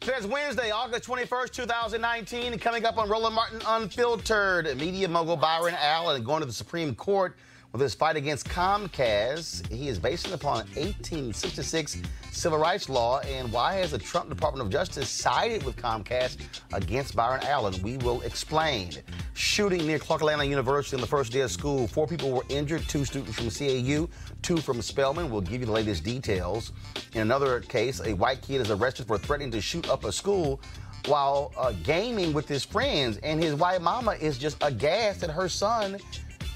[0.00, 2.58] Today's Wednesday, August 21st, 2019.
[2.58, 7.36] Coming up on Roland Martin Unfiltered, media mogul Byron Allen going to the Supreme Court
[7.72, 9.70] with his fight against Comcast.
[9.70, 11.98] He is basing it upon 1866
[12.32, 13.20] civil rights law.
[13.20, 16.38] And why has the Trump Department of Justice sided with Comcast
[16.72, 17.74] against Byron Allen?
[17.82, 18.92] We will explain.
[19.34, 21.86] Shooting near Clark Atlanta University on the first day of school.
[21.86, 24.08] Four people were injured, two students from CAU,
[24.42, 25.30] two from Spelman.
[25.30, 26.72] We'll give you the latest details.
[27.14, 30.60] In another case, a white kid is arrested for threatening to shoot up a school
[31.06, 35.48] while uh, gaming with his friends, and his white mama is just aghast that her
[35.48, 35.96] son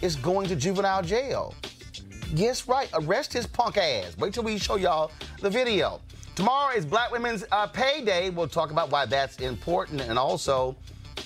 [0.03, 1.55] is going to juvenile jail.
[2.35, 2.89] Yes, right.
[2.95, 4.17] Arrest his punk ass.
[4.19, 5.11] Wait till we show y'all
[5.41, 6.01] the video.
[6.35, 8.31] Tomorrow is Black Women's uh, Pay Day.
[8.31, 10.77] We'll talk about why that's important, and also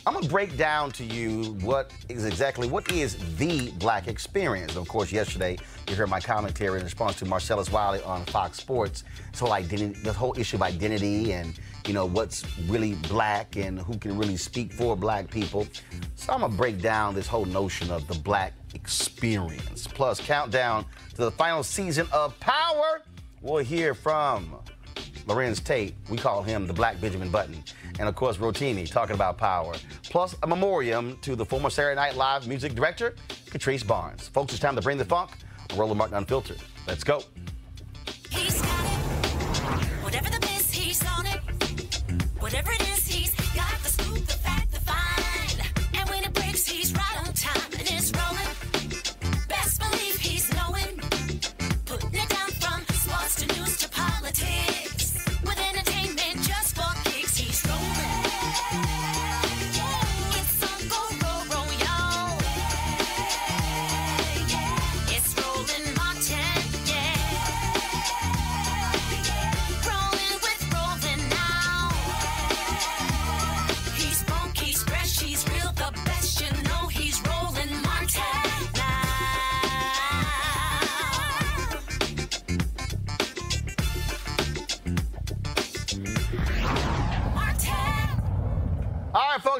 [0.06, 4.76] I'm gonna break down to you what is exactly what is the black experience.
[4.76, 9.04] Of course, yesterday you heard my commentary in response to Marcellus Wiley on Fox Sports.
[9.30, 13.78] This whole identity, this whole issue of identity, and you know what's really black and
[13.78, 15.66] who can really speak for black people.
[16.14, 19.86] So I'm gonna break down this whole notion of the black experience.
[19.86, 23.02] Plus, countdown to the final season of Power.
[23.40, 24.56] We'll hear from
[25.26, 25.94] Larenz Tate.
[26.08, 27.62] We call him the Black Benjamin Button.
[27.98, 29.74] And of course, Rotimi talking about power.
[30.04, 33.14] Plus, a memoriam to the former Saturday Night Live music director,
[33.46, 34.28] Katreese Barnes.
[34.28, 35.30] Folks, it's time to bring the funk
[35.70, 36.58] on Roland Martin Unfiltered.
[36.86, 37.22] Let's go.
[38.30, 39.84] He's got it.
[40.02, 40.38] Whatever the
[40.70, 41.40] he's on it.
[42.38, 42.97] Whatever it is,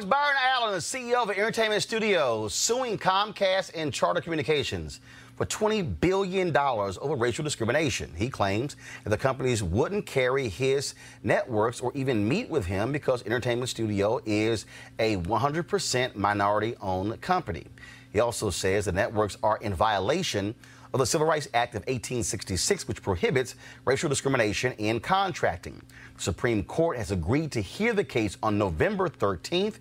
[0.05, 5.01] the CEO of Entertainment Studios, suing Comcast and Charter Communications
[5.35, 8.09] for $20 billion over racial discrimination.
[8.15, 13.25] He claims that the companies wouldn't carry his networks or even meet with him because
[13.25, 14.65] Entertainment Studio is
[14.99, 17.65] a 100% minority owned company.
[18.13, 20.55] He also says the networks are in violation
[20.93, 23.55] of the Civil Rights Act of 1866, which prohibits
[23.85, 25.81] racial discrimination in contracting.
[26.19, 29.75] Supreme Court has agreed to hear the case on November 13th,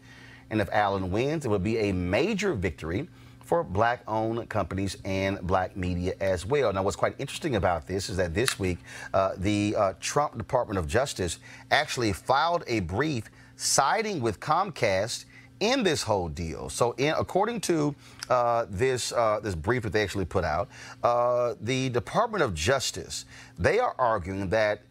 [0.50, 3.08] and if Allen wins, it would be a major victory
[3.40, 6.72] for black owned companies and black media as well.
[6.72, 8.78] Now, what's quite interesting about this is that this week,
[9.14, 11.38] uh, the uh, Trump Department of Justice
[11.70, 13.24] actually filed a brief
[13.56, 15.24] siding with Comcast
[15.60, 16.68] in this whole deal.
[16.68, 17.94] So, in, according to
[18.28, 20.68] uh, this uh, this brief that they actually put out,
[21.02, 23.24] uh, the Department of Justice
[23.58, 24.82] they are arguing that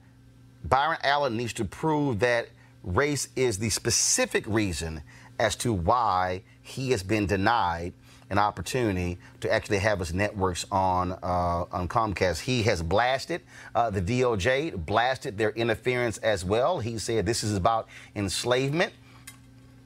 [0.63, 2.49] Byron Allen needs to prove that
[2.83, 5.01] race is the specific reason
[5.39, 7.93] as to why he has been denied
[8.29, 12.41] an opportunity to actually have his networks on uh, on Comcast.
[12.41, 13.41] He has blasted
[13.73, 16.79] uh, the DOJ, blasted their interference as well.
[16.79, 18.93] He said this is about enslavement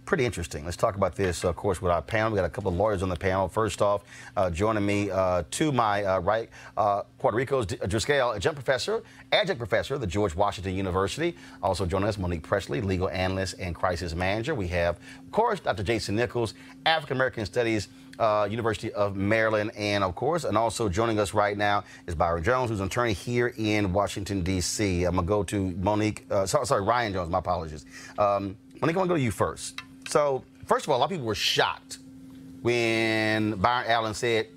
[0.06, 0.66] pretty interesting.
[0.66, 2.32] Let's talk about this, of course, with our panel.
[2.32, 3.48] We got a couple of lawyers on the panel.
[3.48, 4.04] First off,
[4.36, 9.96] uh, joining me uh, to my uh, right, uh, Quardricos Driskell, adjunct professor, adjunct professor
[9.96, 11.36] at the George Washington University.
[11.64, 14.56] Also joining us, Monique Presley, legal analyst and crisis manager.
[14.56, 15.84] We have, of course, Dr.
[15.84, 16.54] Jason Nichols,
[16.86, 17.88] African American Studies.
[18.20, 22.44] Uh, University of Maryland, and of course, and also joining us right now is Byron
[22.44, 25.06] Jones, who's an attorney here in Washington D.C.
[25.06, 26.26] I'm gonna go to Monique.
[26.30, 27.32] Uh, sorry, sorry, Ryan Jones.
[27.32, 27.86] My apologies.
[28.20, 29.82] Um, Monique, I'm gonna go to you first.
[30.12, 32.00] So, first of all, a lot of people were shocked
[32.62, 34.48] when Byron Allen said,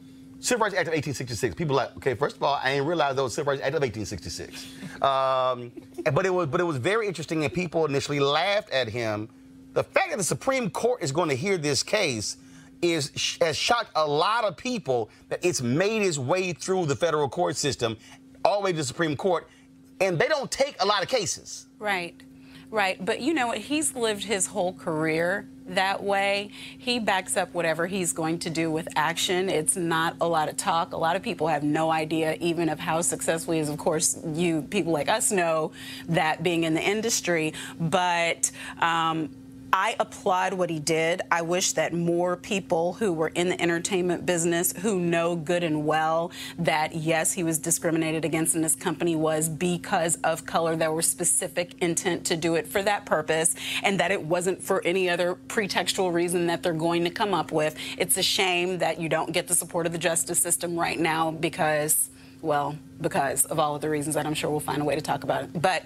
[0.41, 1.55] Civil Rights Act of 1866.
[1.55, 3.83] People like, okay, first of all, I didn't realize that was Civil Rights Act of
[3.83, 4.67] 1866.
[5.01, 5.71] um,
[6.12, 9.29] but it was, but it was very interesting, and people initially laughed at him.
[9.75, 12.37] The fact that the Supreme Court is going to hear this case
[12.83, 17.29] is has shocked a lot of people that it's made its way through the federal
[17.29, 17.97] court system,
[18.45, 19.49] all the way to the Supreme Court,
[20.00, 21.67] and they don't take a lot of cases.
[21.79, 22.24] Right.
[22.75, 23.59] Right, but you know what?
[23.59, 26.50] He's lived his whole career that way.
[26.76, 29.49] He backs up whatever he's going to do with action.
[29.49, 30.93] It's not a lot of talk.
[30.93, 33.69] A lot of people have no idea, even of how successful he is.
[33.69, 35.71] Of course, you people like us know
[36.09, 38.50] that being in the industry, but.
[38.81, 39.31] Um,
[39.76, 41.21] I applaud what he did.
[41.32, 45.85] I wish that more people who were in the entertainment business who know good and
[45.85, 46.31] well
[46.61, 50.76] that yes, he was discriminated against and his company was because of color.
[50.76, 54.81] There was specific intent to do it for that purpose and that it wasn't for
[54.85, 57.76] any other pretextual reason that they're going to come up with.
[57.99, 61.32] It's a shame that you don't get the support of the justice system right now
[61.32, 62.11] because
[62.43, 65.00] well, because of all of the reasons that I'm sure we'll find a way to
[65.00, 65.61] talk about it.
[65.61, 65.82] But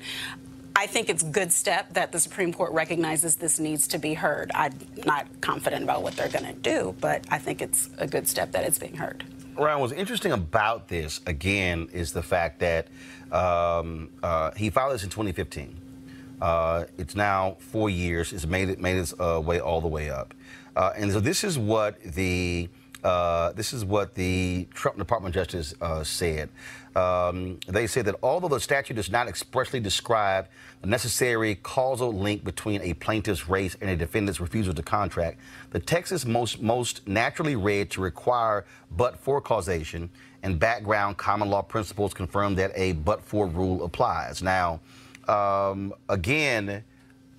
[0.77, 4.51] I think it's good step that the Supreme Court recognizes this needs to be heard.
[4.55, 4.73] I'm
[5.05, 8.53] not confident about what they're going to do, but I think it's a good step
[8.53, 9.25] that it's being heard.
[9.57, 12.87] Ryan, what's interesting about this, again, is the fact that
[13.33, 15.77] um, uh, he filed this in 2015.
[16.41, 18.33] Uh, it's now four years.
[18.33, 20.35] It's made it made its uh, way all the way up,
[20.77, 22.69] uh, and so this is what the
[23.05, 26.49] uh, this is what the Trump Department of Justice uh, said.
[26.97, 30.49] Um, they said that although the statute does not expressly describe
[30.81, 35.39] the necessary causal link between a plaintiff's race and a defendant's refusal to contract,
[35.71, 38.65] the text is most, most naturally read to require
[38.97, 40.11] but for causation,
[40.43, 44.43] and background common law principles confirm that a but for rule applies.
[44.43, 44.81] Now,
[45.29, 46.83] um, again,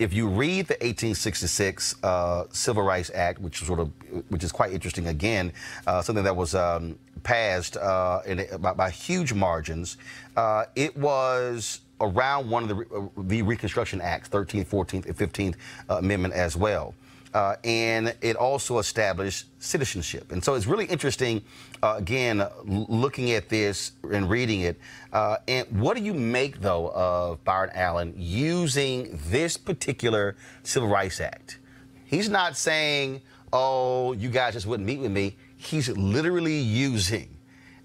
[0.00, 3.92] if you read the 1866 uh, Civil Rights Act, which sort of,
[4.30, 5.52] which is quite interesting, again,
[5.86, 9.98] uh, something that was um, passed uh, in, by, by, huge margins,
[10.38, 15.56] uh, it was around one of the, uh, the Reconstruction Acts, 13th, 14th, and 15th
[15.90, 16.94] uh, Amendment as well.
[17.32, 20.32] Uh, and it also established citizenship.
[20.32, 21.42] And so it's really interesting,
[21.82, 24.80] uh, again, looking at this and reading it.
[25.12, 31.20] Uh, and what do you make, though, of Byron Allen using this particular Civil Rights
[31.20, 31.58] Act?
[32.04, 33.20] He's not saying,
[33.52, 35.36] oh, you guys just wouldn't meet with me.
[35.56, 37.36] He's literally using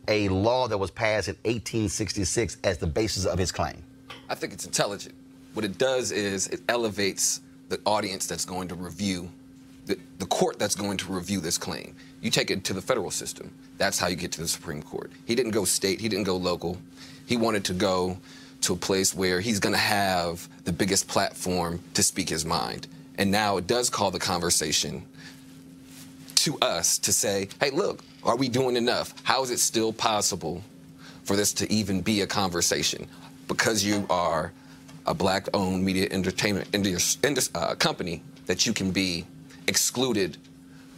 [0.08, 3.84] a law that was passed in 1866 as the basis of his claim.
[4.30, 5.14] I think it's intelligent.
[5.54, 9.30] What it does is it elevates the audience that's going to review,
[9.86, 11.96] the, the court that's going to review this claim.
[12.22, 13.52] You take it to the federal system.
[13.78, 15.12] That's how you get to the Supreme Court.
[15.26, 16.78] He didn't go state, he didn't go local.
[17.26, 18.18] He wanted to go
[18.62, 22.88] to a place where he's going to have the biggest platform to speak his mind.
[23.18, 25.04] And now it does call the conversation
[26.36, 29.14] to us to say, hey, look, are we doing enough?
[29.24, 30.64] How is it still possible
[31.24, 33.08] for this to even be a conversation?
[33.48, 34.52] Because you are
[35.06, 39.26] a black owned media entertainment uh, company that you can be
[39.68, 40.38] excluded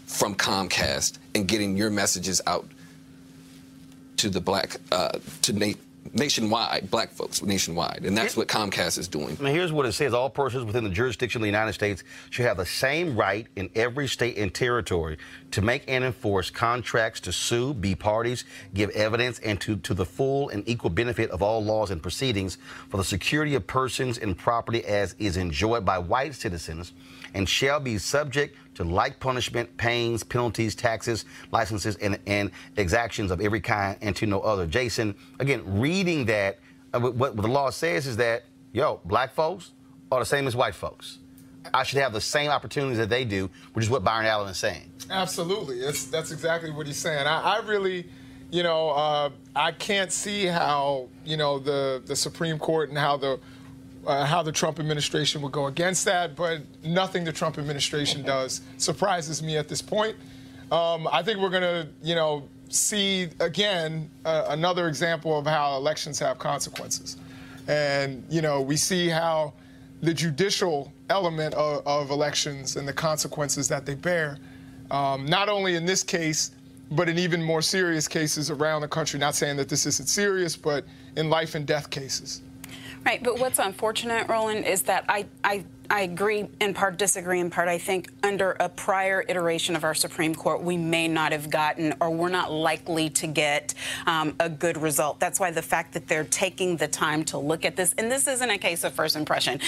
[0.06, 2.66] from Comcast and getting your messages out
[4.18, 5.74] to the black, uh, to na-
[6.14, 8.04] nationwide, black folks nationwide.
[8.06, 9.36] And that's what Comcast is doing.
[9.38, 12.58] Here's what it says all persons within the jurisdiction of the United States should have
[12.58, 15.18] the same right in every state and territory
[15.52, 20.06] to make and enforce contracts, to sue, be parties, give evidence, and to, to the
[20.06, 22.58] full and equal benefit of all laws and proceedings
[22.90, 26.94] for the security of persons and property as is enjoyed by white citizens
[27.38, 33.40] and shall be subject to like punishment, pains, penalties, taxes, licenses, and, and exactions of
[33.42, 34.66] every kind, and to no other.
[34.66, 36.58] Jason, again, reading that,
[36.94, 39.72] uh, what, what the law says is that, yo, black folks
[40.12, 41.20] are the same as white folks.
[41.74, 44.58] I should have the same opportunities that they do, which is what Byron Allen is
[44.58, 44.92] saying.
[45.10, 45.80] Absolutely.
[45.82, 47.28] It's, that's exactly what he's saying.
[47.28, 48.08] I, I really,
[48.50, 53.18] you know, uh, I can't see how, you know, the, the Supreme Court and how
[53.18, 53.40] the
[54.08, 58.62] uh, how the Trump administration would go against that, but nothing the Trump administration does
[58.78, 60.16] surprises me at this point.
[60.72, 65.76] Um, I think we're going to, you know, see again uh, another example of how
[65.78, 67.18] elections have consequences.
[67.68, 69.54] And, you know, we see how
[70.02, 74.38] the judicial element of, of elections and the consequences that they bear,
[74.92, 76.52] um, not only in this case,
[76.92, 79.20] but in even more serious cases around the country.
[79.20, 80.86] Not saying that this isn't serious, but
[81.18, 82.42] in life and death cases.
[83.06, 87.50] Right, but what's unfortunate, Roland, is that I, I I agree in part, disagree in
[87.50, 87.68] part.
[87.68, 91.94] I think under a prior iteration of our Supreme Court, we may not have gotten,
[92.02, 93.74] or we're not likely to get,
[94.06, 95.20] um, a good result.
[95.20, 98.28] That's why the fact that they're taking the time to look at this, and this
[98.28, 99.60] isn't a case of first impression.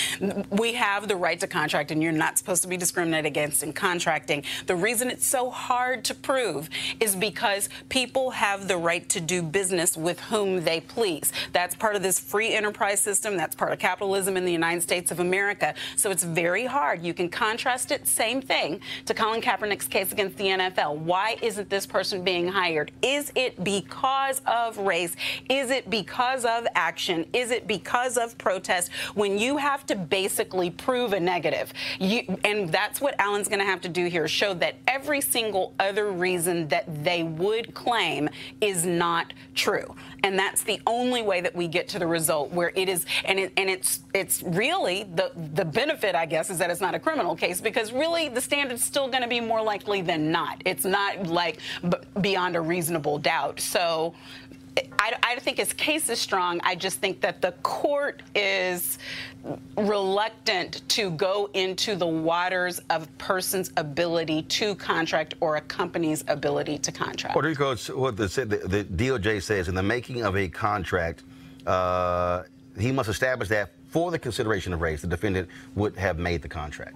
[0.50, 3.74] We have the right to contract, and you're not supposed to be discriminated against in
[3.74, 4.44] contracting.
[4.66, 9.42] The reason it's so hard to prove is because people have the right to do
[9.42, 11.32] business with whom they please.
[11.54, 13.38] That's part of this free enterprise system.
[13.38, 15.74] That's part of capitalism in the United States of America.
[15.96, 17.04] So it's very hard.
[17.04, 20.98] You can contrast it, same thing, to Colin Kaepernick's case against the NFL.
[20.98, 22.92] Why isn't this person being hired?
[23.01, 25.16] Is it because of race?
[25.50, 27.25] Is it because of action?
[27.34, 28.92] Is it because of protest?
[29.16, 33.66] When you have to basically prove a negative, you, and that's what Allen's going to
[33.66, 38.30] have to do here, show that every single other reason that they would claim
[38.62, 39.96] is not true.
[40.24, 43.39] And that's the only way that we get to the result where it is, and,
[43.39, 47.00] it, and it's it's really the the benefit, I guess, is that it's not a
[47.00, 50.62] criminal case because really the standard's still going to be more likely than not.
[50.65, 51.60] It's not like
[52.22, 53.60] beyond a reasonable doubt.
[53.60, 54.13] So.
[54.98, 56.62] I, I think his case is strong.
[56.63, 58.98] I just think that the court is
[59.77, 66.77] reluctant to go into the waters of person's ability to contract or a company's ability
[66.79, 67.34] to contract.
[67.34, 71.24] Puerto Rico, what the, the, the DOJ says in the making of a contract,
[71.65, 72.44] uh,
[72.77, 76.48] he must establish that for the consideration of race, the defendant would have made the
[76.48, 76.96] contract.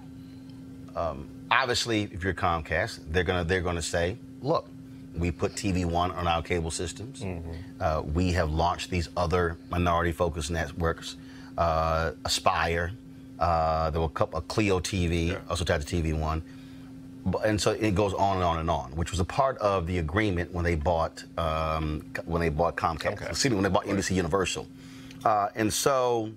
[0.96, 4.68] Um, obviously, if you're Comcast, they're gonna they're gonna say, look,
[5.16, 7.20] we put TV One on our cable systems.
[7.20, 7.50] Mm-hmm.
[7.80, 11.16] Uh, we have launched these other minority-focused networks,
[11.58, 12.92] uh, Aspire.
[13.38, 16.42] Uh, there were a couple, of Cleo TV, also tied to TV One.
[17.44, 19.98] And so it goes on and on and on, which was a part of the
[19.98, 23.28] agreement when they bought um, when they bought Comcast.
[23.30, 24.68] Excuse me, when they bought NBC Universal.
[25.24, 26.30] Uh, and so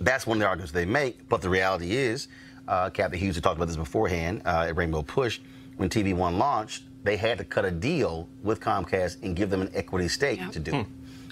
[0.00, 1.28] that's one of the arguments they make.
[1.28, 2.28] But the reality is,
[2.68, 5.40] uh, Cathy Hughes had talked about this beforehand uh, at Rainbow Push.
[5.76, 9.60] When TV One launched, they had to cut a deal with Comcast and give them
[9.60, 10.86] an equity stake to do it.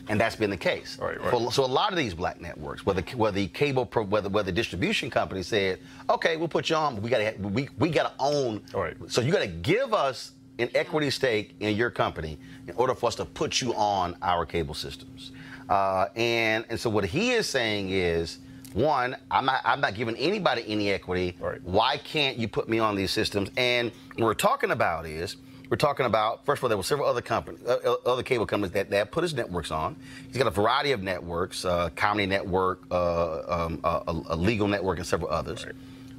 [0.08, 0.98] And that's been the case.
[1.00, 1.30] Right, right.
[1.30, 4.52] For- so a lot of these black networks, whether whether the cable, pro, whether whether
[4.52, 5.80] distribution company said,
[6.10, 8.62] okay, we'll put you on, but we got to we we got to own.
[8.74, 8.96] Right.
[9.08, 13.06] So you got to give us an equity stake in your company in order for
[13.06, 15.32] us to put you on our cable systems.
[15.70, 18.38] Uh, and and so what he is saying is,
[18.74, 21.36] one, I'm not I'm not giving anybody any equity.
[21.40, 21.62] Right.
[21.62, 23.50] Why can't you put me on these systems?
[23.56, 25.36] And what we're talking about is.
[25.70, 28.72] We're talking about first of all, there were several other companies, uh, other cable companies
[28.74, 29.96] that, that put his networks on.
[30.28, 34.98] He's got a variety of networks, uh, comedy network, uh, um, a, a legal network,
[34.98, 35.66] and several others.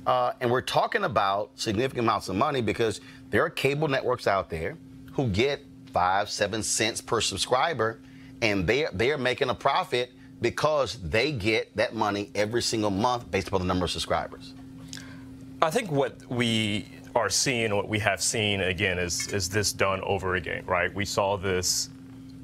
[0.06, 4.50] Uh, and we're talking about significant amounts of money because there are cable networks out
[4.50, 4.78] there
[5.14, 5.62] who get
[5.94, 8.00] five, seven cents per subscriber,
[8.42, 13.48] and they're they're making a profit because they get that money every single month based
[13.48, 14.54] upon the number of subscribers.
[15.62, 20.02] I think what we are seeing, what we have seen again, is is this done
[20.02, 20.94] over again, right?
[20.94, 21.90] We saw this.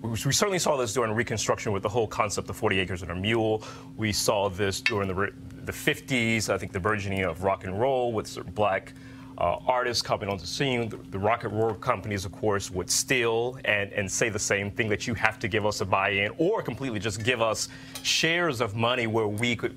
[0.01, 3.15] We certainly saw this during Reconstruction with the whole concept of 40 acres and a
[3.15, 3.63] mule.
[3.97, 5.31] We saw this during the
[5.65, 6.49] the 50s.
[6.49, 8.93] I think the burgeoning of rock and roll with black
[9.41, 10.87] uh, artists coming onto the scene.
[10.87, 14.69] The, the rock and roll companies, of course, would steal and, and say the same
[14.69, 17.67] thing that you have to give us a buy-in, or completely just give us
[18.03, 19.75] shares of money where we could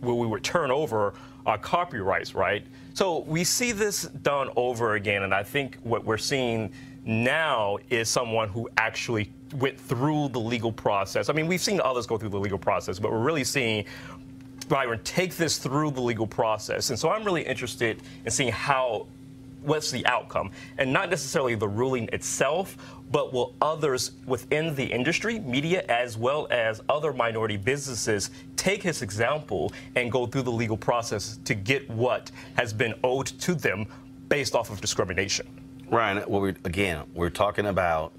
[0.00, 1.14] where we would turn over
[1.46, 2.64] our copyrights, right?
[2.92, 6.70] So we see this done over again, and I think what we're seeing
[7.04, 11.28] now is someone who actually went through the legal process.
[11.28, 13.84] I mean, we've seen others go through the legal process, but we're really seeing
[14.64, 16.90] Byron take this through the legal process.
[16.90, 19.06] And so I'm really interested in seeing how
[19.62, 22.76] what's the outcome and not necessarily the ruling itself
[23.10, 29.00] but will others within the industry media as well as other minority businesses take his
[29.00, 33.86] example and go through the legal process to get what has been owed to them
[34.28, 35.46] based off of discrimination
[35.90, 38.12] Ryan, well, we again, we're talking about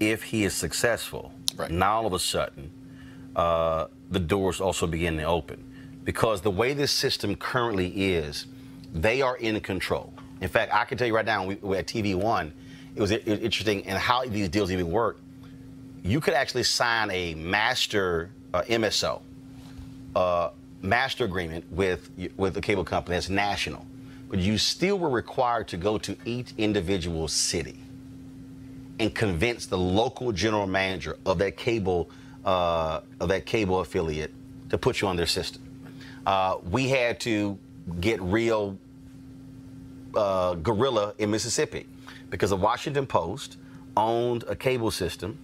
[0.00, 1.32] if he is successful.
[1.56, 1.70] Right.
[1.70, 2.70] Now all of a sudden,
[3.36, 5.62] uh, the doors also begin to open,
[6.04, 8.46] because the way this system currently is,
[8.92, 10.12] they are in control.
[10.40, 12.52] In fact, I can tell you right now, we, we at TV One,
[12.94, 15.20] it was i- interesting and how these deals even work.
[16.02, 19.20] You could actually sign a master uh, MSO,
[20.14, 20.50] uh,
[20.82, 23.84] master agreement with with a cable company that's national,
[24.30, 27.78] but you still were required to go to each individual city
[28.98, 32.08] and convince the local general manager of that cable
[32.46, 34.32] uh, of that cable affiliate
[34.70, 35.62] to put you on their system.
[36.24, 37.58] Uh, we had to
[38.00, 38.78] get real
[40.14, 41.86] uh, guerrilla in Mississippi
[42.30, 43.58] because the Washington Post
[43.96, 45.38] owned a cable system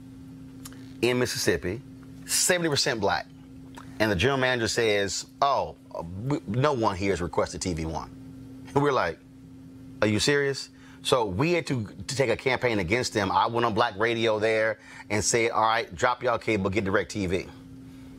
[1.02, 1.80] in Mississippi,
[2.24, 3.26] 70% black.
[3.98, 5.76] And the general manager says, Oh,
[6.46, 8.10] no one here has requested TV One.
[8.74, 9.18] And we're like,
[10.00, 10.70] Are you serious?
[11.02, 13.30] So we had to, to take a campaign against them.
[13.32, 14.78] I went on black radio there
[15.10, 17.48] and said, All right, drop y'all cable, get DirecTV.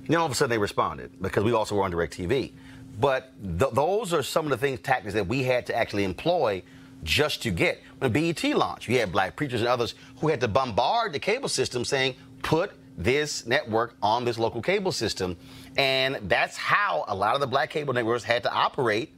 [0.08, 2.52] Then all of a sudden they responded because we also were on DirecTV.
[3.00, 6.62] But th- those are some of the things, tactics that we had to actually employ
[7.04, 7.82] just to get.
[8.00, 11.50] When BET launched, you had black preachers and others who had to bombard the cable
[11.50, 15.36] system saying, put this network on this local cable system.
[15.78, 19.14] And that's how a lot of the black cable networks had to operate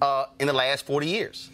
[0.00, 1.50] uh, in the last 40 years.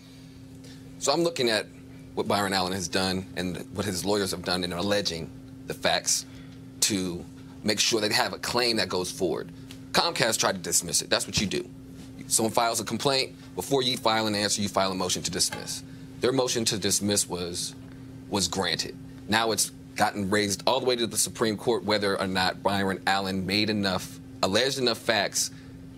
[0.99, 1.67] So I'm looking at
[2.15, 5.31] what Byron Allen has done and what his lawyers have done in alleging
[5.67, 6.25] the facts
[6.81, 7.25] to
[7.63, 9.53] make sure they have a claim that goes forward.
[9.93, 11.11] Comcast tried to dismiss it.
[11.11, 11.69] That's what you do.
[12.29, 15.83] Someone files a complaint, before you file an answer, you file a motion to dismiss.
[16.21, 17.75] Their motion to dismiss was
[18.29, 18.97] was granted.
[19.29, 23.01] Now it's gotten raised all the way to the Supreme Court whether or not Byron
[23.07, 25.51] Allen made enough, alleged enough facts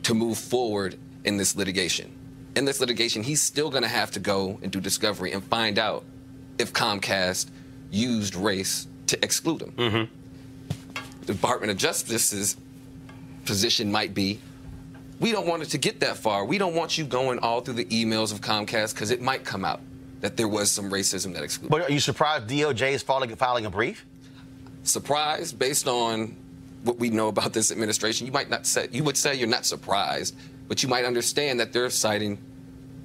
[0.02, 2.12] to move forward in this litigation.
[2.58, 5.78] In this litigation, he's still going to have to go and do discovery and find
[5.78, 6.04] out
[6.58, 7.50] if Comcast
[7.92, 9.72] used race to exclude him.
[9.76, 11.04] Mm-hmm.
[11.26, 12.56] The Department of Justice's
[13.44, 14.40] position might be
[15.20, 16.44] we don't want it to get that far.
[16.44, 19.64] We don't want you going all through the emails of Comcast because it might come
[19.64, 19.80] out
[20.20, 21.70] that there was some racism that excluded.
[21.70, 24.04] But are you surprised DOJ is filing, filing a brief?
[24.82, 26.34] surprised based on
[26.82, 28.26] what we know about this administration.
[28.26, 30.34] You might not say you would say you're not surprised,
[30.66, 32.38] but you might understand that they're siding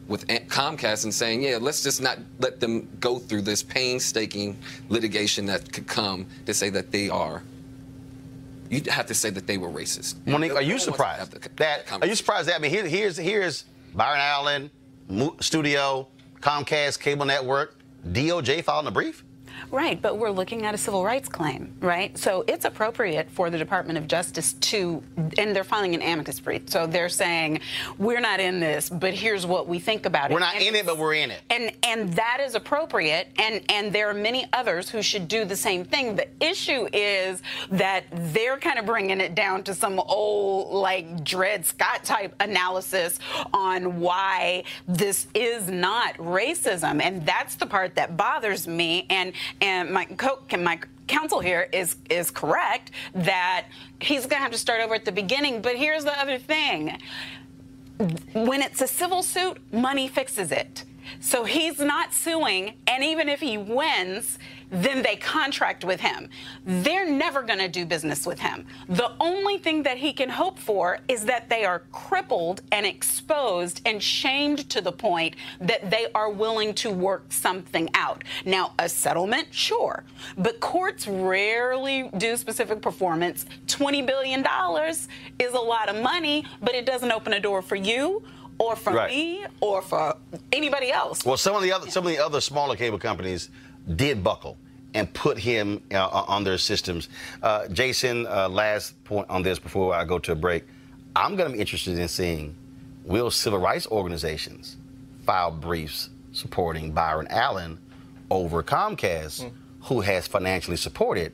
[0.08, 4.58] with Comcast and saying, yeah, let's just not let them go through this painstaking
[4.90, 7.44] litigation that could come to say that they are.
[8.70, 10.16] You'd have to say that they were racist.
[10.26, 11.56] Monique, No are you surprised that?
[11.58, 12.56] that Are you surprised that?
[12.56, 14.72] I mean, here, here's here's Byron Allen,
[15.08, 16.08] Mo- Studio,
[16.40, 19.24] Comcast Cable Network, DOJ filing a brief.
[19.72, 22.16] Right, but we're looking at a civil rights claim, right?
[22.18, 25.02] So it's appropriate for the Department of Justice to,
[25.38, 26.70] and they're filing an amicus brief.
[26.70, 27.62] So they're saying,
[27.98, 30.34] we're not in this, but here's what we think about it.
[30.34, 31.42] We're not And in it, but we're in it.
[31.50, 35.56] And and that is appropriate, and and there are many others who should do the
[35.56, 36.16] same thing.
[36.16, 41.66] The issue is that they're kind of bringing it down to some old like Dred
[41.66, 43.20] Scott type analysis
[43.54, 49.08] on why this is not racism, and that's the part that bothers me.
[49.10, 50.08] And and my
[50.58, 53.66] my counsel here is is correct that
[54.00, 55.62] he's going to have to start over at the beginning.
[55.62, 56.98] But here's the other thing
[58.34, 60.84] when it's a civil suit, money fixes it.
[61.20, 64.40] So he's not suing, and even if he wins,
[64.74, 66.30] then they contract with him.
[66.66, 68.66] They're never going to do business with him.
[68.90, 73.82] The only thing that he can hope for is that they are crippled and exposed
[73.86, 78.24] and shamed to the point that they are willing to work something out.
[78.46, 80.04] Now, a settlement, sure,
[80.38, 83.46] but courts rarely do specific performance.
[83.68, 84.46] $20 billion
[85.40, 88.24] is a lot of money, but it doesn't open a door for you
[88.58, 89.10] or for Right.
[89.12, 90.16] me or for
[90.52, 91.26] anybody else.
[91.26, 93.50] Well, some of the other some of the other smaller cable companies
[93.96, 94.58] did buckle
[94.94, 97.10] and put him uh, on their systems.
[97.42, 100.64] Uh, Jason, uh, last point on this before I go to a break.
[101.16, 102.56] I'm going to be interested in seeing
[103.04, 104.78] will civil rights organizations
[105.26, 107.80] file briefs supporting Byron Allen
[108.30, 109.50] over Comcast,
[109.82, 111.34] who has financially supported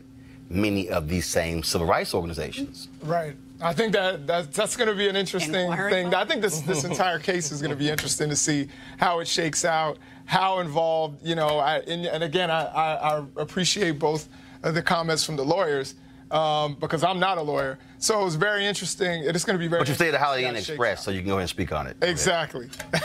[0.50, 2.88] many of these same civil rights organizations.
[3.02, 3.36] Right.
[3.62, 6.06] I think that, that that's going to be an interesting Inquiry thing.
[6.06, 6.16] fund?
[6.16, 9.28] I think this this entire case is going to be interesting to see how it
[9.28, 11.26] shakes out, how involved.
[11.26, 14.30] You know, I, and, and again, I, I, I appreciate both
[14.62, 15.96] the comments from the lawyers
[16.32, 17.80] um, because I'm not a lawyer.
[17.98, 19.24] So it was very interesting.
[19.24, 19.82] It is going to be very.
[19.82, 21.04] But you stay at the Holiday Inn see how it shakes Express, out.
[21.04, 21.98] so you can go ahead and speak on it.
[22.02, 22.70] Exactly.
[22.94, 23.02] All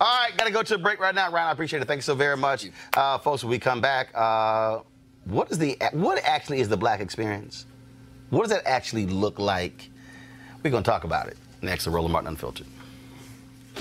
[0.00, 1.30] right, got to go to a break right now.
[1.30, 1.86] Ryan, I appreciate it.
[1.86, 2.68] Thank you so very much.
[2.96, 4.80] Uh, folks, when we come back, uh,
[5.24, 7.66] what is the what actually is the black experience?
[8.30, 9.90] What does that actually look like?
[10.62, 12.66] We're going to talk about it next to Roland Martin Unfiltered.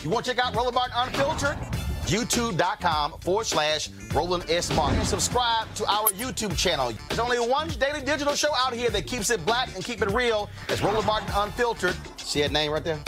[0.04, 1.58] You want to check out Roland Martin Unfiltered?
[2.06, 4.74] YouTube.com forward slash Roland S.
[4.76, 5.04] Martin.
[5.06, 6.92] Subscribe to our YouTube channel.
[7.08, 10.10] There's only one daily digital show out here that keeps it black and keep it
[10.12, 10.50] real.
[10.70, 11.96] It's Roland Martin Unfiltered.
[12.18, 13.00] See that name right there?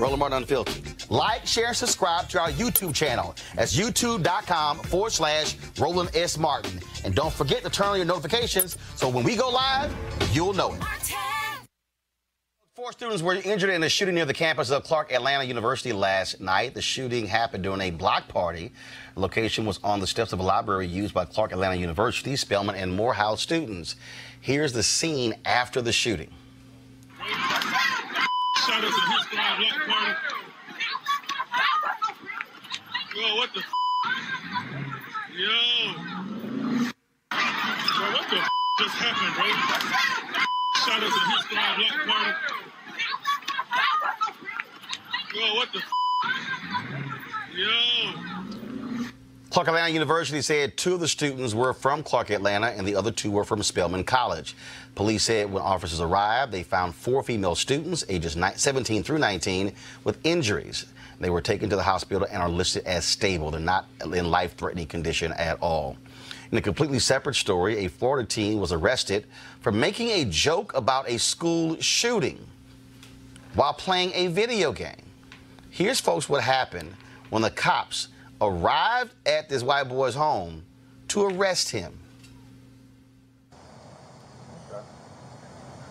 [0.00, 0.82] Roland Martin Unfiltered.
[1.10, 3.34] Like, share, subscribe to our YouTube channel.
[3.54, 6.38] That's youtube.com forward slash Roland S.
[6.38, 6.80] Martin.
[7.04, 9.94] And don't forget to turn on your notifications so when we go live,
[10.32, 10.80] you'll know it.
[12.80, 16.40] Four students were injured in a shooting near the campus of Clark Atlanta University last
[16.40, 16.72] night.
[16.72, 18.72] The shooting happened during a block party.
[19.14, 22.76] The location was on the steps of a library used by Clark Atlanta University, Spelman,
[22.76, 23.96] and Morehouse students.
[24.40, 26.30] Here's the scene after the shooting.
[28.66, 30.14] Shout out to his party.
[33.16, 33.60] Yo, what the?
[35.34, 35.56] Yo.
[37.96, 38.36] Bro, what the
[38.78, 39.44] just happened, bro?
[41.76, 42.32] His party.
[45.34, 45.80] Yo, what the?
[47.56, 47.76] Yo.
[49.50, 53.10] Clark Atlanta University said two of the students were from Clark Atlanta and the other
[53.10, 54.54] two were from Spelman College.
[55.00, 59.72] Police said when officers arrived, they found four female students, ages 17 through 19,
[60.04, 60.84] with injuries.
[61.18, 63.50] They were taken to the hospital and are listed as stable.
[63.50, 65.96] They're not in life threatening condition at all.
[66.52, 69.24] In a completely separate story, a Florida teen was arrested
[69.62, 72.38] for making a joke about a school shooting
[73.54, 75.06] while playing a video game.
[75.70, 76.94] Here's, folks, what happened
[77.30, 78.08] when the cops
[78.38, 80.62] arrived at this white boy's home
[81.08, 81.99] to arrest him.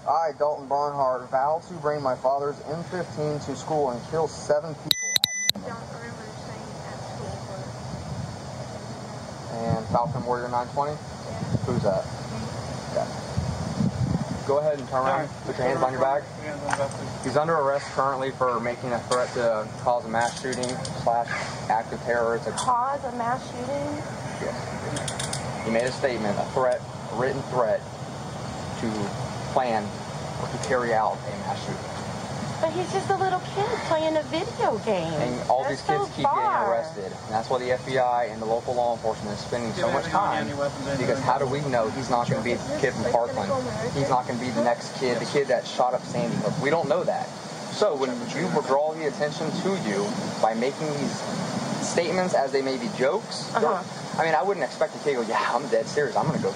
[0.10, 5.13] I, Dalton Barnhart, vow to bring my father's M15 to school and kill seven people.
[5.54, 7.38] Don't remember saying that school.
[9.54, 10.98] And Falcon Warrior 920?
[11.65, 12.04] Who's that?
[12.89, 13.06] Okay.
[14.48, 15.30] Go ahead and turn around.
[15.45, 16.24] Put your hands on your back.
[17.24, 21.30] He's under arrest currently for making a threat to cause a mass shooting slash
[21.69, 22.36] act of terror.
[22.36, 24.02] It's a Cause a mass shooting?
[24.41, 25.65] Yes.
[25.65, 27.80] He made a statement, a threat, a written threat
[28.82, 28.89] to
[29.54, 29.86] plan
[30.47, 31.95] to carry out a mass shooting.
[32.62, 35.08] But he's just a little kid playing a video game.
[35.13, 36.36] And all That's these kids so keep far.
[36.36, 37.06] getting arrested.
[37.06, 40.45] And that's why the FBI and the local law enforcement is spending so much time.
[40.97, 43.47] Because how do we know he's not going to be the kid from Parkland?
[43.95, 46.52] He's not going to be the next kid, the kid that shot up Sandy Hook.
[46.62, 47.28] We don't know that.
[47.71, 50.06] So when you draw the attention to you
[50.41, 51.15] by making these
[51.80, 53.82] statements as they may be jokes, Uh-huh.
[54.19, 56.17] I mean, I wouldn't expect a kid to go, yeah, I'm dead serious.
[56.17, 56.54] I'm going to go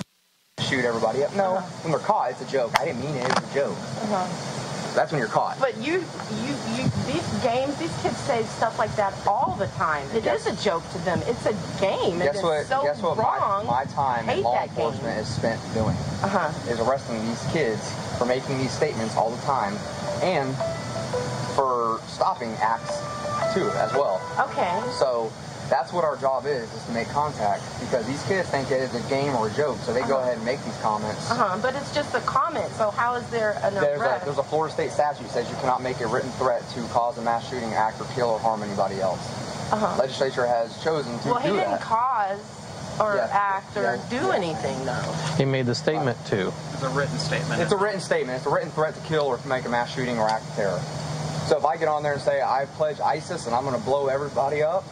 [0.73, 1.35] shoot everybody up.
[1.35, 2.71] No, when they're caught, it's a joke.
[2.79, 3.29] I didn't mean it.
[3.29, 3.77] It's a joke.
[3.77, 4.95] Uh-huh.
[4.95, 5.59] That's when you're caught.
[5.59, 10.07] But you, you, you, these games, these kids say stuff like that all the time.
[10.15, 11.19] It is a joke to them.
[11.25, 12.19] It's a game.
[12.19, 12.65] Guess it's what?
[12.67, 13.17] so guess what?
[13.17, 13.65] wrong.
[13.65, 14.85] My, my time in law that game.
[14.85, 16.71] enforcement is spent doing Uh-huh.
[16.71, 19.73] is arresting these kids for making these statements all the time,
[20.21, 20.55] and
[21.55, 22.97] for stopping acts
[23.53, 24.21] too as well.
[24.49, 24.79] Okay.
[24.99, 25.31] So
[25.69, 28.93] that's what our job is: is to make contact because these kids think it is
[28.93, 30.19] a game or a joke, so they go Uh-huh.
[30.23, 31.29] ahead and make these comments.
[31.31, 31.57] Uh-huh.
[31.61, 32.69] But it's just a comment.
[32.77, 34.25] So how is there an There's a, arrest?
[34.25, 37.17] there's a Florida state statute that says you cannot make a written threat to cause
[37.17, 39.19] a mass shooting, act, or kill or harm anybody else.
[39.71, 39.95] Uh-huh.
[39.99, 41.81] Legislature has chosen to well, he do didn't that.
[41.81, 42.39] cause
[42.99, 43.29] or Yes.
[43.31, 44.09] act or Yes.
[44.09, 45.01] do anything though.
[45.37, 46.53] He made the statement too.
[46.73, 47.59] It's a written statement.
[47.61, 48.37] It's a written statement.
[48.37, 50.55] It's a written threat to kill or to make a mass shooting or act of
[50.55, 50.79] terror.
[51.47, 53.83] So if I get on there and say I pledge ISIS and I'm going to
[53.83, 54.83] blow everybody up,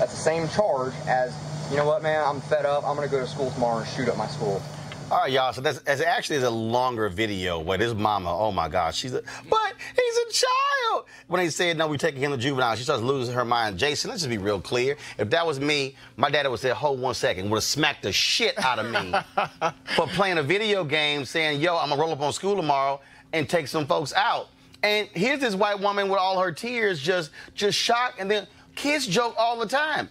[0.00, 1.36] that's the same charge as,
[1.70, 2.84] you know what, man, I'm fed up.
[2.86, 4.62] I'm going to go to school tomorrow and shoot up my school.
[5.10, 5.52] All right, y'all.
[5.52, 9.12] So that's, that's actually is a longer video where this mama, oh my gosh, she's
[9.12, 11.04] a, but he's a child.
[11.26, 13.76] When they said no, we're taking him to juvenile, she starts losing her mind.
[13.78, 14.96] Jason, let's just be real clear.
[15.18, 18.12] If that was me, my daddy would say, hold one second, would have smacked the
[18.12, 19.12] shit out of me
[19.96, 23.02] for playing a video game, saying, yo, I'm gonna roll up on school tomorrow
[23.34, 24.48] and take some folks out.
[24.82, 28.46] And here's this white woman with all her tears, just just shocked, and then
[28.80, 30.08] kids joke all the time.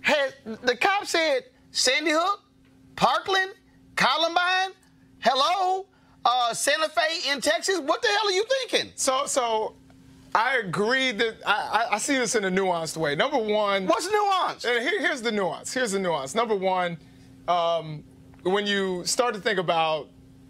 [0.00, 2.42] Had the cop said Sandy Hook,
[2.96, 3.52] Parkland,
[3.96, 4.70] Columbine,
[5.18, 5.86] hello,
[6.24, 7.78] uh, Santa Fe in Texas.
[7.80, 8.92] What the hell are you thinking?
[8.94, 9.74] So, so
[10.34, 11.52] I agree that I,
[11.90, 13.14] I, I see this in a nuanced way.
[13.14, 14.62] Number one, what's nuance?
[14.62, 15.74] Here, here's the nuance.
[15.74, 16.34] Here's the nuance.
[16.34, 16.96] Number one,
[17.46, 18.02] um,
[18.42, 20.08] when you start to think about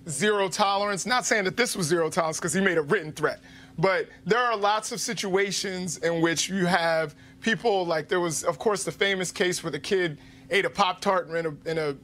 [0.08, 3.40] zero tolerance, not saying that this was zero tolerance because he made a written threat,
[3.78, 7.16] but there are lots of situations in which you have
[7.48, 10.18] people like there was, of course, the famous case where the kid
[10.50, 11.96] ate a Pop Tart in a, in a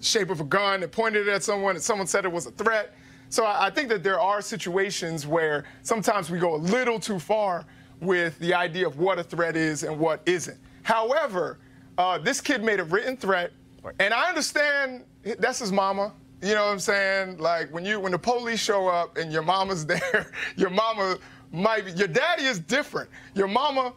[0.00, 2.50] shape of a gun and pointed it at someone, and someone said it was a
[2.50, 2.92] threat.
[3.28, 7.20] So I, I think that there are situations where sometimes we go a little too
[7.20, 7.66] far
[8.00, 10.58] with the idea of what a threat is and what isn't.
[10.82, 11.58] However,
[11.96, 13.52] uh, this kid made a written threat,
[14.00, 15.04] and I understand
[15.38, 16.12] that's his mama.
[16.42, 17.38] You know what I'm saying?
[17.38, 21.16] Like when you when the police show up and your mama's there, your mama
[21.52, 23.08] might be, your daddy is different.
[23.34, 23.92] Your mama,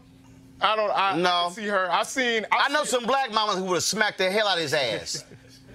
[0.64, 1.30] I don't I, No.
[1.30, 1.92] I see her.
[1.92, 4.64] I've seen I know some black mamas who would have smacked the hell out of
[4.64, 5.26] his ass.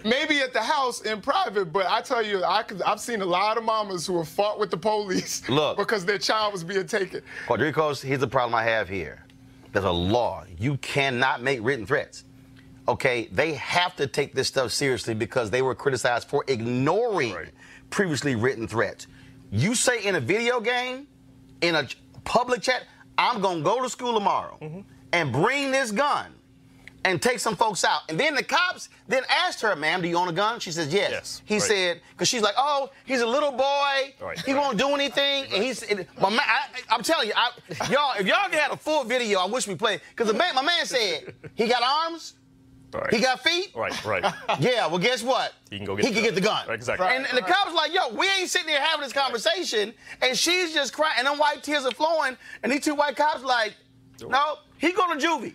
[0.04, 3.26] maybe at the house in private, but I tell you, I could, I've seen a
[3.26, 5.76] lot of mamas who have fought with the police Look.
[5.76, 7.20] because their child was being taken.
[7.46, 9.24] Quardricos, here's the problem I have here.
[9.72, 10.44] There's a law.
[10.58, 12.24] You cannot make written threats.
[12.88, 17.34] Okay, they have to take this stuff seriously because they were criticized for ignoring
[17.90, 19.06] previously written threats.
[19.50, 21.06] You say in a video game,
[21.60, 21.86] in a
[22.24, 22.84] public chat,
[23.18, 24.80] I'm gonna go to school tomorrow Mm-hmm.
[25.12, 26.32] and bring this gun
[27.04, 28.02] and take some folks out.
[28.08, 30.60] And then the cops then asked her, ma'am, do you own a gun?
[30.60, 31.10] She says, yes.
[31.10, 31.62] Yes, he right.
[31.62, 34.14] said, because she's like, oh, he's a little boy.
[34.20, 34.60] Right, he right.
[34.60, 35.44] won't do anything.
[35.52, 35.82] And he's,
[36.20, 37.50] my man, I, I'm telling you, I,
[37.90, 40.00] y'all, if y'all had a full video, I wish we played.
[40.14, 42.34] Because man, my man said he got arms,
[42.92, 43.12] Right.
[43.12, 43.70] he got feet.
[43.74, 44.24] Right, right.
[44.60, 45.52] Yeah, well, guess what?
[45.70, 46.34] He can go get He the can gun.
[46.34, 46.70] get the gun.
[46.74, 47.06] Exactly.
[47.06, 50.72] And, and the cops like, yo, we ain't sitting here having this conversation, and she's
[50.72, 53.74] just crying, and them white tears are flowing, and these two white cops like,
[54.26, 55.54] no, he going to juvie.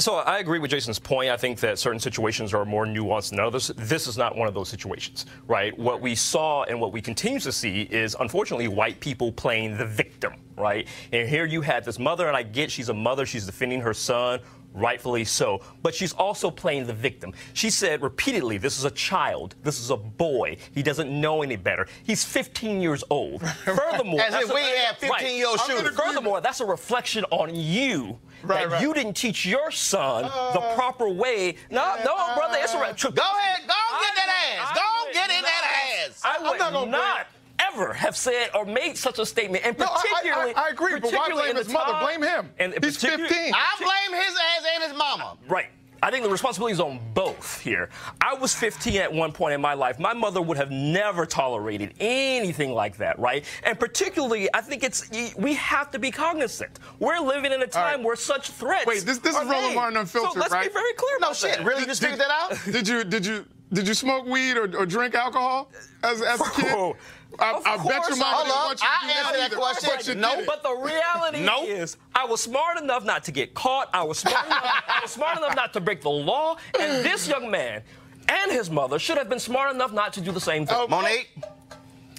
[0.00, 1.30] So I agree with Jason's point.
[1.30, 3.68] I think that certain situations are more nuanced than others.
[3.76, 5.78] This is not one of those situations, right?
[5.78, 9.86] What we saw and what we continue to see is, unfortunately, white people playing the
[9.86, 10.88] victim, right?
[11.12, 13.94] And here you had this mother, and I get she's a mother, she's defending her
[13.94, 14.40] son.
[14.74, 17.32] Rightfully so, but she's also playing the victim.
[17.52, 21.54] She said repeatedly, This is a child, this is a boy, he doesn't know any
[21.54, 21.86] better.
[22.02, 23.40] He's 15 years old.
[23.64, 25.66] Furthermore, As if that's a- we had 15-year-old Right.
[25.78, 25.96] shooters.
[25.96, 28.82] Furthermore, that's a reflection on you Right, that right.
[28.82, 31.54] you didn't teach your son the uh, proper way.
[31.70, 34.76] No, no, brother, it's a uh, re- Go ahead, go get that ass.
[34.76, 36.20] Go get in that ass.
[36.24, 37.26] I would not not, gonna
[37.58, 40.98] ever have said or made such a statement, and No, I- I- particularly, I agree,
[41.00, 41.92] but why blame in the his mother?
[41.92, 42.50] time- Blame him.
[42.58, 43.54] And He's 15.
[43.54, 45.36] I blame his ass and his mama.
[45.48, 45.66] Right.
[46.02, 47.88] I think the responsibility is on both here.
[48.20, 49.98] I was 15 at one point in my life.
[49.98, 53.42] My mother would have never tolerated anything like that, right?
[53.62, 56.78] And particularly, I think it's we have to be cognizant.
[56.98, 58.04] We're living in a time right.
[58.04, 58.84] where such threats.
[58.84, 59.74] Wait, this- this are is Roland made.
[59.76, 60.68] Martin Unfiltered, so let's right?
[60.68, 61.64] be very clear No about shit, that.
[61.64, 61.80] really?
[61.80, 62.58] You just figured that out?
[62.70, 65.70] Did you did you did you smoke weed or, or drink alcohol
[66.02, 66.94] as, as a kid?
[67.38, 69.18] Oh, I, of I bet your course mama I- didn't want you to I do
[69.18, 69.90] answered that either, question.
[69.96, 70.44] but you No.
[70.46, 71.68] But the reality Nope.
[71.68, 73.88] is, I was smart enough not to get caught.
[73.92, 74.62] I was smart enough.
[74.88, 76.56] I was smart enough not to break the law.
[76.78, 77.82] And this young man
[78.28, 80.88] and his mother should have been smart enough not to do the same thing.
[80.88, 81.30] Monique,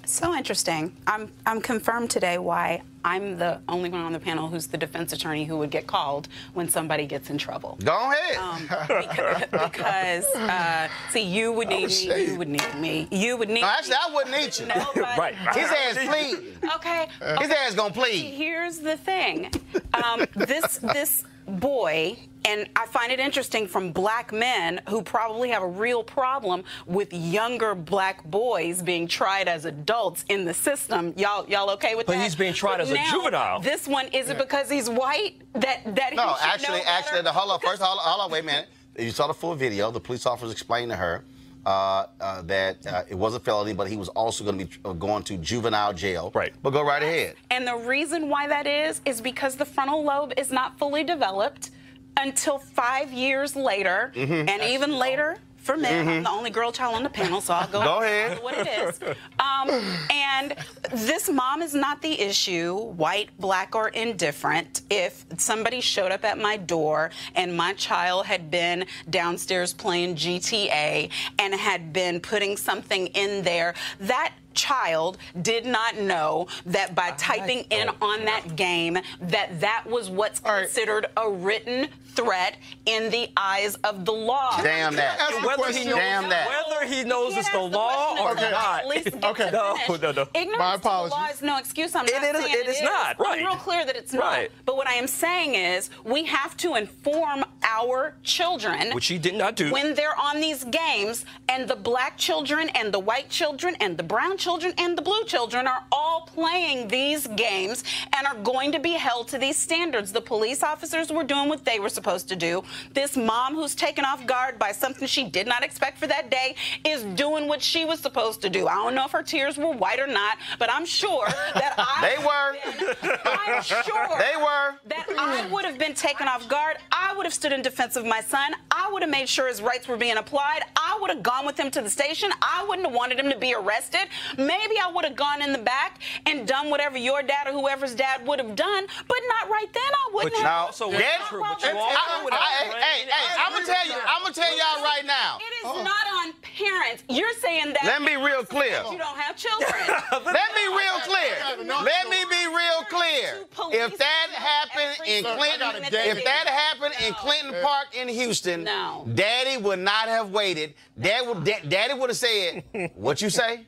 [0.05, 0.95] So interesting.
[1.07, 5.13] I'm I'm confirmed today why I'm the only one on the panel who's the defense
[5.13, 7.77] attorney who would get called when somebody gets in trouble.
[7.83, 8.37] go ahead.
[8.37, 12.25] Um, because, because uh, see, you would need me.
[12.27, 13.07] You would need me.
[13.11, 13.61] You would need.
[13.61, 13.97] no, actually, me.
[14.09, 14.65] I wouldn't need you.
[14.67, 15.35] Nobody- Right.
[15.53, 16.57] His ass pleading.
[16.75, 17.07] Okay.
[17.39, 18.33] His ass gonna plead.
[18.33, 19.51] Here's the thing.
[19.93, 25.63] Um, this this boy, and I find it interesting from black men who probably have
[25.63, 31.13] a real problem with younger black boys being tried as adults in the system.
[31.17, 32.19] Y'all y'all okay with But that?
[32.19, 33.59] But he's being tried as a juvenile.
[33.59, 37.21] This one is it because he's white that that No, he should actually, know actually,
[37.23, 37.59] the, hold on.
[37.59, 38.67] First, hold on, hold on, wait a minute.
[38.97, 39.91] You saw the full video.
[39.91, 41.25] The police officers explained to her
[41.65, 44.71] uh, uh, that uh, it was a felony, but he was also going to be
[44.85, 46.31] uh, going to juvenile jail.
[46.33, 46.53] Right.
[46.63, 47.35] But go right ahead.
[47.51, 51.71] And the reason why that is, is because the frontal lobe is not fully developed
[52.17, 54.49] until five years later, Mm-hmm.
[54.49, 56.07] and even later for men.
[56.07, 58.43] I'm the only girl child on the panel, so I'll go, Go and ahead.
[58.43, 58.99] what it is.
[59.39, 59.69] Um,
[60.11, 60.55] and
[60.93, 64.81] this mom is not the issue, white, black, or indifferent.
[64.91, 71.09] If somebody showed up at my door and my child had been downstairs playing GTA
[71.39, 77.59] and had been putting something in there, that child did not know that by typing
[77.69, 80.61] in on that game that that was what's right.
[80.63, 84.61] considered a written threat in the eyes of the law.
[84.63, 85.19] Damn that.
[85.43, 86.47] Whether he knows, Damn that.
[86.47, 88.79] whether he knows Can't it's the ask the law or question not.
[88.79, 89.49] at least get Okay.
[89.51, 90.27] No, no, no.
[90.33, 91.93] Ignorance My to the law is no excuse.
[91.93, 93.39] I'm It not is- saying it is not, right.
[93.39, 94.23] I'm real clear that it's not.
[94.23, 94.51] Right.
[94.65, 99.35] But what I am saying is we have to inform our children Which he did
[99.35, 99.71] not do.
[99.73, 104.03] when they're on these games, and the black children and the white children and the
[104.03, 107.83] brown children and the blue children are all playing these games
[108.15, 110.11] and are going to be held to these standards.
[110.11, 112.63] The police officers were doing what they were supposed to do.
[112.93, 116.55] This mom who's taken off guard by something she did not expect for that day
[116.83, 118.67] is doing what she was supposed to do.
[118.67, 122.15] I don't know if her tears were white or not, but I'm sure that I
[122.15, 123.19] They were.
[123.25, 124.75] I'm sure They were.
[124.85, 126.77] that I would have been taken off guard.
[126.91, 128.53] I would have stood in defense of my son.
[128.69, 130.61] I would have made sure his rights were being applied.
[130.75, 132.29] I would have gone with him to the station.
[132.43, 134.07] I wouldn't have wanted him to be arrested.
[134.37, 137.95] Maybe I would have gone in the back and done whatever your dad or whoever's
[137.95, 139.83] dad would have done, but not right then.
[139.83, 140.65] I wouldn't But you have.
[140.67, 143.85] also Not Dad- while but you also would have- I- hey, hey, I'm gonna tell
[143.85, 145.39] you- I'm gonna tell y'all right now.
[145.39, 147.03] It is not on parents.
[147.09, 147.83] You're saying that.
[147.83, 148.83] Let me be real clear.
[148.91, 149.71] You don't have children.
[150.11, 150.23] Let
[150.55, 151.35] me real clear.
[151.83, 153.45] Let me be real clear.
[153.71, 159.79] If that happened in Clinton, if that happened in Clinton Park in Houston, Daddy would
[159.79, 160.73] not have waited.
[160.99, 162.63] Dad would, Daddy would have said,
[162.95, 163.65] "What you say?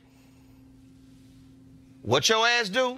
[2.08, 2.96] What your ass do?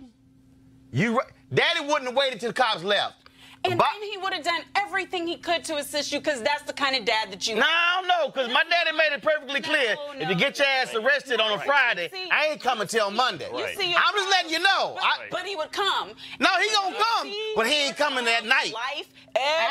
[0.93, 1.21] You,
[1.53, 3.17] Daddy wouldn't have waited till the cops left."
[3.65, 6.63] And But- then he would have done everything he could to assist you because that's
[6.63, 9.97] the kind of dad that you No, no, because my daddy made it perfectly clear.
[10.15, 13.49] if you get your ass arrested on a Friday, I ain't coming till Monday.
[13.53, 14.93] You see I'm just letting you know.
[14.95, 16.13] But, I- but he would come.
[16.39, 18.73] no, he gonna come, but he ain't coming that night.
[18.73, 19.09] Life,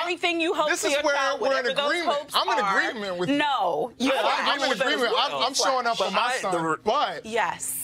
[0.02, 2.30] everything you hope This is your where child, we're in agreement.
[2.34, 3.38] I'm in are, agreement with you.
[3.38, 4.32] No, you Yeah, are.
[4.42, 5.14] I'm in agreement.
[5.18, 7.79] I'm, I'm showing up for my son, but yes,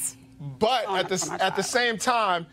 [0.59, 2.45] but at the at the same time,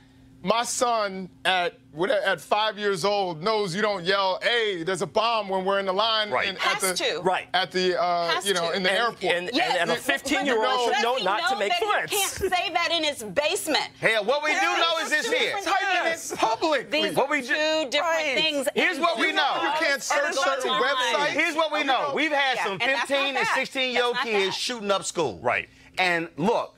[0.43, 1.79] my son at
[2.25, 5.85] at five years old knows you don't yell, "Hey, there's a bomb!" when we're in
[5.87, 6.49] the line Right.
[6.49, 7.21] and Has at the to.
[7.21, 7.47] Right.
[7.55, 8.77] at the uh, you know to.
[8.77, 9.23] in the And- airport.
[9.25, 12.11] and- and- and a 15-year-old you should know not to make that threats.
[12.13, 12.17] He
[12.49, 13.85] can't say that in his basement.
[14.01, 15.39] Hell, what we do know is this here.
[15.55, 16.33] different Typing things.
[16.33, 16.91] it public.
[16.91, 18.35] These What we do- two different Right.
[18.35, 18.69] things.
[18.75, 19.61] Here's what we know.
[19.63, 21.27] You can't search certain websites.
[21.27, 22.13] Here's what we know.
[22.15, 25.05] We've had Yeah, some and that's not 15 and 16 year old kids shooting up
[25.05, 25.39] school.
[25.43, 25.69] Right.
[25.99, 26.75] And look,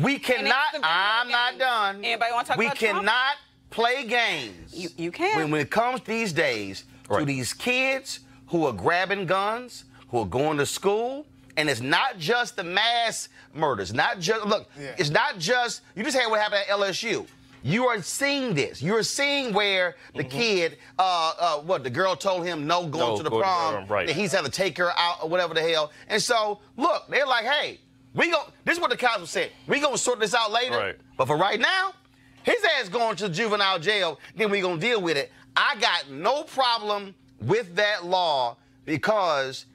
[0.00, 0.74] we cannot.
[0.82, 1.96] I'm not done.
[2.04, 2.98] Anybody wanna talk we about Trump?
[2.98, 3.36] cannot
[3.70, 4.74] play games.
[4.74, 5.36] You, you can.
[5.36, 10.26] when, when it comes these days to these kids who are grabbing guns, who are
[10.26, 14.94] going to school, and it's not just the mass murders, not just look, Yeah.
[14.98, 17.26] it's not just you just had what happened at LSU.
[17.62, 18.80] You are seeing this.
[18.80, 23.10] You are seeing where the kid, uh, uh, what the girl told him no going
[23.10, 24.06] No, to the go to prom, prom, right.
[24.06, 25.92] that he's had to take her out or whatever the hell.
[26.08, 27.78] And so look, they're like, hey,
[28.14, 28.42] we go.
[28.64, 29.50] This is what the cops said.
[29.66, 30.76] We gonna sort this out later.
[30.76, 30.96] Right.
[31.16, 31.92] But for right now,
[32.42, 35.30] his ass going to juvenile jail, then we gonna deal with it.
[35.56, 39.66] I got no problem with that law because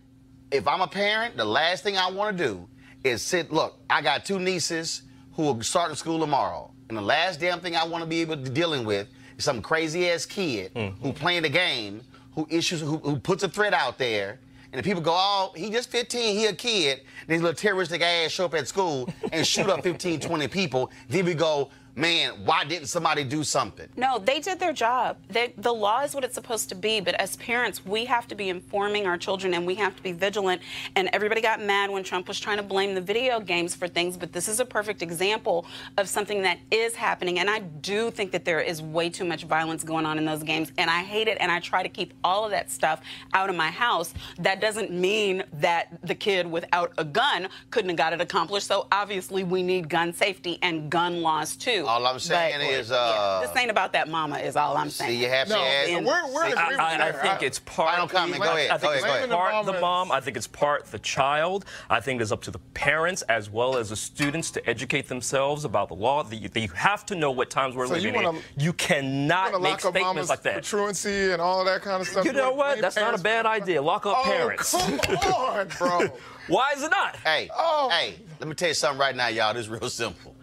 [0.52, 2.68] if I'm a parent, the last thing I want to do
[3.04, 3.52] is sit.
[3.52, 7.76] Look, I got two nieces who are starting school tomorrow, and the last damn thing
[7.76, 10.88] I want to be able to dealing with is some crazy ass kid hmm.
[11.02, 12.02] who playing the game,
[12.34, 14.40] who issues, who, who puts a threat out there.
[14.76, 17.04] And the people go, oh, he just 15, he a kid.
[17.30, 20.92] His little terroristic ass show up at school and shoot up 15, 20 people.
[21.08, 23.88] Then we go, man, why didn't somebody do something?
[23.96, 25.18] No, they did their job.
[25.30, 28.36] They, the law is what it's supposed to be, but as parents, we have to
[28.36, 30.62] be informing our children and we have to be vigilant.
[30.96, 34.18] And everybody got mad when Trump was trying to blame the video games for things,
[34.18, 35.66] but this is a perfect example
[35.98, 37.40] of something that is happening.
[37.40, 40.44] And I do think that there is way too much violence going on in those
[40.44, 41.38] games, and I hate it.
[41.40, 43.02] And I try to keep all of that stuff
[43.34, 44.14] out of my house.
[44.38, 48.68] That doesn't mean that the kid without a gun couldn't have got it accomplished.
[48.68, 51.85] So obviously, we need gun safety and gun laws too.
[51.88, 54.90] All I'm saying But- is, yeah, uh, this ain't about that mama, is all I'm
[54.90, 55.12] saying.
[55.12, 55.88] See, you have No, to add.
[56.06, 57.92] we're- we're See, agreement I, I think it's part.
[57.92, 58.42] Final comment.
[58.42, 58.70] Go ahead.
[58.72, 60.08] I think Go it's ahead, part the the mom.
[60.10, 61.66] mom I think it's part the child.
[61.90, 65.66] I think it's up to the parents as well as the students to educate themselves
[65.66, 66.24] about the law.
[66.24, 68.44] That you, have to know what times we're So you wanna- in.
[68.58, 70.64] You cannot Wanna make lock up statements mama's like that.
[70.64, 72.26] truancy and all that kind of stuff.
[72.26, 72.82] You know want- what?
[72.82, 73.82] That's not a bad idea.
[73.82, 74.72] Lock up Oh, parents.
[74.72, 75.00] come
[75.34, 76.08] on, bro.
[76.48, 77.16] Why is it not?
[77.18, 77.90] Hey, Oh.
[77.90, 79.54] hey, let me tell you something right now, y'all.
[79.54, 80.35] This is real simple.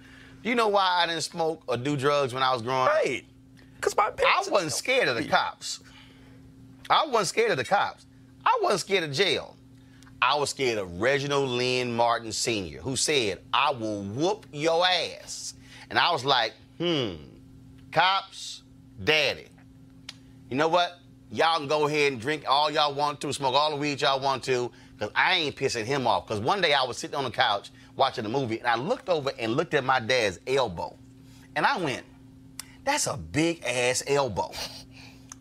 [0.42, 2.88] You know why I didn't smoke or do drugs when I was growing up?
[2.88, 3.24] Right.
[3.76, 5.80] Because my I wasn't scared of the cops.
[6.90, 8.06] I wasn't scared of the cops.
[8.44, 9.56] I wasn't scared of jail.
[10.20, 15.54] I was scared of Reginald Lynn Martin Sr., who said, I will whoop your ass.
[15.90, 17.14] And I was like, hmm,
[17.90, 18.62] cops,
[19.02, 19.46] daddy.
[20.48, 20.98] You know what?
[21.32, 24.20] Y'all can go ahead and drink all y'all want to, smoke all the weed y'all
[24.20, 26.26] want to, because I ain't pissing him off.
[26.26, 29.08] Because one day I was sitting on the couch watching a movie, and I looked
[29.08, 30.96] over and looked at my dad's elbow.
[31.54, 32.04] And I went,
[32.84, 34.50] that's a big ass elbow.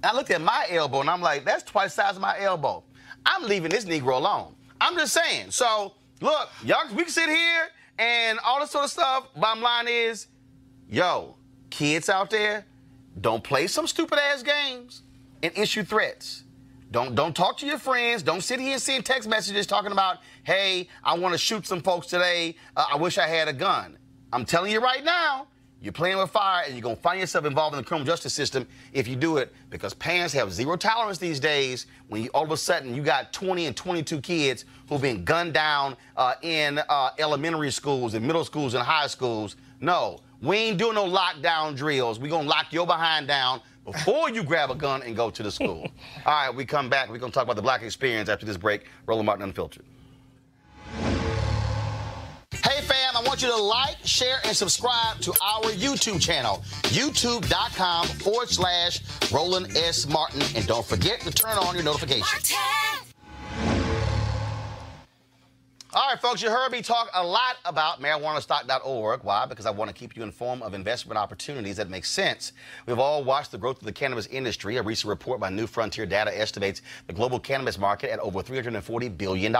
[0.04, 2.40] And I looked at my elbow and I'm like, that's twice the size of my
[2.40, 2.84] elbow.
[3.26, 4.56] I'm leaving this Negro alone.
[4.80, 5.52] I'm just saying.
[5.52, 7.68] So, look, y'all, we can sit here
[8.00, 9.28] and all this sort of stuff.
[9.36, 10.28] Bottom line is,
[10.90, 11.36] yo,
[11.70, 12.66] kids out there,
[13.20, 15.04] don't play some stupid ass games
[15.44, 16.44] and issue threats.
[16.92, 18.22] Don't don't talk to your friends.
[18.22, 21.82] Don't sit here and send text messages talking about, hey, I want to shoot some
[21.82, 22.56] folks today.
[22.76, 23.98] Uh, I wish I had a gun.
[24.34, 25.48] I'm telling you right now,
[25.82, 28.68] You're playing with fire, and you're gonna find yourself involved in the criminal justice system
[28.94, 29.52] if you do it.
[29.72, 31.88] Because parents have zero tolerance these days.
[32.08, 35.54] When you all of a sudden you got 20 and 22 kids who've been gunned
[35.54, 39.56] down uh, in uh, elementary schools and middle schools and high schools.
[39.80, 42.20] No, we ain't doing no lockdown drills.
[42.20, 43.62] We gonna lock your behind down
[43.92, 45.90] before you grab a gun and go to the school.
[46.26, 47.10] All right, we come back.
[47.10, 48.86] We're gonna talk about the black experience after this break.
[49.06, 49.86] Roland Martin Unfiltered.
[52.64, 58.08] Hey fam, I want you to like, share, and subscribe to our YouTube channel, youtube.com
[58.08, 60.08] forward slash Roland S.
[60.08, 60.42] Martin.
[60.56, 62.54] And don't forget to turn on your notifications.
[65.94, 69.26] All right, folks, you heard me talk a lot about marijuanastock.org.
[69.26, 69.46] Why?
[69.46, 72.54] Because I want to keep you informed of investment opportunities that make sense.
[72.86, 74.78] We've all watched the growth of the cannabis industry.
[74.78, 79.18] A recent report by New Frontier Data estimates the global cannabis market at over $340
[79.18, 79.54] billion.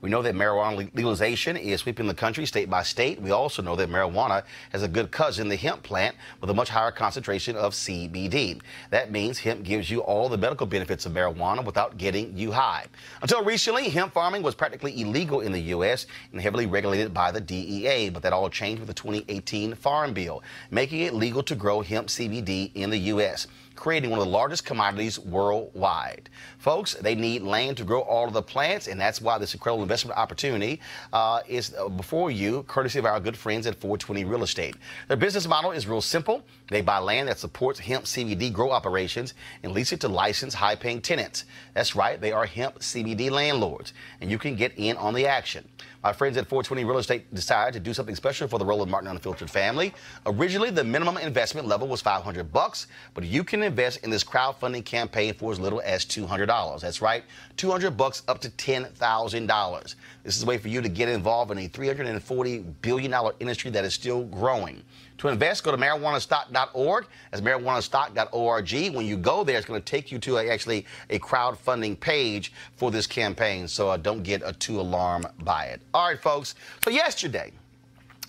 [0.00, 3.22] We know that marijuana legalization is sweeping the country state by state.
[3.22, 4.42] We also know that marijuana
[4.72, 8.60] has a good cousin, the hemp plant, with a much higher concentration of CBD.
[8.90, 12.86] That means hemp gives you all the medical benefits of marijuana without getting you high.
[13.20, 16.06] Until recently, hemp farming was practically illegal in the U.S.
[16.32, 20.42] and heavily regulated by the DEA, but that all changed with the 2018 Farm Bill,
[20.70, 24.64] making it legal to grow hemp CBD in the U.S creating one of the largest
[24.64, 26.28] commodities worldwide.
[26.58, 29.82] Folks, they need land to grow all of the plants, and that's why this incredible
[29.82, 30.80] investment opportunity
[31.12, 34.76] uh, is uh, before you, courtesy of our good friends at 420 Real Estate.
[35.08, 36.44] Their business model is real simple.
[36.68, 40.76] They buy land that supports hemp CBD grow operations and lease it to licensed high
[40.76, 41.44] paying tenants.
[41.74, 45.66] That's right, they are hemp CBD landlords, and you can get in on the action.
[46.02, 49.08] My friends at 420 Real Estate decided to do something special for the Roland Martin
[49.08, 49.94] Unfiltered family.
[50.26, 54.84] Originally, the minimum investment level was 500 bucks, but you can invest in this crowdfunding
[54.84, 56.80] campaign for as little as $200.
[56.80, 57.24] That's right,
[57.56, 59.94] 200 bucks up to $10,000.
[60.24, 63.84] This is a way for you to get involved in a $340 billion industry that
[63.84, 64.82] is still growing.
[65.22, 67.06] To invest, go to marijuanastock.org.
[67.30, 68.92] That's marijuanastock.org.
[68.92, 72.52] When you go there, it's going to take you to a, actually a crowdfunding page
[72.74, 73.68] for this campaign.
[73.68, 75.80] So uh, don't get uh, too alarmed by it.
[75.94, 76.56] All right, folks.
[76.82, 77.52] So yesterday,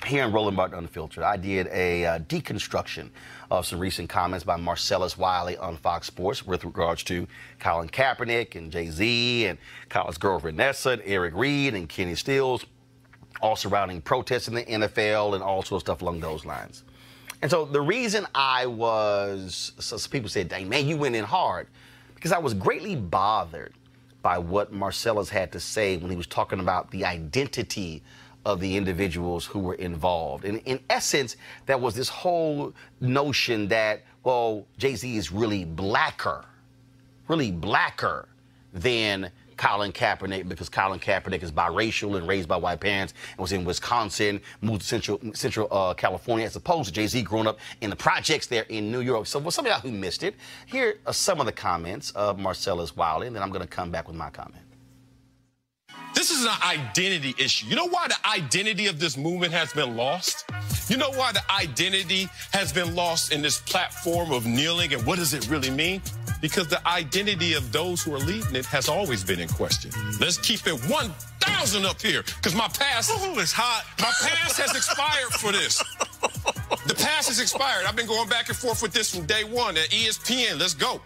[0.05, 3.09] here in Roland Martin Unfiltered, I did a uh, deconstruction
[3.49, 7.27] of some recent comments by Marcellus Wiley on Fox Sports with regards to
[7.59, 9.57] Colin Kaepernick and Jay Z and
[9.89, 12.67] Colin's girlfriend Nessa and Eric Reid and Kenny Stills
[13.41, 16.83] all surrounding protests in the NFL and all sorts of stuff along those lines.
[17.41, 21.67] And so the reason I was, so people said, dang, man, you went in hard,
[22.15, 23.73] because I was greatly bothered
[24.21, 28.01] by what Marcellus had to say when he was talking about the identity
[28.45, 30.45] of the individuals who were involved.
[30.45, 36.45] And in essence, there was this whole notion that, well, Jay Z is really blacker,
[37.27, 38.29] really blacker
[38.73, 39.29] than
[39.63, 43.63] Colin Kaepernick because Colin Kaepernick is biracial and raised by white parents and was in
[43.63, 47.89] Wisconsin, moved to Central Central uh, California, as opposed to Jay Z growing up in
[47.89, 49.25] the projects there in New York.
[49.25, 50.35] So for some of y'all who missed it,
[50.65, 53.89] here are some of the comments of Marcellus Wiley, and then I'm going to come
[53.89, 54.72] back with my comment.
[56.13, 57.67] This is an identity issue.
[57.67, 60.45] You know why the identity of this movement has been lost?
[60.87, 65.17] You know why the identity has been lost in this platform of kneeling and what
[65.17, 66.01] does it really mean?
[66.41, 69.91] Because the identity of those who are leading it has always been in question.
[70.19, 73.85] Let's keep it 1,000 up here because my past is hot.
[73.99, 75.83] My past has expired for this.
[76.87, 77.85] The past has expired.
[77.85, 80.59] I've been going back and forth with this from day one at ESPN.
[80.59, 81.01] Let's go.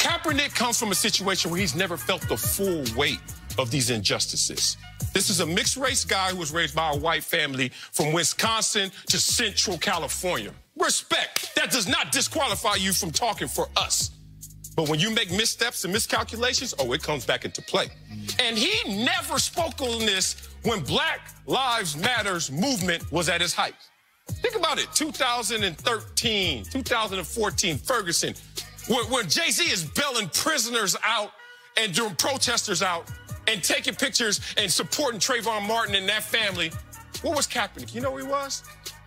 [0.00, 3.20] Kaepernick comes from a situation where he's never felt the full weight
[3.58, 4.78] of these injustices.
[5.12, 8.90] This is a mixed race guy who was raised by a white family from Wisconsin
[9.08, 10.52] to Central California.
[10.78, 11.54] Respect.
[11.54, 14.12] That does not disqualify you from talking for us.
[14.74, 17.88] But when you make missteps and miscalculations, oh, it comes back into play.
[18.38, 23.74] And he never spoke on this when Black Lives Matters movement was at its height.
[24.30, 28.34] Think about it 2013, 2014, Ferguson,
[28.88, 31.32] when, Jay Z is bailing prisoners out
[31.76, 33.10] and doing protesters out
[33.46, 36.70] and taking pictures and supporting Trayvon Martin and that family.
[37.22, 37.94] What was Kaepernick?
[37.94, 38.62] You know who he was?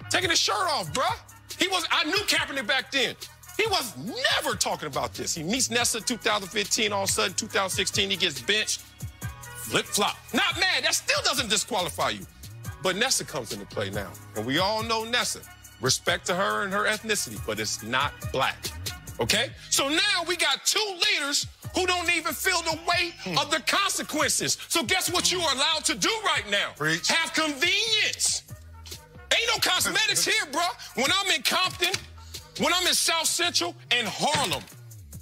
[0.09, 1.17] Taking his shirt off, bruh.
[1.57, 3.15] He was, I knew Kaepernick back then.
[3.57, 5.35] He was never talking about this.
[5.35, 8.81] He meets Nessa 2015, all of a sudden, 2016, he gets benched.
[9.55, 10.17] Flip flop.
[10.33, 10.83] Not mad.
[10.83, 12.25] That still doesn't disqualify you.
[12.81, 14.11] But Nessa comes into play now.
[14.35, 15.39] And we all know Nessa.
[15.81, 18.57] Respect to her and her ethnicity, but it's not black.
[19.19, 19.49] Okay?
[19.69, 23.37] So now we got two leaders who don't even feel the weight hmm.
[23.37, 24.57] of the consequences.
[24.67, 26.71] So guess what you are allowed to do right now?
[27.09, 28.43] Have convenience.
[29.31, 30.63] Ain't no cosmetics here, bro.
[30.95, 31.93] When I'm in Compton,
[32.59, 34.63] when I'm in South Central and Harlem,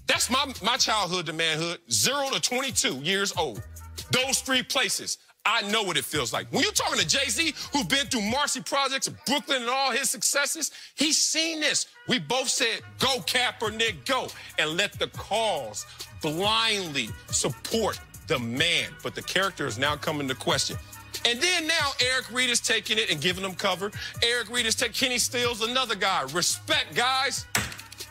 [0.08, 3.64] that's my, my childhood to manhood, zero to 22 years old.
[4.12, 5.18] Those three places.
[5.46, 6.48] I know what it feels like.
[6.52, 10.10] When you're talking to Jay Z, who's been through Marcy Projects, Brooklyn, and all his
[10.10, 11.88] successes, he's seen this.
[12.08, 14.28] We both said, go Kaepernick, go.
[14.60, 15.86] And let the cause
[16.22, 18.90] blindly support the man.
[19.02, 20.78] But the character is now coming to question.
[21.26, 23.92] And then now Eric Reid is taking it and giving them cover.
[24.24, 26.24] Eric Reid is taking Kenny Stills, another guy.
[26.34, 27.46] Respect, guys.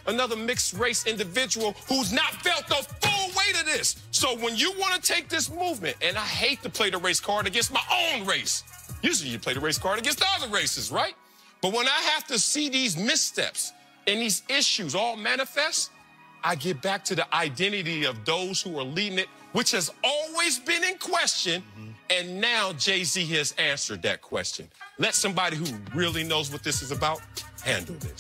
[0.07, 3.10] Another mixed race individual who's not felt the
[3.41, 3.97] weight of this.
[4.11, 7.21] So when you want to take this movement, and I hate to play the race
[7.21, 8.65] card against my own race.
[9.03, 11.15] Usually you play the race card against the other races, right?
[11.63, 13.73] But when I have to see these missteps
[14.07, 15.91] and these issues all manifest,
[16.43, 20.59] I get back to the identity of those who are leading it, which has always
[20.59, 21.63] been in question.
[21.63, 21.91] Mm-hmm.
[22.11, 24.69] And now Jay Z has answered that question.
[24.99, 27.21] Let somebody who really knows what this is about
[27.63, 28.15] handle this.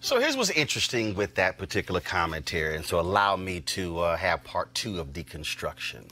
[0.00, 4.44] So here's what's interesting with that particular commentary, and so allow me to uh, have
[4.44, 6.04] part two of deconstruction.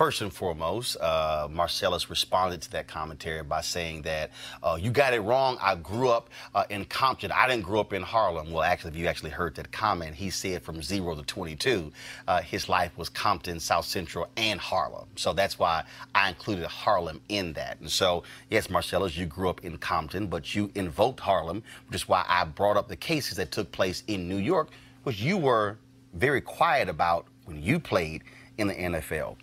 [0.00, 4.30] First and foremost, uh, Marcellus responded to that commentary by saying that
[4.62, 5.58] uh, you got it wrong.
[5.60, 7.30] I grew up uh, in Compton.
[7.30, 8.50] I didn't grow up in Harlem.
[8.50, 11.92] Well, actually, if you actually heard that comment, he said from zero to 22,
[12.26, 15.06] uh, his life was Compton, South Central, and Harlem.
[15.16, 15.84] So that's why
[16.14, 17.78] I included Harlem in that.
[17.80, 22.08] And so, yes, Marcellus, you grew up in Compton, but you invoked Harlem, which is
[22.08, 24.70] why I brought up the cases that took place in New York,
[25.02, 25.76] which you were
[26.14, 28.22] very quiet about when you played
[28.56, 29.36] in the NFL.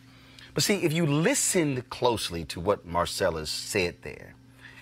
[0.58, 4.34] But see, if you listened closely to what Marcellus said there,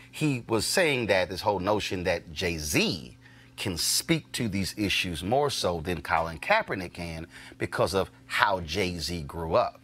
[0.10, 3.18] he was saying that this whole notion that Jay Z
[3.58, 8.98] can speak to these issues more so than Colin Kaepernick can because of how Jay
[9.00, 9.82] Z grew up.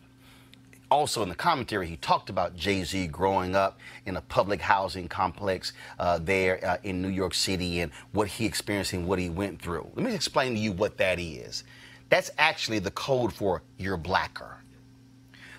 [0.90, 5.10] Also, in the commentary, he talked about Jay Z growing up in a public housing
[5.10, 9.30] complex uh, there uh, in New York City and what he experienced and what he
[9.30, 9.92] went through.
[9.96, 11.66] Let me explain to you what that is.
[12.08, 14.61] That's actually the code for you're blacker.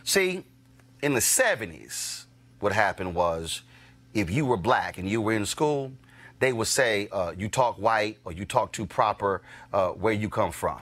[0.05, 0.44] See,
[1.03, 2.24] in the 70s,
[2.61, 3.62] what happened was
[4.14, 5.92] if you were black and you were in school,
[6.40, 9.42] they would say, uh, you talk white or you talk too proper,
[9.72, 10.80] uh, where you come from.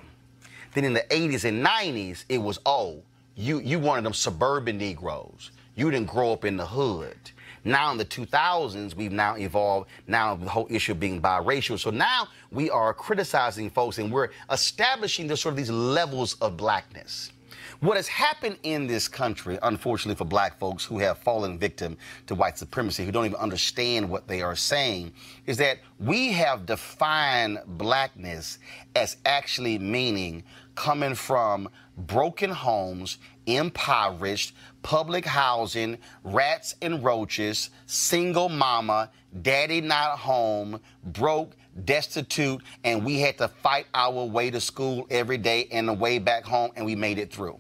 [0.75, 3.03] Then in the 80s and 90s, it was, oh,
[3.37, 5.51] you, you of them suburban Negroes.
[5.77, 7.19] You didn't grow up in the hood.
[7.65, 9.91] Now in the 2000s, we've now evolved.
[10.07, 11.79] Now the whole issue of being biracial.
[11.79, 16.57] So now we are criticizing folks and we're establishing this sort of these levels of
[16.57, 17.33] blackness.
[17.81, 22.35] What has happened in this country, unfortunately for black folks who have fallen victim to
[22.35, 25.15] white supremacy, who don't even understand what they are saying,
[25.47, 28.59] is that we have defined blackness
[28.95, 33.17] as actually meaning coming from broken homes,
[33.47, 39.11] impoverished, public housing, rats and roaches, single mama,
[39.41, 41.57] daddy not home, broke,
[41.87, 46.19] destitute, and we had to fight our way to school every day and the way
[46.19, 47.59] back home, and we made it through.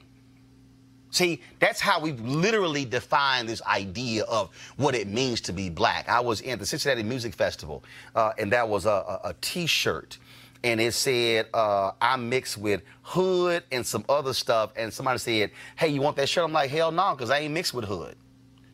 [1.10, 6.08] See, that's how we literally define this idea of what it means to be black.
[6.08, 7.82] I was in the Cincinnati Music Festival,
[8.14, 10.18] uh, and that was a, a, a T-shirt,
[10.62, 14.72] and it said uh, I'm mixed with hood and some other stuff.
[14.76, 17.54] And somebody said, "Hey, you want that shirt?" I'm like, "Hell no, because I ain't
[17.54, 18.14] mixed with hood."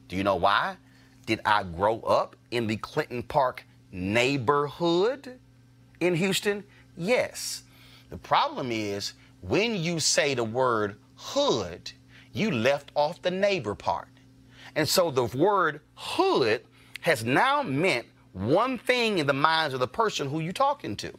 [0.08, 0.76] Do you know why?
[1.24, 5.38] Did I grow up in the Clinton Park neighborhood
[6.00, 6.64] in Houston?
[6.96, 7.62] Yes.
[8.10, 11.90] The problem is when you say the word hood
[12.36, 14.08] you left off the neighbor part.
[14.74, 16.62] And so the word hood
[17.00, 21.12] has now meant one thing in the minds of the person who you're talking to.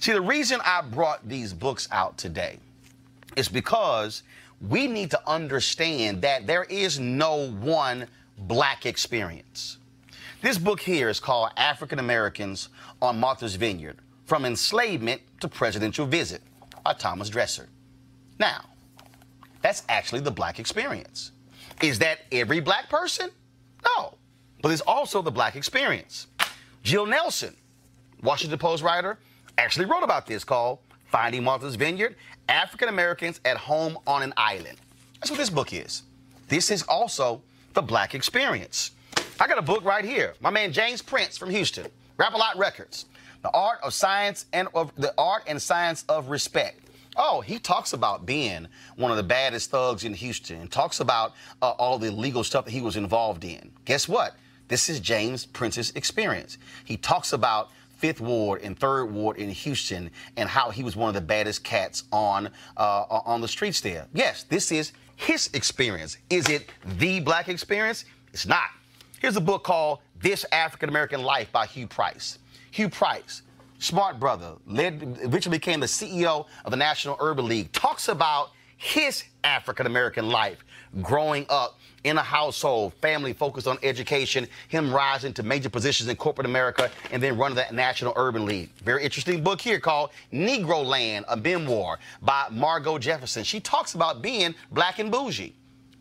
[0.00, 2.58] See, the reason I brought these books out today
[3.36, 4.22] is because
[4.60, 8.06] we need to understand that there is no one
[8.38, 9.78] black experience.
[10.40, 12.68] This book here is called African Americans
[13.02, 16.42] on Martha's Vineyard From Enslavement to Presidential Visit
[16.84, 17.68] by Thomas Dresser.
[18.38, 18.64] Now,
[19.62, 21.32] that's actually the black experience.
[21.82, 23.30] Is that every black person?
[23.84, 24.14] No.
[24.62, 26.26] But it's also the black experience.
[26.82, 27.56] Jill Nelson,
[28.22, 29.18] Washington Post writer,
[29.56, 32.16] actually wrote about this called Finding Martha's Vineyard
[32.48, 34.78] African Americans at Home on an Island.
[35.20, 36.02] That's what this book is.
[36.48, 37.42] This is also
[37.74, 38.92] the black experience.
[39.38, 40.34] I got a book right here.
[40.40, 41.86] My man James Prince from Houston,
[42.16, 43.06] Rap a Lot Records.
[43.42, 46.87] The art of science and of the art and science of respect.
[47.20, 51.70] Oh, he talks about being one of the baddest thugs in Houston, talks about uh,
[51.70, 53.72] all the illegal stuff that he was involved in.
[53.84, 54.36] Guess what?
[54.68, 56.58] This is James Prince's experience.
[56.84, 61.08] He talks about Fifth Ward and Third Ward in Houston and how he was one
[61.08, 64.06] of the baddest cats on uh, on the streets there.
[64.14, 66.18] Yes, this is his experience.
[66.30, 68.04] Is it the black experience?
[68.32, 68.68] It's not.
[69.18, 72.38] Here's a book called This African American Life by Hugh Price.
[72.70, 73.42] Hugh Price
[73.78, 79.24] smart brother, led, eventually became the CEO of the National Urban League, talks about his
[79.44, 80.64] African American life
[81.02, 86.16] growing up in a household, family focused on education, him rising to major positions in
[86.16, 88.70] corporate America, and then running that National Urban League.
[88.84, 93.42] Very interesting book here called Negro Land, a memoir by Margo Jefferson.
[93.42, 95.54] She talks about being black and bougie.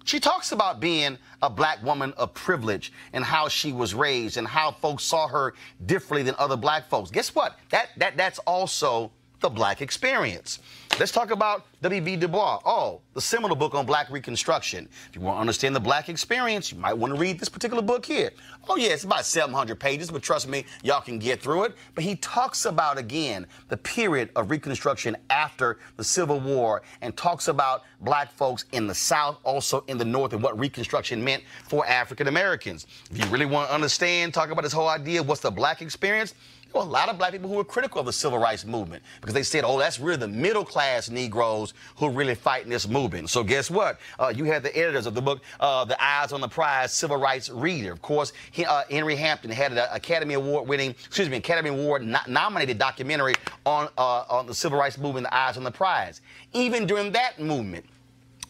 [0.08, 4.48] She talks about being a black woman of privilege and how she was raised and
[4.48, 5.54] how folks saw her
[5.86, 7.12] differently than other black folks.
[7.12, 7.60] Guess what?
[7.72, 10.60] That that that's also the black experience.
[11.00, 12.16] Let's talk about W.B.
[12.16, 12.60] Du Bois.
[12.66, 14.90] Oh, the seminal book on black reconstruction.
[15.10, 17.84] If you want to understand the black experience, you might want to read this particular
[17.84, 18.32] book here.
[18.68, 21.76] Oh, yeah, it's about 700 pages, but trust me, y'all can get through it.
[21.94, 27.48] But he talks about, again, the period of reconstruction after the Civil War and talks
[27.48, 31.86] about black folks in the South, also in the North, and what reconstruction meant for
[31.86, 32.88] African Americans.
[33.12, 35.84] If you really want to understand, talk about this whole idea, of what's the black
[35.84, 36.34] experience?
[36.74, 39.34] There a lot of black people who were critical of the civil rights movement because
[39.34, 43.30] they said, oh, that's really the middle class Negroes who are really fighting this movement.
[43.30, 44.00] So guess what?
[44.20, 47.18] Uh, you had the editors of the book, uh, The Eyes on the Prize Civil
[47.18, 47.92] Rights Reader.
[47.92, 52.04] Of course, he, uh, Henry Hampton had an Academy Award winning, excuse me, Academy Award
[52.04, 56.22] no- nominated documentary on, uh, on the civil rights movement, The Eyes on the Prize.
[56.54, 57.86] Even during that movement,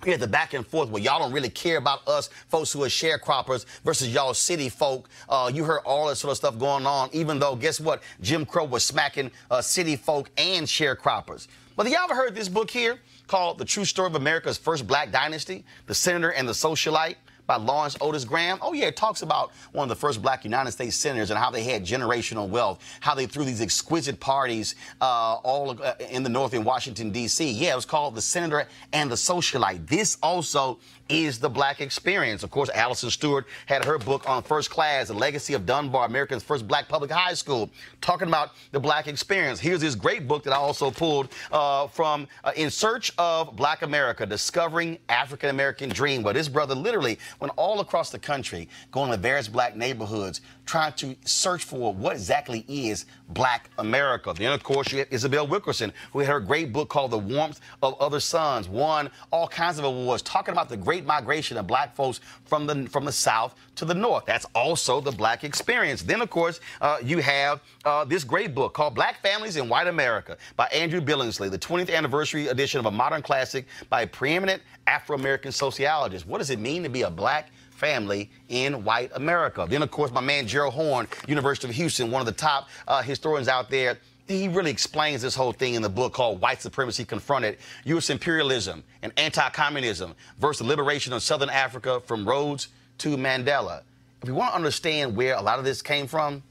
[0.06, 2.84] you had the back and forth where y'all don't really care about us folks who
[2.84, 5.10] are sharecroppers versus y'all city folk.
[5.28, 8.04] Uh, you heard all that sort of stuff going on, even though, guess what?
[8.22, 11.48] Jim Crow was smacking uh, city folk and sharecroppers.
[11.76, 15.12] But y'all ever heard this book here called The True Story of America's First Black
[15.12, 17.16] Dynasty, The Senator and the Socialite?
[17.48, 18.60] By Lawrence Otis Graham.
[18.62, 21.50] Oh, yeah, it talks about one of the first black United States senators and how
[21.50, 26.30] they had generational wealth, how they threw these exquisite parties uh, all uh, in the
[26.30, 27.50] North in Washington, D.C.
[27.50, 29.88] Yeah, it was called The Senator and the Socialite.
[29.88, 30.80] This also
[31.10, 32.44] is the black experience.
[32.44, 36.44] Of course, Alison Stewart had her book on first class, The Legacy of Dunbar, America's
[36.44, 37.70] first black public high school,
[38.02, 39.60] talking about the black experience.
[39.60, 43.82] Here's this great book that I also pulled uh, from uh, In Search of Black
[43.82, 46.24] America, Discovering African American Dream.
[46.24, 50.94] But this brother literally went all across the country, going to various black neighborhoods, trying
[50.94, 54.34] to search for what exactly is black America.
[54.36, 57.60] Then, of course, you have Isabel Wilkerson, who had her great book called The Warmth
[57.82, 61.96] of Other Suns, won all kinds of awards, talking about the great migration of black
[61.96, 64.26] folks from the from the South to the North.
[64.26, 66.02] That's also the black experience.
[66.02, 69.88] Then, of course, uh, you have uh, this great book called Black Families in White
[69.88, 74.62] America by Andrew Billingsley, the 20th anniversary edition of a modern classic by a preeminent
[74.88, 76.28] Afro-American sociologist.
[76.28, 79.66] What does it mean to be a black family in white America.
[79.70, 83.02] Then, of course, my man Gerald Horne, University of Houston, one of the top uh,
[83.02, 83.98] historians out there.
[84.28, 88.10] He really explains this whole thing in the book called White Supremacy Confronted U.S.
[88.10, 92.68] Imperialism and Anti Communism versus the Liberation of Southern Africa from Rhodes
[92.98, 93.84] to Mandela.
[94.22, 96.44] If you want to understand where a lot of this came from,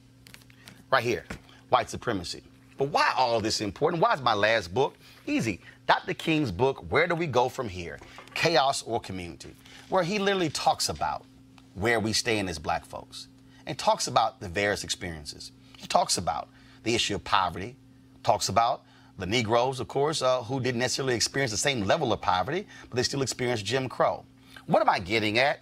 [0.90, 1.24] right here
[1.68, 2.42] white supremacy.
[2.78, 4.02] But why all this important?
[4.02, 4.94] Why is my last book?
[5.26, 5.60] Easy.
[5.86, 6.14] Dr.
[6.14, 7.98] King's book, Where Do We Go From Here?
[8.34, 9.54] Chaos or Community,
[9.88, 11.24] where he literally talks about
[11.74, 13.28] where we stand as black folks
[13.66, 15.52] and talks about the various experiences.
[15.76, 16.48] He talks about
[16.84, 17.76] the issue of poverty,
[18.22, 18.84] talks about
[19.18, 22.96] the Negroes, of course, uh, who didn't necessarily experience the same level of poverty, but
[22.96, 24.24] they still experienced Jim Crow.
[24.66, 25.60] What am I getting at?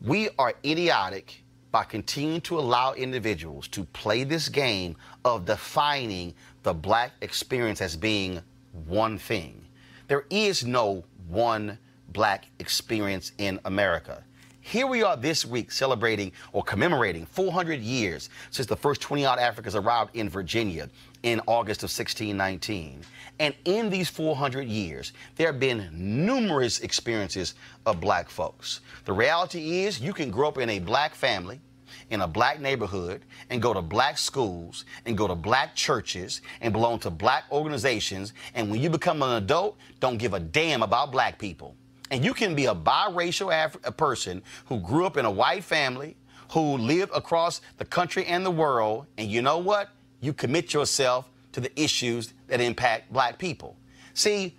[0.00, 1.42] We are idiotic
[1.72, 7.96] by continuing to allow individuals to play this game of defining the black experience as
[7.96, 8.40] being
[8.86, 9.64] one thing.
[10.06, 11.78] There is no one
[12.08, 14.24] black experience in America.
[14.66, 19.38] Here we are this week celebrating or commemorating 400 years since the first 20 odd
[19.38, 20.88] Africans arrived in Virginia
[21.22, 23.02] in August of 1619.
[23.40, 28.80] And in these 400 years, there have been numerous experiences of black folks.
[29.04, 31.60] The reality is, you can grow up in a black family,
[32.08, 36.72] in a black neighborhood and go to black schools and go to black churches and
[36.72, 38.32] belong to black organizations.
[38.54, 41.76] And when you become an adult, don't give a damn about black people.
[42.14, 45.64] And you can be a biracial Af- a person who grew up in a white
[45.64, 46.16] family,
[46.52, 49.06] who lived across the country and the world.
[49.18, 49.88] And you know what?
[50.20, 53.76] You commit yourself to the issues that impact black people.
[54.12, 54.56] See,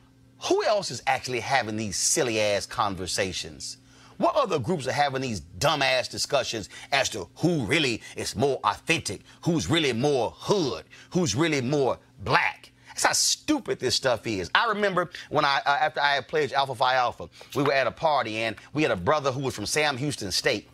[0.49, 3.77] who else is actually having these silly ass conversations?
[4.17, 9.21] What other groups are having these dumbass discussions as to who really is more authentic,
[9.43, 12.73] who's really more hood, who's really more black?
[12.95, 14.49] That's how stupid this stuff is.
[14.55, 17.87] I remember when I, uh, after I had pledged Alpha Phi Alpha, we were at
[17.87, 20.69] a party and we had a brother who was from Sam Houston State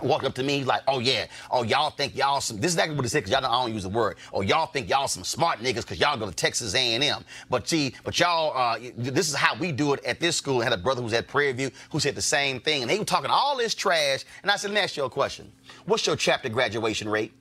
[0.00, 2.56] walked up to me like, oh yeah, oh y'all think y'all some.
[2.56, 4.16] This is exactly what he said because y'all know I don't use the word.
[4.32, 7.24] Oh y'all think y'all some smart niggas because y'all go to Texas A&M.
[7.48, 10.60] But see, but y'all, uh, this is how we do it at this school.
[10.60, 12.98] I had a brother who's at Prairie View who said the same thing, and they
[12.98, 14.24] were talking all this trash.
[14.42, 15.52] And I said, let me ask you a question.
[15.86, 17.32] What's your chapter graduation rate?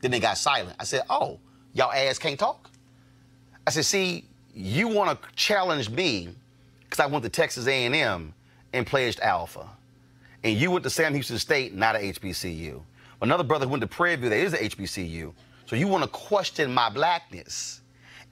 [0.00, 0.76] Then they got silent.
[0.78, 1.40] I said, oh,
[1.72, 2.70] y'all ass can't talk.
[3.66, 6.28] I said, see, you want to challenge me
[6.84, 8.34] because I went to Texas A&M
[8.72, 9.68] and pledged Alpha.
[10.42, 12.80] And you went to Sam Houston State, not a HBCU.
[13.22, 15.32] Another brother went to Prairie View, that is a HBCU.
[15.66, 17.80] So you want to question my blackness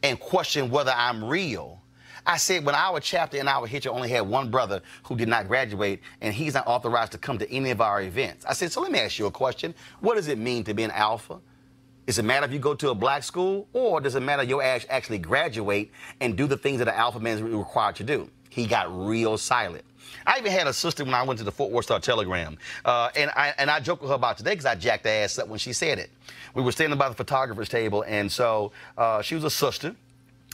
[0.02, 1.80] and question whether I'm real.
[2.26, 5.48] I said when our chapter in our history only had one brother who did not
[5.48, 8.44] graduate, and he's not authorized to come to any of our events.
[8.44, 9.74] I said, so let me ask you a question.
[10.00, 11.40] What does it mean to be an alpha?
[12.06, 14.62] Does it matter if you go to a black school, or does it matter your
[14.62, 18.28] ass actually graduate and do the things that an alpha man is required to do?
[18.50, 19.84] He got real silent.
[20.26, 23.10] I even had a sister when I went to the Fort Worth Star Telegram, uh,
[23.16, 25.48] and I and I joked with her about today because I jacked the ass up
[25.48, 26.10] when she said it.
[26.54, 29.94] We were standing by the photographer's table, and so uh, she was a sister,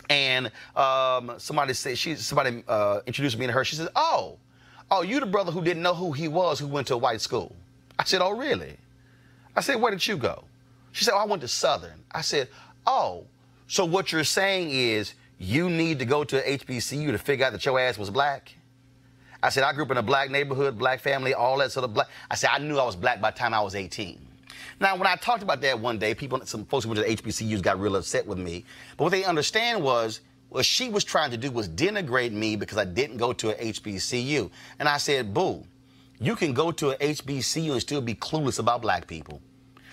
[0.09, 3.65] and um, somebody said she somebody uh, introduced me to her.
[3.65, 4.37] She said, "Oh,
[4.91, 7.21] oh, you the brother who didn't know who he was, who went to a white
[7.21, 7.55] school."
[7.99, 8.77] I said, "Oh, really?"
[9.57, 10.45] I said, "Where did you go?"
[10.93, 12.49] She said, oh, "I went to Southern." I said,
[12.87, 13.27] "Oh,
[13.67, 17.65] so what you're saying is you need to go to HBCU to figure out that
[17.65, 18.55] your ass was black?"
[19.43, 21.95] I said, I grew up in a black neighborhood, black family, all that sort of
[21.95, 22.09] black.
[22.31, 24.19] I said, I knew I was black by the time I was 18.
[24.81, 27.63] Now, when I talked about that one day, people, some folks who went to HBCUs
[27.63, 28.65] got real upset with me.
[28.97, 32.79] But what they understand was, what she was trying to do was denigrate me because
[32.79, 34.51] I didn't go to a HBCU.
[34.79, 35.65] And I said, boo,
[36.21, 39.41] you can go to a HBCU and still be clueless about black people.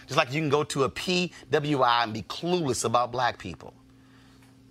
[0.08, 3.74] Just like you can go to a PWI and be clueless about black people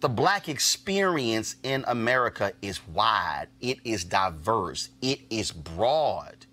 [0.05, 6.45] the black experience in America is wide, it is diverse, it is broad.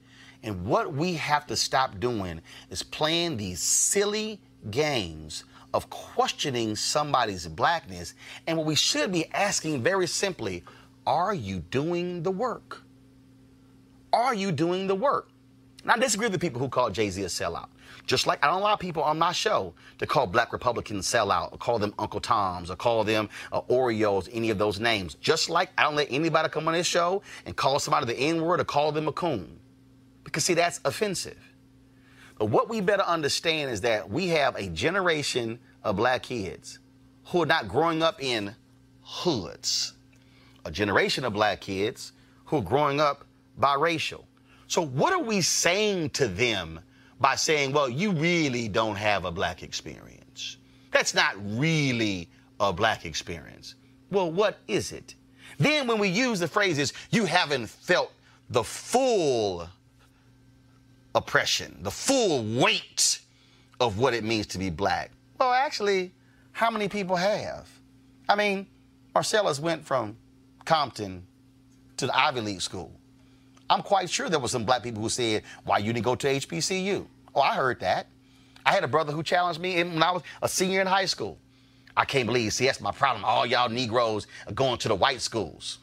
[0.42, 7.46] And what we have to stop doing is playing these silly games of questioning somebody's
[7.46, 8.14] blackness.
[8.48, 10.64] And what we should be asking very simply
[11.06, 12.84] are you doing the work?
[14.14, 15.28] Are you doing the work?
[15.84, 17.68] And I disagree with the people who call Jay Z a sellout.
[18.12, 21.58] Just like I don't allow people on my show to call black Republicans sellout, or
[21.58, 25.16] call them Uncle Toms, or call them uh, Oreos, any of those names.
[25.22, 28.42] Just like I don't let anybody come on this show and call somebody the N
[28.42, 29.58] word or call them a coon.
[30.26, 31.38] Because, see, that's offensive.
[32.38, 36.80] But what we better understand is that we have a generation of black kids
[37.28, 38.54] who are not growing up in
[39.04, 39.94] hoods,
[40.66, 42.12] a generation of black kids
[42.44, 43.24] who are growing up
[43.58, 44.26] biracial.
[44.68, 46.82] So, what are we saying to them
[47.22, 50.58] by saying, well, you really don't have a black experience?
[50.92, 52.28] That's not really
[52.60, 53.76] a black experience.
[54.10, 55.16] Well, what is it?
[55.58, 58.12] Then, when we use the phrases, you haven't felt
[58.50, 59.70] the full
[61.14, 63.20] oppression, the full weight
[63.80, 65.12] of what it means to be black.
[65.40, 66.12] Well, actually,
[66.52, 67.70] how many people have?
[68.28, 68.66] I mean,
[69.14, 70.18] Marcellus went from
[70.66, 71.26] Compton
[71.98, 72.92] to the Ivy League school.
[73.72, 76.28] I'm quite sure there were some black people who said, Why you didn't go to
[76.28, 77.06] HBCU?
[77.34, 78.08] Oh, I heard that.
[78.66, 81.38] I had a brother who challenged me when I was a senior in high school.
[81.96, 83.24] I can't believe, see, that's my problem.
[83.24, 85.80] All y'all Negroes are going to the white schools.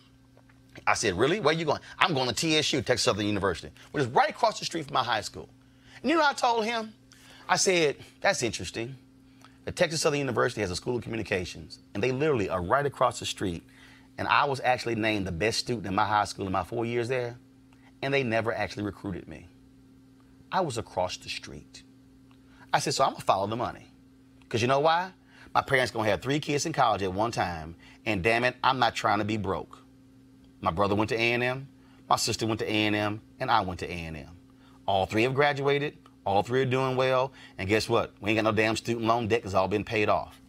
[0.87, 1.41] I said, Really?
[1.41, 1.81] Where you going?
[1.99, 5.03] I'm going to TSU, Texas Southern University, which is right across the street from my
[5.03, 5.49] high school.
[6.03, 6.93] And you know I told him?
[7.49, 8.97] I said, That's interesting.
[9.65, 13.19] The Texas Southern University has a school of communications, and they literally are right across
[13.19, 13.63] the street.
[14.19, 16.85] And I was actually named the best student in my high school in my four
[16.85, 17.39] years there
[18.03, 19.47] and they never actually recruited me.
[20.51, 21.83] I was across the street.
[22.73, 23.87] I said, so I'm gonna follow the money.
[24.41, 25.13] Because you know why?
[25.55, 27.75] My parents gonna have three kids in college at one time,
[28.07, 29.79] and damn it, I'm not trying to be broke.
[30.61, 31.69] My brother went to A&M,
[32.09, 34.31] my sister went to A&M, and I went to A&M.
[34.87, 38.13] All three have graduated, all three are doing well, and guess what?
[38.21, 40.41] We ain't got no damn student loan debt because all been paid off.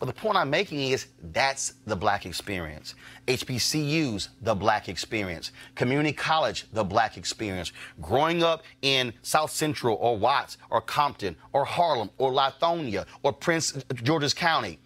[0.00, 2.94] But the point I'm making is that's the black experience.
[3.28, 5.52] HBCUs, the black experience.
[5.74, 7.72] Community college, the black experience.
[8.00, 13.84] Growing up in South Central or Watts or Compton or Harlem or Lithonia or Prince
[14.02, 14.78] George's County,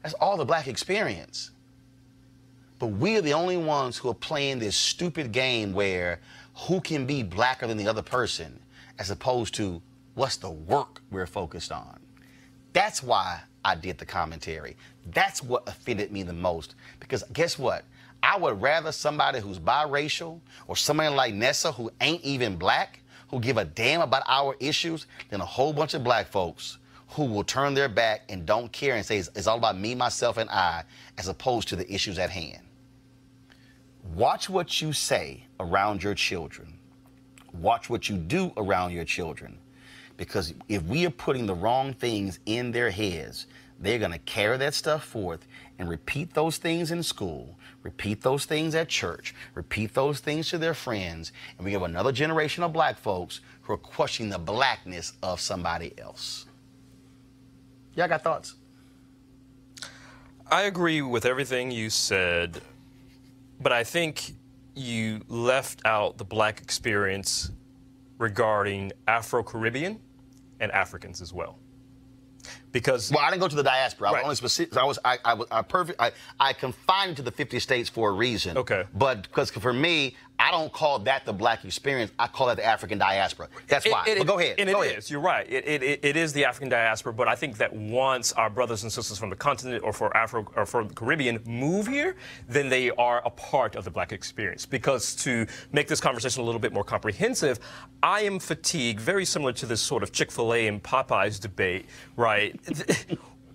[0.00, 1.50] that's all the black experience.
[2.78, 6.20] But we're the only ones who are playing this stupid game where
[6.54, 8.60] who can be blacker than the other person
[9.00, 9.82] as opposed to
[10.14, 11.98] what's the work we're focused on.
[12.72, 14.76] That's why I did the commentary.
[15.12, 16.74] That's what offended me the most.
[17.00, 17.84] Because guess what?
[18.22, 23.40] I would rather somebody who's biracial or somebody like Nessa who ain't even black, who
[23.40, 27.44] give a damn about our issues, than a whole bunch of black folks who will
[27.44, 30.48] turn their back and don't care and say it's, it's all about me, myself, and
[30.48, 30.84] I,
[31.18, 32.62] as opposed to the issues at hand.
[34.14, 36.78] Watch what you say around your children.
[37.52, 39.58] Watch what you do around your children.
[40.22, 43.48] Because if we are putting the wrong things in their heads,
[43.80, 45.48] they're going to carry that stuff forth
[45.80, 50.58] and repeat those things in school, repeat those things at church, repeat those things to
[50.58, 55.14] their friends, and we have another generation of black folks who are questioning the blackness
[55.24, 56.46] of somebody else.
[57.96, 58.54] Y'all got thoughts?
[60.52, 62.60] I agree with everything you said,
[63.60, 64.36] but I think
[64.76, 67.50] you left out the black experience
[68.18, 69.98] regarding Afro Caribbean
[70.62, 71.58] and Africans as well.
[72.72, 74.08] Because well, I didn't go to the diaspora.
[74.08, 74.76] I was only specific.
[74.76, 76.00] I was I I, was- I perfect.
[76.00, 78.56] I, I confined to the 50 states for a reason.
[78.56, 78.84] Okay.
[78.94, 82.10] But because for me, I don't call that the black experience.
[82.18, 83.48] I call that the African diaspora.
[83.68, 84.02] That's why.
[84.06, 84.56] It- it- but go ahead.
[84.58, 84.98] And go it ahead.
[84.98, 85.10] is.
[85.10, 85.46] You're right.
[85.48, 88.92] It, it, it- is the African diaspora, but I think that once our brothers and
[88.92, 92.16] sisters from the continent or for Afro or for the Caribbean move here,
[92.48, 94.66] then they are a part of the black experience.
[94.66, 97.60] Because to make this conversation a little bit more comprehensive,
[98.02, 101.86] I am fatigued, very similar to this sort of Chick-fil-A and Popeyes debate,
[102.16, 102.58] right?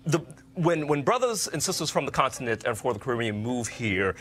[0.06, 0.20] the,
[0.54, 4.16] when, when brothers and sisters from the continent and for the Caribbean move here,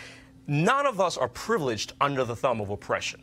[0.48, 3.22] none of us are privileged under the thumb of oppression.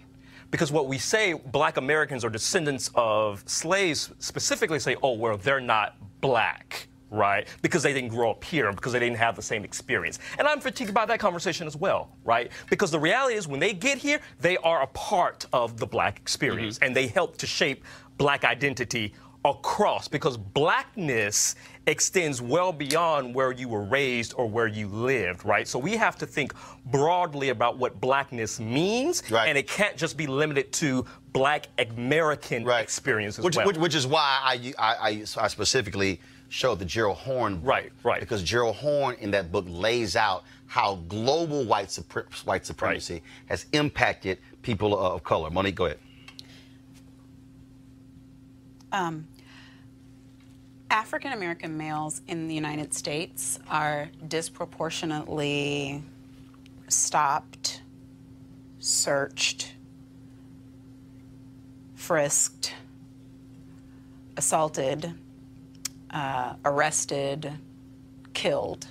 [0.51, 5.61] Because what we say, black Americans are descendants of slaves, specifically say, oh, well, they're
[5.61, 7.49] not black, right?
[7.63, 10.19] Because they didn't grow up here, because they didn't have the same experience.
[10.39, 12.53] And I'm fatigued by that conversation as well, right?
[12.71, 16.19] Because the reality is, when they get here, they are a part of the black
[16.19, 16.85] experience, mm-hmm.
[16.85, 17.85] and they help to shape
[18.17, 19.15] black identity
[19.45, 21.57] across because blackness
[21.87, 25.69] extends well beyond where you were raised or where you lived, right?
[25.69, 26.55] So we have to think
[26.87, 33.39] broadly about what blackness means, and it can't just be limited to black American experience
[33.39, 33.67] as which, well.
[33.67, 37.69] which, which is why I, I, I, I specifically showed the Gerald Horne book.
[37.69, 38.21] Right, right.
[38.21, 43.67] Because Gerald Horne in that book lays out how global white, supre- white supremacy has
[43.73, 45.51] impacted people of color.
[45.51, 45.99] Monique, go ahead.
[48.93, 49.27] Um,
[50.95, 56.01] African American males in the United States are disproportionately
[56.87, 57.83] stopped,
[58.79, 59.75] searched,
[61.97, 62.75] frisked,
[64.37, 65.13] assaulted,
[66.11, 67.51] uh, arrested,
[68.33, 68.87] killed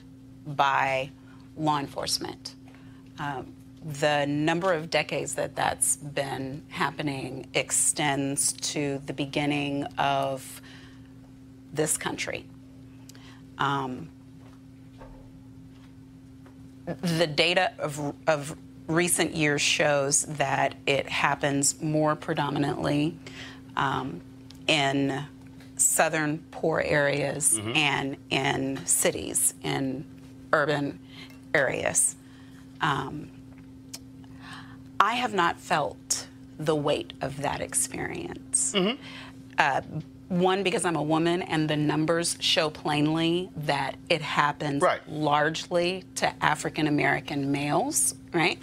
[0.45, 1.10] by
[1.56, 2.56] law enforcement.
[3.18, 10.62] Um, the number of decades that that's been happening extends to the beginning of
[11.74, 12.45] this country.
[13.57, 14.09] Um,
[16.86, 18.55] the data of, of
[18.88, 23.17] recent years shows that it happens more predominantly
[23.78, 24.21] um,
[24.67, 25.24] in
[25.78, 27.76] southern poor areas Mhm.
[27.76, 30.05] and in cities, in
[30.51, 30.99] urban
[31.53, 32.15] areas.
[32.82, 33.30] Um,
[34.99, 36.28] I have not felt
[36.59, 38.76] the weight of that experience.
[39.57, 39.82] Uh,
[40.34, 46.34] one, because I'm a woman, and the numbers show plainly that it happens largely to
[46.43, 48.57] African American males, right?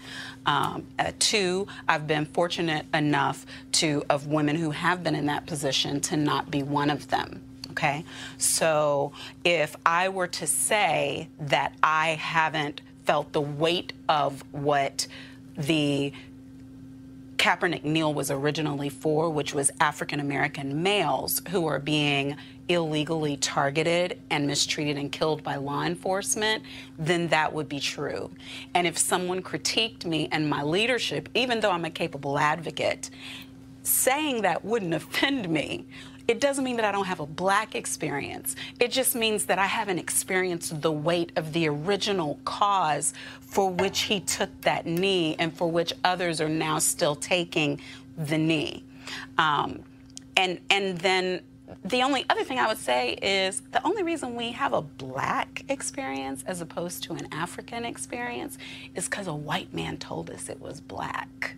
[0.46, 5.46] Um, uh, two, I've been fortunate enough to, of women who have been in that
[5.46, 7.42] position, to not be one of them.
[7.70, 8.04] Okay,
[8.36, 9.12] so
[9.44, 15.06] if I were to say that I haven't felt the weight of what
[15.56, 16.12] the
[17.41, 22.36] Kaepernick kneel was originally for, which was African American males who are being
[22.68, 26.62] illegally targeted and mistreated and killed by law enforcement,
[26.99, 28.30] then that would be true.
[28.74, 33.09] And if someone critiqued me and my leadership, even though I'm a capable advocate,
[33.84, 35.86] saying that wouldn't offend me.
[36.30, 38.54] It doesn't mean that I don't have a black experience.
[38.78, 44.02] It just means that I haven't experienced the weight of the original cause for which
[44.02, 47.80] he took that knee and for which others are now still taking
[48.16, 48.84] the knee.
[49.38, 49.82] Um,
[50.36, 51.40] and and then
[51.84, 55.64] the only other thing I would say is the only reason we have a black
[55.68, 58.56] experience as opposed to an African experience
[58.94, 61.56] is because a white man told us it was black.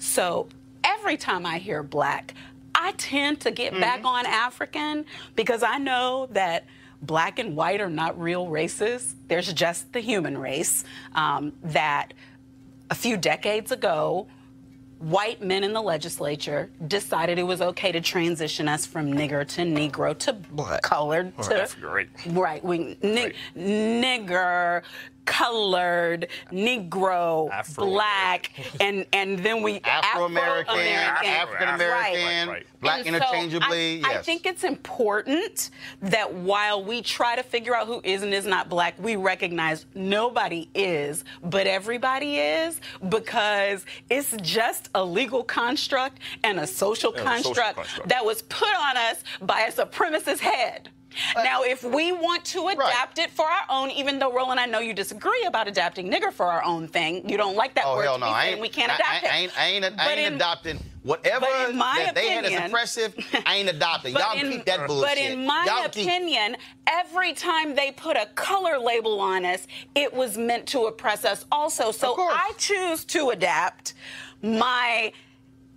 [0.00, 0.48] So
[0.82, 2.34] every time I hear black,
[2.82, 5.04] I tend to get back on African
[5.36, 6.64] because I know that
[7.02, 9.14] black and white are not real races.
[9.28, 10.84] There's just the human race.
[11.14, 12.14] Um, that
[12.88, 14.28] a few decades ago,
[14.98, 19.62] white men in the legislature decided it was okay to transition us from nigger to
[19.62, 20.82] negro to black.
[20.82, 22.08] colored Or to right.
[22.26, 24.82] right we ni- nigger
[25.24, 28.50] colored negro black
[28.80, 32.66] and and then we Afro-American, Afro-American, African-American, right.
[32.80, 34.24] black And so interchangeably, I, I yes.
[34.24, 35.70] think it's important
[36.02, 39.86] that while we try to figure out who is and is not black, we recognize
[39.94, 47.20] nobody is, but everybody is because it's just a legal construct and a social And
[47.20, 48.08] a social construct construct.
[48.08, 50.90] that was put on us by a supremacist head.
[51.36, 54.78] Now, if we want to adapt it for our own, even though Roland, I know
[54.78, 58.04] you disagree about adapting nigger for our own thing, you don't like that Oh word.
[58.04, 58.26] hell no!
[58.26, 58.60] I ain't.
[58.60, 59.30] we can't I- adapt I, it.
[59.32, 59.58] I ain't.
[59.58, 63.14] I ain't, I But ain't in- adopting Whatever But that they had as oppressive,
[63.46, 64.12] I ain't adopting.
[64.14, 65.08] Y'all in- keep that bullshit.
[65.08, 69.66] But in my Y'all keep- opinion, every time they put a color label on us,
[69.94, 71.90] it was meant to oppress us also.
[71.90, 73.94] So I choose to adapt
[74.42, 75.10] my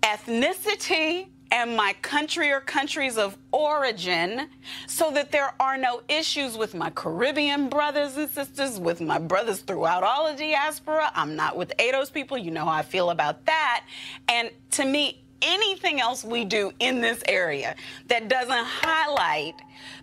[0.02, 4.48] ethnicity and my country or countries of origin
[4.86, 9.60] so that there are no issues with my Caribbean brothers and sisters, with my brothers
[9.60, 11.10] throughout all of diaspora.
[11.14, 12.36] I'm not with ADOS people.
[12.38, 13.84] You know how I feel about that.
[14.28, 17.76] And to me, anything else we do in this area
[18.08, 19.54] that doesn't highlight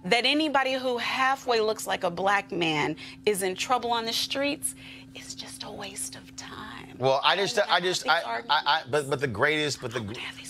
[0.06, 4.76] that anybody who halfway looks like a black man is in trouble on the streets
[5.16, 6.31] is just a waste of.
[7.02, 10.02] Well, I just, I just, I, I, I, but, but the greatest, but the,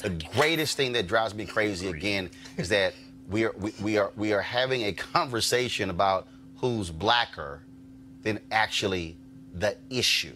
[0.01, 2.93] the greatest thing that drives me crazy again is that
[3.29, 6.27] we are, we, we are, we are having a conversation about
[6.57, 7.61] who's blacker
[8.23, 9.15] than actually
[9.53, 10.33] the issue.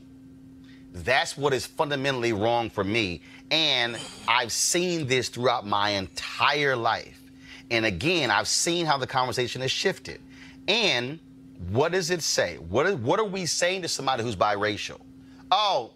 [0.94, 3.20] That's what is fundamentally wrong for me.
[3.52, 7.22] And I've seen this throughout my entire life.
[7.72, 10.22] And again, I've seen how the conversation has shifted.
[10.70, 11.20] And
[11.72, 12.56] what does it say?
[12.70, 15.02] What, is, what are we saying to somebody who's biracial?
[15.52, 15.92] Oh,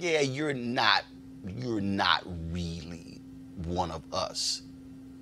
[0.00, 1.04] yeah, you're not,
[1.56, 3.20] you're not really
[3.64, 4.62] one of us.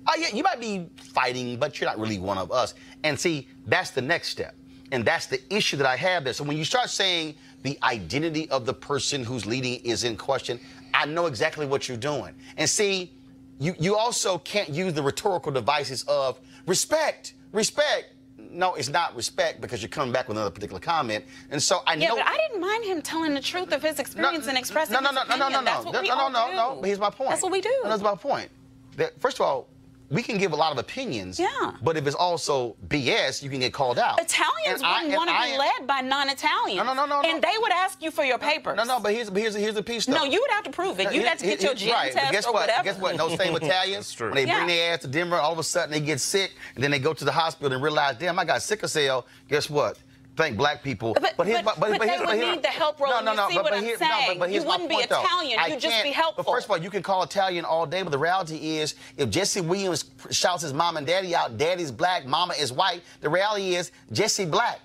[0.07, 2.73] Oh, yeah, you might be fighting, but you're not really one of us.
[3.03, 4.55] And see, that's the next step.
[4.91, 6.33] And that's the issue that I have there.
[6.33, 10.59] So when you start saying the identity of the person who's leading is in question,
[10.93, 12.33] I know exactly what you're doing.
[12.57, 13.11] And see,
[13.59, 18.13] you, you also can't use the rhetorical devices of respect, respect.
[18.49, 21.25] No, it's not respect because you're coming back with another particular comment.
[21.51, 22.15] And so I yeah, know.
[22.15, 25.09] but I didn't mind him telling the truth of his experience and expressing no, no,
[25.09, 25.65] his no, no, no, opinion.
[25.65, 26.77] no, That's no, no, no, no, no.
[26.81, 27.29] But here's my point.
[27.29, 27.73] That's what we do.
[27.83, 28.49] No, that's my point.
[28.97, 29.67] That, first of all,
[30.09, 31.39] we can give a lot of opinions.
[31.39, 31.47] Yeah.
[31.83, 34.19] But if it's also BS, you can get called out.
[34.19, 36.77] Italians And wouldn't want to be am- led by non-Italians.
[36.77, 37.49] No, no, no, no, And no.
[37.49, 38.75] they would ask you for your papers.
[38.77, 40.05] No, no, but here's here's here's the piece.
[40.05, 40.13] Though.
[40.15, 41.13] No, you would have to prove it.
[41.13, 42.61] You'd have to get your gen right, but test guess or what?
[42.63, 42.83] whatever.
[42.83, 43.17] Guess what?
[43.17, 44.27] Those same Italians, true.
[44.29, 44.55] when they Yeah.
[44.57, 46.99] bring their ass to Denver, all of a sudden they get sick, and then they
[46.99, 49.25] go to the hospital and realize, damn, I got sickle cell.
[49.47, 49.99] Guess what?
[50.39, 51.17] Thank black people.
[51.35, 53.25] But- here's but- my- but they here's- would here- need the help, No, Roland.
[53.25, 53.49] no, You no.
[53.49, 55.19] see but, what but I'm here, no, but, but here's You wouldn't be point, though.
[55.21, 56.45] Italian, I you'd just be helpful.
[56.45, 59.29] But first of all, you can call Italian all day, but the reality is, if
[59.29, 63.75] Jesse Williams shouts his mom and daddy out, daddy's black, mama is white, the reality
[63.75, 64.79] is Jesse black,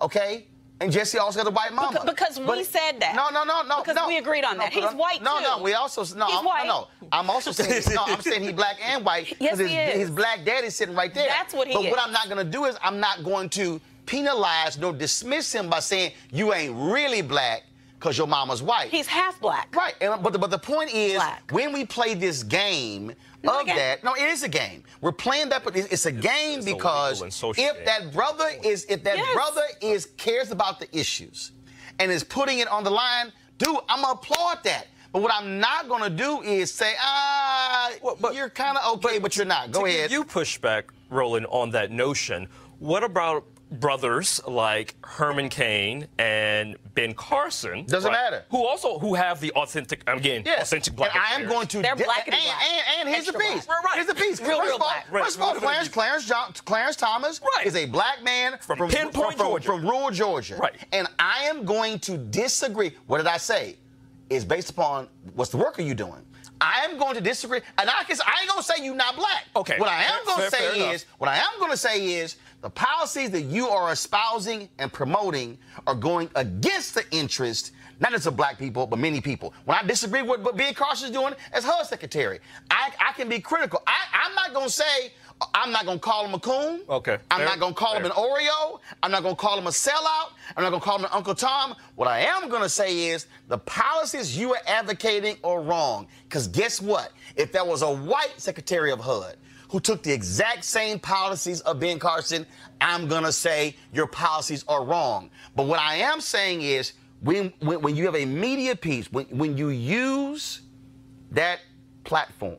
[0.00, 0.46] okay?
[0.82, 1.98] And Jesse also got a white mama.
[1.98, 3.14] Beca- because we But- said that.
[3.14, 3.80] No, no, no, no.
[3.82, 4.06] Because no.
[4.06, 4.72] we agreed on No, that.
[4.72, 5.42] He's but- white, No, too.
[5.44, 5.58] no.
[5.58, 6.24] We also no.
[6.24, 6.66] He's I'm, white.
[6.66, 8.04] No, I'm also saying no.
[8.06, 9.34] I'm saying he black and white.
[9.40, 9.94] Yes, his, he is.
[9.98, 11.26] his black daddy's sitting right there.
[11.28, 12.04] That's what he But what is.
[12.06, 15.80] I'm not going to do is I'm not going to penalize nor dismiss him by
[15.80, 17.64] saying you ain't really black
[17.98, 18.88] because your mama's white.
[18.88, 19.74] He's half black.
[19.76, 19.94] Right.
[20.00, 21.50] And, but, the, but the point is, Black.
[21.52, 23.76] when we play this game Not of game.
[23.76, 24.84] that, no, it is a game.
[25.02, 27.84] We're playing that, but it's, it's a game it's because legal if game.
[27.84, 29.34] that brother is, if that Yes.
[29.34, 31.52] brother is cares about the issues
[31.98, 34.86] and is putting it on the line, dude, I'm gonna applaud that.
[35.12, 39.18] But what I'm not gonna do is say, ah, Well, but- you're kind of okay,
[39.18, 39.72] but, you're not.
[39.72, 40.08] Go to ahead.
[40.08, 42.48] Give you pushback, Roland, on that notion.
[42.78, 47.84] What about brothers like Herman Cain and Ben Carson?
[47.86, 48.44] Doesn't matter.
[48.50, 50.62] Who also who have the authentic I'm again Yes.
[50.62, 51.14] authentic black.
[51.14, 51.82] and I am going to.
[51.82, 52.62] They're di- black and and, black.
[52.62, 53.66] and, and here's the piece.
[53.66, 53.68] black.
[53.68, 53.94] Right, right.
[53.96, 54.40] Here's the piece.
[54.40, 55.06] Real, first real of all, black.
[55.12, 55.88] Right, first of all, Clarence.
[55.88, 57.66] Clarence, John, Clarence Thomas Right.
[57.66, 59.66] is a black man From Pin Point, from, Georgia.
[59.66, 60.56] from rural Georgia.
[60.56, 60.74] Right.
[60.92, 62.92] And I am going to disagree.
[63.06, 63.76] What did I say?
[64.28, 66.24] Is based upon what's the work are you doing?
[66.62, 68.18] I am going to disagree, and I can.
[68.26, 69.46] I ain't gonna say you not black.
[69.56, 69.78] Okay.
[69.78, 70.94] What I am Fair- gonna fair- fair say enough.
[70.94, 75.58] is, what I am gonna say is, the policies that you are espousing and promoting
[75.86, 79.52] are going against the interest not just of black people, but many people.
[79.66, 82.40] When I disagree with what Ben Carson is doing as HUD secretary,
[82.70, 83.82] I, I can be critical.
[83.86, 85.12] I, I'm not gonna say.
[85.54, 86.82] I'm not gonna call him a coon.
[86.88, 88.78] Okay, I'm fair, not gonna call him an Oreo.
[89.02, 90.32] I'm not gonna call him a sellout.
[90.54, 91.76] I'm not gonna call him an Uncle Tom.
[91.94, 96.08] What I am gonna say is the policies you are advocating are wrong.
[96.24, 97.12] Because guess what?
[97.36, 99.36] If there was a white Secretary of HUD
[99.70, 102.44] who took the exact same policies of Ben Carson,
[102.80, 105.30] I'm gonna say your policies are wrong.
[105.54, 109.26] But what I am saying is when when, when you have a media piece, when,
[109.26, 110.62] when you use
[111.30, 111.60] that
[112.02, 112.58] platform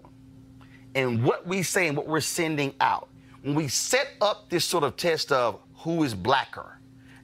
[0.95, 3.09] and what we say and what we're sending out,
[3.41, 6.79] when we set up this sort of test of who is blacker,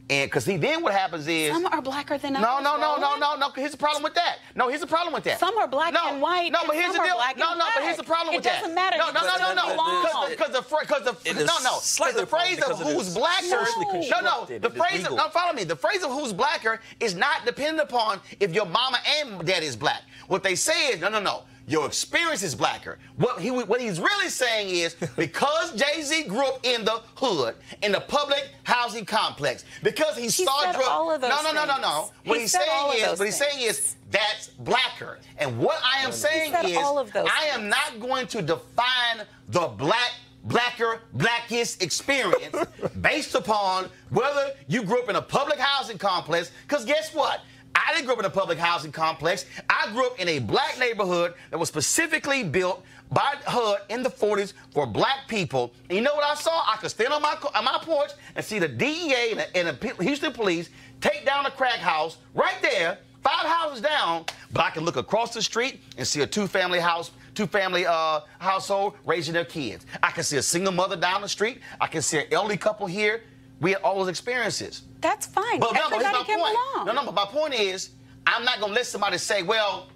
[0.09, 2.47] and because see, then what happens is Some are blacker than others.
[2.47, 3.19] no, no, no, Roland.
[3.19, 3.49] no, no.
[3.55, 4.37] Here's the problem with that.
[4.55, 5.39] No, here's the problem with that.
[5.39, 7.17] Some are black no, and white, No, but here's the deal.
[7.37, 8.61] no, no, but here's the problem It with that.
[8.61, 8.97] doesn't matter.
[8.97, 10.29] No, no, no, no, no.
[10.29, 11.79] Because the because the It no, no.
[11.97, 13.67] Because the phrase of who's blacker.
[14.09, 14.45] No, no.
[14.45, 15.63] The phrase of no, follow me.
[15.63, 19.75] The phrase of who's blacker is not dependent upon if your mama and dad is
[19.75, 20.03] black.
[20.27, 21.43] What they say is no, no, no.
[21.67, 22.97] Your experience is blacker.
[23.17, 27.55] What he what he's really saying is because Jay Z grew up in the hood,
[27.83, 30.85] in the public housing complex, because he, He saw said drug.
[30.89, 32.01] all of those no, no, no, no, no.
[32.03, 32.11] things.
[32.23, 35.19] What He he's said all saying of is, those what he's saying is that's blacker.
[35.37, 39.25] And what I am saying is, all of those I am not going to define
[39.49, 40.11] the black.
[40.43, 42.55] Blacker, blackest experience
[43.01, 46.51] based upon whether you grew up in a public housing complex.
[46.65, 47.41] Because guess what?
[47.77, 49.45] I didn't grow up in a public housing complex.
[49.69, 54.09] I grew up in a black neighborhood that was specifically built by HUD in the
[54.09, 55.71] 40s for black people.
[55.89, 56.63] And you know what I saw?
[56.67, 59.79] I could stand on my on my porch and see the DEA and the, and
[59.79, 60.69] the Houston police
[61.01, 64.25] take down a crack house right there, five houses down.
[64.51, 68.95] But I can look across the street and see a two-family house, two-family uh, household
[69.05, 69.85] raising their kids.
[70.01, 71.59] I can see a single mother down the street.
[71.79, 73.21] I can see an elderly couple here.
[73.59, 74.83] We had all those experiences.
[75.01, 75.59] That's fine.
[75.59, 76.27] But no, but here's my point.
[76.27, 76.85] belong.
[76.87, 77.91] No, no, but my point is,
[78.25, 79.87] I'm not gonna let somebody say, well,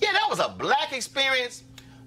[0.00, 1.62] yeah, that was a black experience.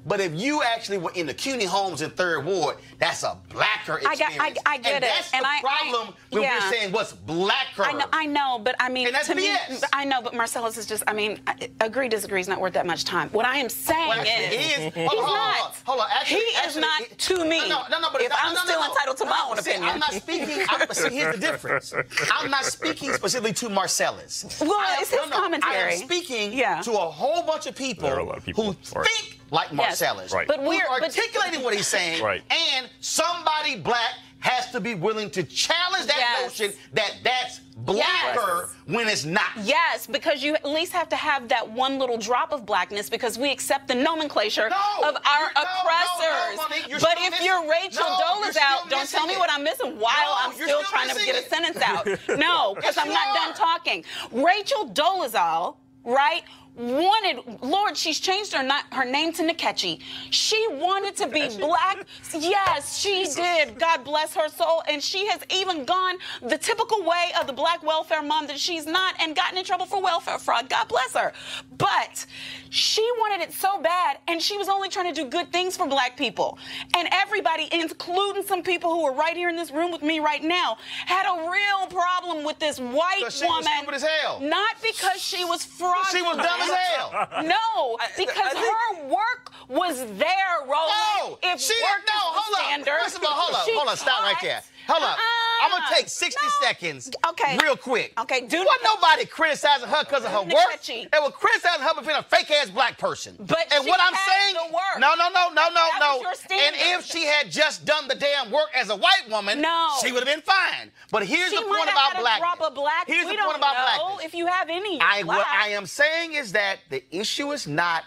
[0.08, 4.00] But if you actually were in the Cuney homes in Third Ward, that's a blacker
[4.08, 4.60] I got- experience.
[4.66, 5.08] I- I get and it.
[5.08, 6.60] That's And the I- I- problem when yeah.
[6.64, 7.84] we're saying what's blacker.
[7.84, 9.52] I know, I know, but I mean, And that's to me,
[9.94, 12.86] I know, but Marcellus is just, I mean, I- agree, disagree is not worth that
[12.86, 13.30] much time.
[13.32, 14.94] What I am saying Well, actually, is, he is.
[14.94, 15.76] he's Hold on, hold on, not.
[15.86, 16.08] hold on.
[16.12, 17.68] Actually- he is not he- to me.
[17.68, 18.90] No, no, no, but if it's- I'm no, no, still no.
[18.92, 19.90] entitled to my No, own see, opinion.
[19.92, 20.66] I'm not speaking.
[20.70, 21.94] I'm, see, here's the difference.
[22.32, 24.46] I'm not speaking specifically to Marcellus.
[24.62, 26.82] Well, I am- it's his no, no, I am speaking Yeah.
[26.84, 29.72] to a whole bunch of people, There are a lot of people who think like
[29.72, 30.48] Marcellus, Right.
[30.48, 32.44] But we're- but- articulating what he's saying, Right.
[32.50, 36.42] and somebody black has to be willing to challenge that Yes.
[36.44, 39.46] notion that that's blacker when it's not.
[39.64, 43.38] Yes, because you at least have to have that one little drop of blackness because
[43.40, 44.76] we accept the nomenclature No,
[45.10, 46.58] of our no, no, oppressors.
[46.58, 49.40] no, Monique, but if missing- you're Rachel No, Dolezal, don't tell missing me it.
[49.40, 52.06] what I'm missing while No, I'm still, still trying to missing get a sentence out.
[52.38, 53.34] No, because Yes, I'm not are.
[53.36, 54.06] done talking.
[54.32, 56.44] Rachel Dolezal, right?
[56.78, 60.02] Wanted Lord, she's changed her not her name to Nkechi.
[60.30, 62.06] She wanted to be black.
[62.38, 63.80] Yes, she did.
[63.80, 64.84] God bless her soul.
[64.90, 68.86] And she has even gone the typical way of the black welfare mom that she's
[68.86, 70.68] not and gotten in trouble for welfare fraud.
[70.70, 71.32] God bless her.
[71.78, 72.26] But
[72.70, 75.88] she wanted it so bad, and she was only trying to do good things for
[75.88, 76.58] black people.
[76.98, 80.44] And everybody, including some people who are right here in this room with me right
[80.44, 83.78] now, had a real problem with this white 'Cause she was woman.
[83.78, 84.40] stupid as hell.
[84.42, 86.08] Not because she was fraudulent.
[86.12, 87.44] She was dumb hell.
[87.46, 90.92] No, because her work was there, Roland.
[91.20, 92.14] No, if she work no.
[92.16, 93.98] Hold standard, First of all, hold up, she hold up.
[93.98, 94.62] Stop right there.
[94.88, 95.18] Hold up.
[95.64, 95.96] I'm gonna Uh-uh.
[95.96, 96.50] take 60 No.
[96.62, 97.10] seconds.
[97.30, 97.58] Okay.
[97.64, 98.14] Real quick.
[98.20, 100.82] Okay, do Wasn't nobody criticizing her because of her work.
[100.86, 103.36] They were criticizing her for being a fake ass black person.
[103.40, 105.00] But and what I'm saying, work.
[105.00, 106.24] no, no, no, no, no, no.
[106.52, 109.90] and if she had just done the damn work as a white woman, No.
[110.04, 110.92] she would have been fine.
[111.10, 112.38] But here's she the point about black.
[112.38, 113.08] a drop of black.
[113.08, 115.00] Here's we the don't point about know if you have any.
[115.02, 115.46] I, what.
[115.48, 118.04] I am saying is that the issue is not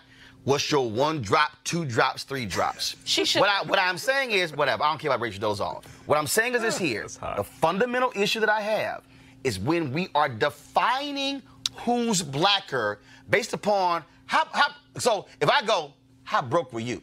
[0.49, 2.97] what's your one drop, two drops, three drops.
[3.05, 5.85] She should- What, I, what I'm saying is, whatever, I don't care about Rachel Dolezal.
[6.07, 7.03] What I'm saying is this here.
[7.37, 9.03] The fundamental issue that I have
[9.45, 11.43] is when we are defining
[11.85, 15.93] who's blacker based upon how, how so if I go,
[16.25, 17.03] how broke were you?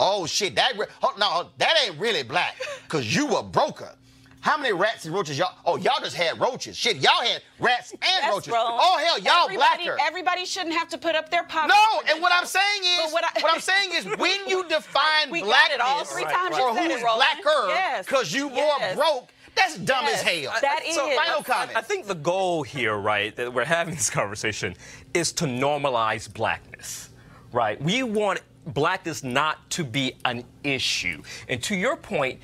[0.00, 2.56] Oh shit, that re- oh, no, that ain't really black,
[2.88, 3.94] cause you a broker.
[4.40, 5.54] How many rats and roaches y'all?
[5.66, 6.74] Oh, y'all just had roaches.
[6.76, 8.52] Shit, y'all had rats and Yes, roaches.
[8.52, 8.78] Roland.
[8.82, 9.98] Oh hell, y'all everybody, blacker.
[10.00, 11.74] Everybody shouldn't have to put up their pockets.
[11.74, 14.64] No, and what I'm saying is, But what, what I- I'm saying is, when you
[14.68, 17.24] define We got blackness it all three times or you said who's it, Roland.
[17.42, 18.06] blacker Yes.
[18.06, 18.96] because you more Yes.
[18.96, 20.22] broke, that's dumb Yes.
[20.24, 20.54] as hell.
[20.62, 21.16] That So is.
[21.18, 21.76] Final I- comment.
[21.76, 24.74] I think the goal here, right, that we're having this conversation
[25.12, 27.10] is to normalize blackness,
[27.52, 27.80] right?
[27.82, 31.22] We want blackness not to be an issue.
[31.48, 32.40] And to your point,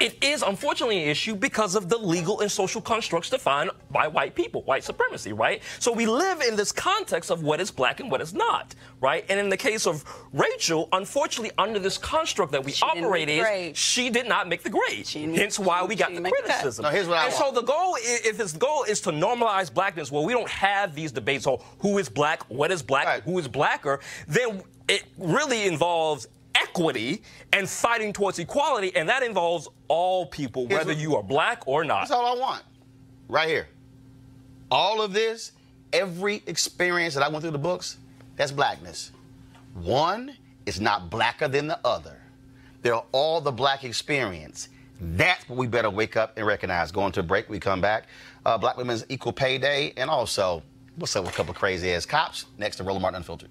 [0.00, 4.34] it is unfortunately an issue because of the legal and social constructs defined by white
[4.34, 5.62] people, white supremacy, right?
[5.78, 9.24] So we live in this context of what is black and what is not, right?
[9.28, 13.74] And in the case of Rachel, unfortunately, under this construct that we She operate in,
[13.74, 15.06] she did not make the grade.
[15.06, 16.82] didn't- Hence why we got the didn't the criticism.
[16.84, 17.54] No, here's what I and want.
[17.54, 20.94] so the goal, i- if his goal is to normalize blackness, well, we don't have
[20.94, 23.22] these debates on who is black, what is black, Right.
[23.22, 26.26] who is blacker, then it really involves
[26.62, 27.22] equity
[27.52, 31.62] and fighting towards equality, and that involves all people, Here's whether what- you are black
[31.66, 32.00] or not.
[32.00, 32.62] That's all I want.
[33.28, 33.68] Right here.
[34.70, 35.52] All of this,
[35.92, 37.98] every experience that I went through the books,
[38.36, 39.12] that's blackness.
[39.74, 42.20] One is not blacker than the other.
[42.82, 44.68] They're all the black experience.
[45.00, 46.92] That's what we better wake up and recognize.
[46.92, 48.04] Going to a break, we come back.
[48.44, 50.62] Uh, black Women's Equal Pay Day, and also,
[50.96, 52.46] what's up with a couple crazy ass cops?
[52.58, 53.50] Next to Roland Martin Unfiltered.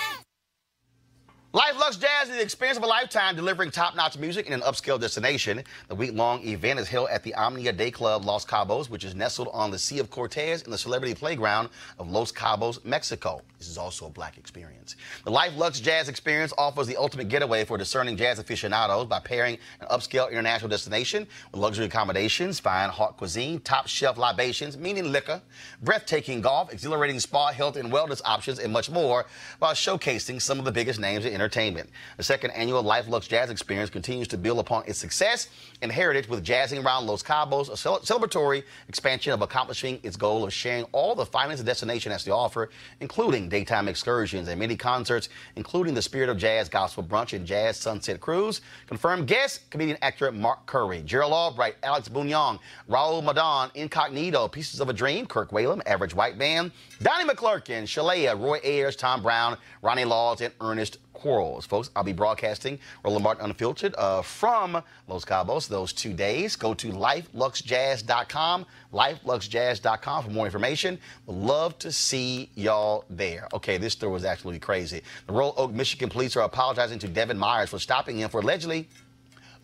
[1.53, 4.97] Life Lux Jazz is the experience of a lifetime delivering top-notch music in an upscale
[4.97, 5.61] destination.
[5.89, 9.49] The week-long event is held at the Omnia Day Club Los Cabos, which is nestled
[9.51, 11.67] on the Sea of Cortez in the celebrity playground
[11.99, 13.41] of Los Cabos, Mexico.
[13.57, 14.95] This is also a black experience.
[15.25, 19.57] The Life Lux Jazz experience offers the ultimate getaway for discerning jazz aficionados by pairing
[19.81, 25.41] an upscale international destination with luxury accommodations, fine hot cuisine, top-shelf libations, meaning liquor,
[25.81, 29.25] breathtaking golf, exhilarating spa, health and wellness options, and much more,
[29.59, 31.89] while showcasing some of the biggest names in entertainment.
[32.17, 35.49] The second annual Life Lux Jazz Experience continues to build upon its success
[35.81, 40.53] and heritage with Jazzing Around Los Cabos, a celebratory expansion of accomplishing its goal of
[40.53, 42.69] sharing all the finest the destination has to offer,
[42.99, 47.77] including daytime excursions and many concerts, including the Spirit of Jazz Gospel Brunch and Jazz
[47.77, 48.61] Sunset Cruise.
[48.87, 54.89] Confirmed guests, comedian actor Mark Curry, Gerald Albright, Alex Bugnon, Raul Midón, Incognito, Pieces of
[54.89, 60.05] a Dream, Kirk Whalum, Average White Band, Donnie McClurkin, Shalea, Roy Ayers, Tom Brown, Ronnie
[60.05, 61.67] Laws, and Ernest Quarles.
[61.67, 66.55] Folks, I'll be broadcasting Roland Martin Unfiltered uh, from Los Cabos those two days.
[66.55, 70.97] Go to lifeluxjazz.com, lifeluxjazz.com for more information.
[71.27, 73.47] Would love to see y'all there.
[73.53, 75.03] Okay, this story was absolutely crazy.
[75.27, 78.89] The Royal Oak, Michigan police are apologizing to Devin Myers for stopping him for allegedly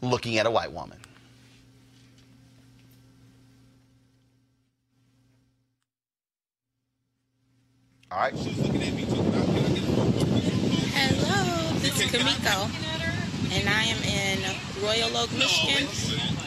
[0.01, 0.99] looking at a white woman.
[8.11, 8.33] All right.
[8.33, 9.46] Hello, this is
[12.05, 12.69] Kamiko,
[13.51, 14.39] and I am in
[14.83, 15.87] Royal Oak, Michigan.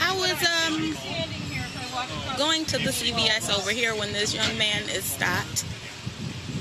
[0.01, 5.65] I was um going to the CVS over here when this young man is stopped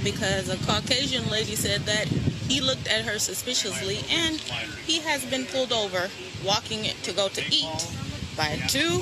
[0.04, 4.38] because a Caucasian lady said that he looked at her suspiciously, and
[4.86, 6.10] he has been pulled over
[6.44, 7.88] walking to go to eat
[8.36, 9.02] by two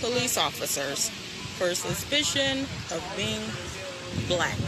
[0.00, 1.10] police officers
[1.58, 3.40] for suspicion of being
[4.26, 4.58] black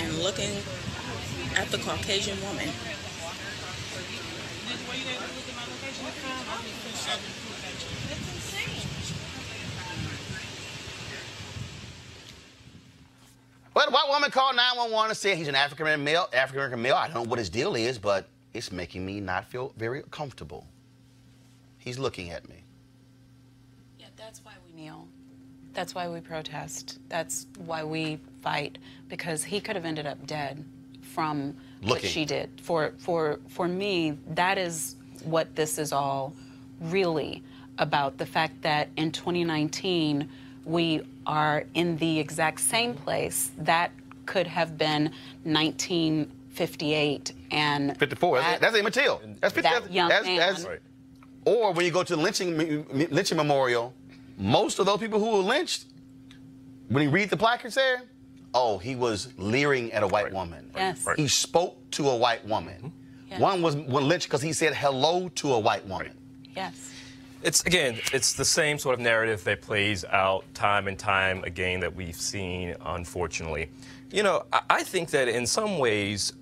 [0.00, 0.50] and looking
[1.56, 2.68] at the Caucasian woman.
[13.76, 16.28] Well, a white woman called 911 and said he's an African American male.
[16.32, 16.94] African American male.
[16.94, 20.66] I don't know what his deal is, but it's making me not feel very comfortable.
[21.76, 22.64] He's looking at me.
[24.00, 25.06] Yeah, that's why we kneel.
[25.74, 26.98] That's why we protest.
[27.10, 28.78] That's why we fight
[29.08, 30.64] because he could have ended up dead
[31.02, 32.50] from what she did.
[32.62, 34.95] For for for me, that is
[35.26, 36.32] what this is all
[36.80, 37.42] really
[37.78, 38.16] about.
[38.18, 40.28] The fact that in 2019
[40.64, 43.90] we are in the exact same place that
[44.24, 45.12] could have been
[45.44, 48.38] 1958 and 54.
[48.38, 49.20] That's, that- that's Emmett Till.
[49.40, 49.60] That's 50.
[49.70, 50.36] that young that's, man.
[50.38, 50.66] that's-
[51.44, 52.56] Or when you go to the lynching
[53.10, 53.94] lynching memorial,
[54.38, 55.84] most of those people who were lynched,
[56.88, 58.02] when you read the placards there,
[58.54, 60.70] oh, he was leering at a white woman.
[60.74, 61.04] Yes.
[61.06, 61.18] Right.
[61.18, 62.76] He spoke to a white woman.
[62.76, 62.88] Mm-hmm.
[63.36, 63.42] Yes.
[63.42, 66.12] One was was lynched because he said hello to a white woman.
[66.54, 66.90] Yes.
[67.42, 71.80] It's again, it's the same sort of narrative that plays out time and time again
[71.80, 73.68] that we've seen, unfortunately.
[74.10, 76.32] You know, I, I think that in some ways,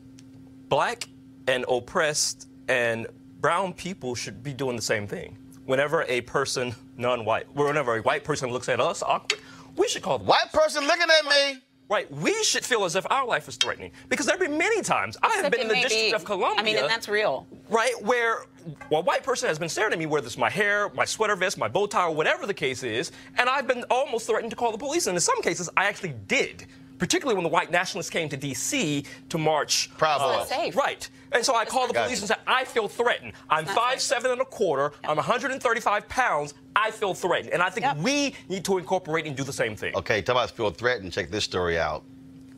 [0.68, 1.08] black
[1.48, 3.06] and oppressed and
[3.40, 5.36] brown people should be doing the same thing.
[5.66, 9.40] Whenever a person, non-white, whenever a white person looks at us awkward,
[9.76, 11.60] we should call the white person looking at me.
[11.88, 14.80] Right, we should feel as if our life is threatening because there have been many
[14.80, 16.58] times I have Except been in the District be- of Columbia.
[16.58, 17.46] I mean, and that's real.
[17.68, 18.46] Right, where
[18.90, 21.58] a white person has been staring at me, whether it's my hair, my sweater vest,
[21.58, 24.72] my bow tie, or whatever the case is, and I've been almost threatened to call
[24.72, 25.06] the police.
[25.06, 26.66] And in some cases, I actually did,
[26.98, 29.04] particularly when the white nationalists came to D.C.
[29.28, 29.90] to march.
[29.98, 30.48] Proud uh, Boys.
[30.48, 30.76] safe.
[30.76, 31.08] Right.
[31.32, 32.22] And so I called the police you.
[32.22, 33.32] and said, I feel threatened.
[33.50, 34.16] I'm not five safe.
[34.18, 34.92] seven and a quarter.
[35.04, 36.54] I'm 135 pounds.
[36.76, 37.52] I feel threatened.
[37.52, 37.96] And I think Yep.
[37.98, 39.94] we need to incorporate and do the same thing.
[39.96, 41.12] Okay, talk about feel threatened.
[41.12, 42.04] Check this story out.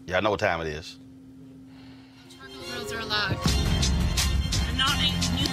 [0.06, 0.98] Y'all know what time it is.
[2.72, 3.36] Girls are allowed.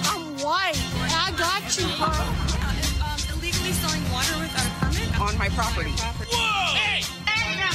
[0.05, 0.73] I'm white.
[0.75, 2.07] I got you, bro.
[2.07, 5.91] Um, illegally selling water without a permit on my property.
[6.29, 7.01] Hey!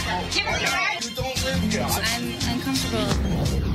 [0.08, 1.86] You don't live here.
[1.86, 3.72] I'm uncomfortable.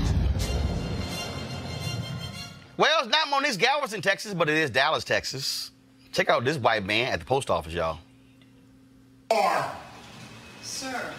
[2.76, 5.70] Well, it's not Monique Galveston, Texas, but it is Dallas, Texas.
[6.12, 8.00] Check out this white man at the post office, y'all.
[10.62, 11.14] Sir,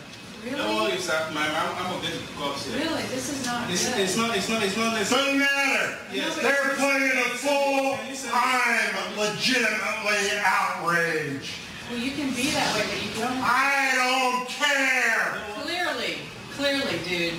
[0.44, 1.50] Hello, it's that, man.
[1.56, 2.78] I'm, I'm a bit upset.
[2.78, 4.00] Really, this is not It's, good.
[4.00, 4.36] it's not.
[4.36, 4.62] It's not.
[4.62, 5.00] It's not.
[5.00, 5.98] It's Doesn't matter.
[6.12, 6.36] Yes.
[6.36, 7.98] They're playing a full.
[8.30, 11.63] I'm legitimately outraged.
[11.90, 13.38] Well, you can be that way, but you don't.
[13.42, 15.62] I don't care.
[15.62, 16.18] Clearly,
[16.56, 17.34] clearly, dude.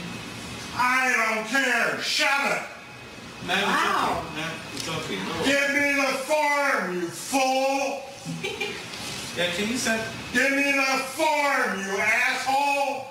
[0.75, 2.01] I don't care.
[2.01, 2.61] Shut it.
[3.47, 4.23] Man, Wow.
[4.75, 5.15] it's okay.
[5.15, 5.45] Man, it's okay.
[5.45, 8.01] Give me the farm, you fool.
[9.37, 10.01] Yeah, can you send?
[10.31, 13.03] Give me the farm, you asshole.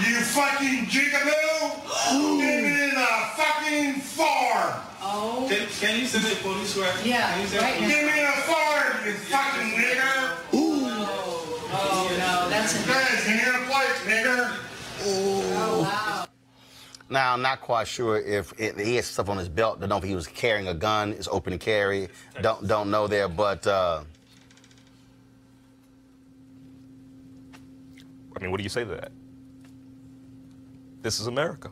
[0.00, 2.40] You fucking jigaboo.
[2.40, 3.06] Give me the
[3.36, 4.72] fucking form.
[5.06, 5.46] Oh.
[5.50, 7.04] Can, can you send the police right?
[7.04, 10.54] Yeah, Can you send right police- Give me a form, you fucking nigger.
[10.54, 10.80] Ooh.
[11.76, 12.86] Oh no, that's a.
[12.88, 14.56] Guys, in your place, nigger.
[15.04, 16.26] Oh wow.
[17.10, 19.78] Now, I'm not quite sure if it, he has stuff on his belt.
[19.80, 21.12] Don't know if he was carrying a gun.
[21.12, 22.08] It's open to carry.
[22.40, 24.02] Don't don't know there, but uh,
[28.36, 29.12] I mean, what do you say to that?
[31.02, 31.70] This is America.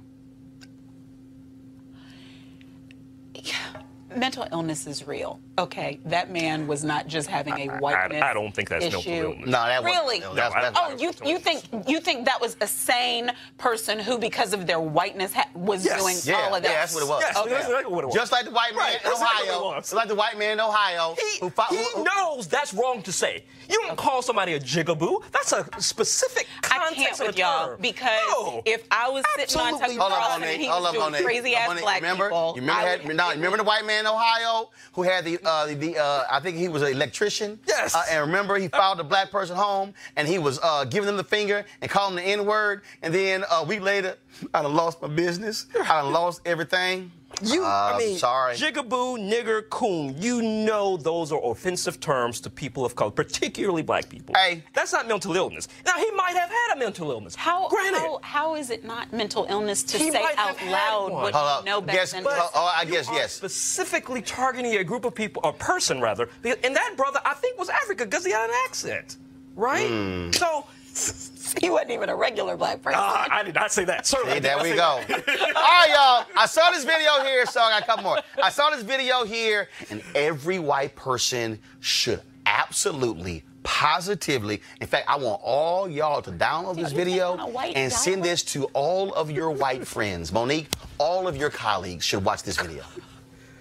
[4.14, 5.40] Mental illness is real.
[5.58, 8.96] Okay, that man was not just having a whiteness I don't think that's issue.
[8.96, 9.46] mental illness.
[9.46, 10.20] no, that wasn't- Really?
[10.20, 14.16] no, that's- that's oh, you you think you think that was a sane person who,
[14.18, 16.00] because of their whiteness, ha- was Yes.
[16.00, 16.68] doing Yeah, all of that?
[16.70, 17.20] yeah, that's what it was.
[17.20, 17.50] Yes, Okay.
[17.50, 18.14] that's exactly what it was.
[18.16, 19.84] just like the white man Right, in that's exactly Ohio, what it was.
[19.84, 22.72] just like the white man in Ohio He, who, fought, he who, who- knows that's
[22.72, 23.44] wrong to say.
[23.68, 25.22] You don't call somebody a jigaboo.
[25.32, 27.78] That's a specific I context can't with the y'all term.
[27.80, 28.62] because No.
[28.64, 30.52] if I was sitting on Tucker Absolutely Hold up, Carlson Monet.
[30.54, 33.04] and he Hold was up, doing crazy ass black remember, people, You remember, I had,
[33.06, 36.40] no, you remember the white man in Ohio who had the, uh, the, uh, I
[36.40, 37.58] think he was an electrician.
[37.66, 37.94] Yes.
[37.94, 41.16] Uh, and remember, he followed a black person home and he was uh, giving them
[41.16, 42.82] the finger and calling the N word.
[43.02, 44.16] And then uh, a week later,
[44.54, 45.66] I lost my business.
[45.84, 47.12] I lost everything.
[47.40, 48.54] You, Uh, I mean, sorry.
[48.56, 50.14] jigaboo, nigger, coon.
[50.20, 54.34] You know those are offensive terms to people of color, particularly black people.
[54.36, 54.62] Hey.
[54.74, 55.68] that's not mental illness.
[55.86, 57.34] Now he might have had a mental illness.
[57.34, 57.98] How, Granted.
[57.98, 61.22] how, how is it not mental illness to He say out loud one.
[61.22, 61.64] what Hold you up.
[61.64, 63.32] know better Guess- than but- oh, I guess are yes.
[63.32, 67.58] Specifically targeting a group of people, a person rather, because- and that brother I think
[67.58, 69.16] was African because he had an accent,
[69.56, 69.88] right?
[69.88, 70.30] Hmm.
[70.32, 70.66] So
[71.60, 73.00] he wasn't even a regular black person.
[73.00, 74.06] uh, I did not say that.
[74.06, 75.00] Certainly, See, there we say go.
[75.08, 75.28] that.
[75.56, 76.26] All right, y'all.
[76.36, 78.18] I saw this video here, so I got a couple more.
[78.42, 84.60] I saw this video here, and every white person should absolutely, positively.
[84.80, 88.16] In fact, I want all y'all to download this video taking a white and send
[88.22, 88.30] dollar?
[88.30, 90.32] this to all of your white friends.
[90.32, 92.82] Monique, all of your colleagues should watch this video.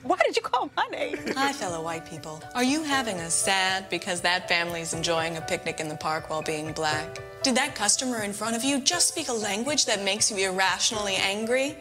[0.03, 1.17] Why did you call my name?
[1.35, 2.41] Hi, fellow white people.
[2.55, 6.41] Are you having a sad because that family's enjoying a picnic in the park while
[6.41, 7.19] being black?
[7.43, 11.15] Did that customer in front of you just speak a language that makes you irrationally
[11.17, 11.77] angry?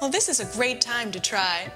[0.00, 1.72] Well, this is a great time to try.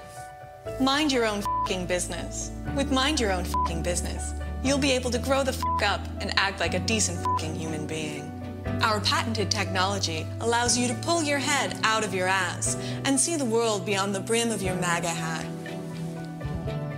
[0.79, 2.51] Mind your own fing business.
[2.73, 4.33] With Mind Your Own fing business,
[4.63, 7.85] you'll be able to grow the f up and act like a decent fing human
[7.85, 8.31] being.
[8.81, 13.35] Our patented technology allows you to pull your head out of your ass and see
[13.35, 15.45] the world beyond the brim of your MAGA hat.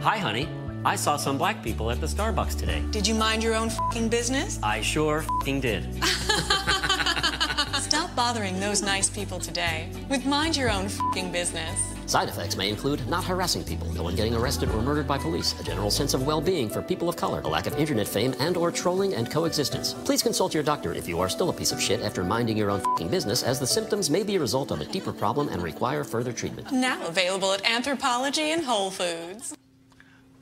[0.08, 0.48] Hi, honey.
[0.86, 2.82] I saw some black people at the Starbucks today.
[2.92, 4.58] Did you mind your own fing business?
[4.64, 5.84] I sure fing did.
[7.82, 11.78] Stop bothering those nice people today with Mind Your Own fing business.
[12.06, 15.60] Side effects may include not harassing people, no one getting arrested or murdered by police,
[15.60, 18.56] a general sense of well-being for people of color, a lack of internet fame and
[18.56, 19.94] or trolling and coexistence.
[20.06, 22.70] Please consult your doctor if you are still a piece of shit after minding your
[22.70, 25.62] own fing business as the symptoms may be a result of a deeper problem and
[25.62, 26.72] require further treatment.
[26.72, 29.54] Now available at Anthropologie and Whole Foods.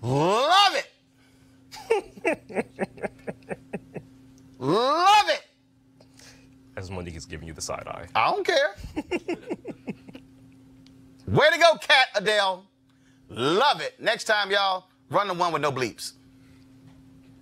[0.05, 0.87] Love it.
[4.59, 5.43] Love it.
[6.77, 8.05] As Monique is giving you the side eye.
[8.13, 8.75] I don't care.
[11.27, 12.67] Way to go, Cat Adele.
[13.29, 13.99] Love it.
[13.99, 16.13] Next time, y'all, run the one with no bleeps.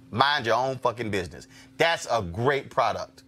[0.10, 1.50] Mind your own fucking business.
[1.78, 3.24] That's a great product.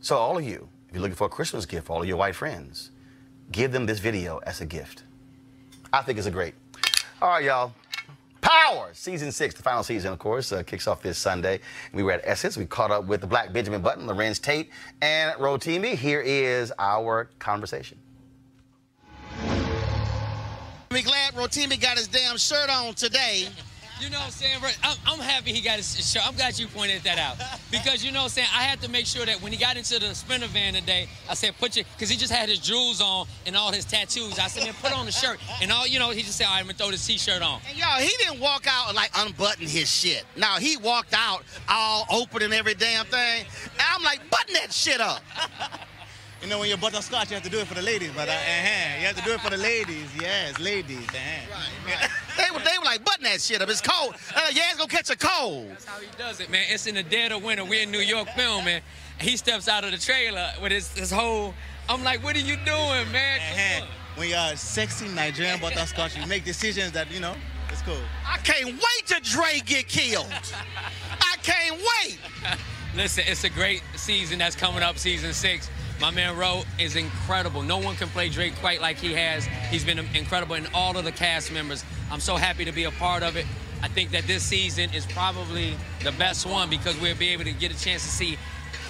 [0.00, 2.16] So, all of you, if you're looking for a Christmas gift for all of your
[2.16, 2.90] white friends,
[3.52, 5.04] give them this video as a gift.
[5.92, 6.54] I think it's a great.
[7.22, 7.72] All right, y'all.
[8.44, 11.60] Power, season six, the final season, of course, uh, kicks off this Sunday.
[11.94, 12.58] We were at Essence.
[12.58, 15.94] We caught up with the Black Benjamin Button, Larenz Tate, and Rotimi.
[15.94, 17.96] Here is our conversation.
[20.90, 23.48] be glad Rotimi got his damn shirt on today.
[24.04, 24.58] You know what I'm saying?
[24.82, 26.26] I'm, I'm happy he got his shirt.
[26.26, 27.36] I'm glad you pointed that out.
[27.70, 28.48] Because you know what I'm saying?
[28.54, 31.34] I had to make sure that when he got into the sprinter van today, I
[31.34, 34.38] said, put your, because he just had his jewels on and all his tattoos.
[34.38, 35.40] I said, man, put on the shirt.
[35.60, 37.42] And all, you know, he just said, all right, I'm going to throw this t-shirt
[37.42, 37.60] on.
[37.68, 40.24] And y'all, he didn't walk out like unbutton his shit.
[40.36, 43.44] Now he walked out all open and every damn thing.
[43.64, 45.20] And I'm like, button that shit up.
[46.44, 48.30] You know, when you're butterscotch, you have to do it for the ladies, brother.
[48.30, 49.00] Uh-huh.
[49.00, 50.04] You have to do it for the ladies.
[50.20, 51.08] Yes, ladies.
[51.08, 51.62] Uh-huh.
[51.86, 53.70] Right, they, were, they were like, button that shit up.
[53.70, 54.14] It's cold.
[54.36, 55.70] Uh, yeah, it's gonna catch a cold.
[55.70, 56.66] That's how he does it, man.
[56.68, 57.64] It's in the dead of winter.
[57.64, 58.82] We're in New York filming.
[59.18, 61.54] He steps out of the trailer with his, his whole.
[61.88, 63.40] I'm like, what are you doing, man?
[63.40, 63.86] Uh-huh.
[64.16, 67.36] When you're sexy Nigerian butterscotch, you make decisions that, you know,
[67.70, 67.96] it's cool.
[68.28, 70.30] I can't wait till Dre get killed.
[71.10, 72.18] I can't wait.
[72.94, 75.70] Listen, it's a great season that's coming up, season six.
[76.04, 77.62] My man Ro is incredible.
[77.62, 79.46] No one can play Drake quite like he has.
[79.70, 81.82] He's been incredible in all of the cast members.
[82.10, 83.46] I'm so happy to be a part of it.
[83.82, 87.52] I think that this season is probably the best one because we'll be able to
[87.52, 88.36] get a chance to see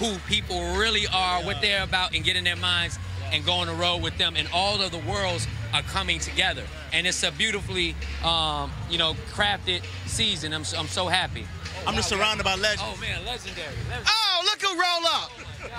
[0.01, 2.99] who people really are, what they're about, and get in their minds
[3.33, 4.35] and go on the road with them.
[4.37, 6.65] And all of the worlds are coming together.
[6.93, 10.53] And it's a beautifully, um, you know, crafted season.
[10.53, 11.47] I'm, I'm so happy.
[11.87, 12.83] I'm just surrounded by legends.
[12.85, 13.69] Oh, man, legendary.
[13.89, 14.05] legendary.
[14.05, 15.31] Oh, look who roll up.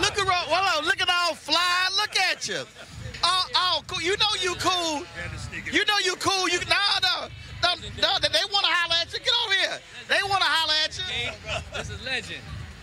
[0.01, 0.45] Look at roll.
[0.51, 1.89] Well, look at all fly.
[1.97, 2.63] Look at you.
[3.23, 4.01] Oh, oh, cool.
[4.01, 5.03] You know you cool.
[5.71, 6.47] You know you cool.
[6.49, 7.27] You no, no,
[7.63, 8.09] no, no.
[8.21, 9.19] They want to holler at you.
[9.19, 9.79] Get over here.
[10.07, 11.31] They want to holler at you.
[11.73, 12.41] This is legend.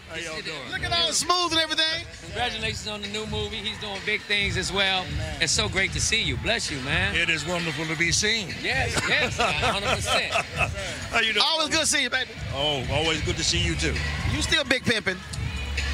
[0.08, 0.58] How y'all doing?
[0.70, 2.04] Look at all smooth and everything.
[2.24, 3.56] Congratulations on the new movie.
[3.56, 5.06] He's doing big things as well.
[5.40, 6.36] It's so great to see you.
[6.38, 7.14] Bless you, man.
[7.16, 8.48] It is wonderful to be seen.
[8.62, 10.70] Yes, yes, 100%.
[11.10, 11.46] How you doing?
[11.48, 12.30] Always good to see you, baby.
[12.54, 13.94] Oh, always good to see you too.
[14.34, 15.16] You still big pimping.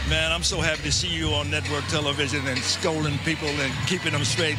[0.09, 4.13] Man, I'm so happy to see you on network television and scolding people and keeping
[4.13, 4.57] them straight.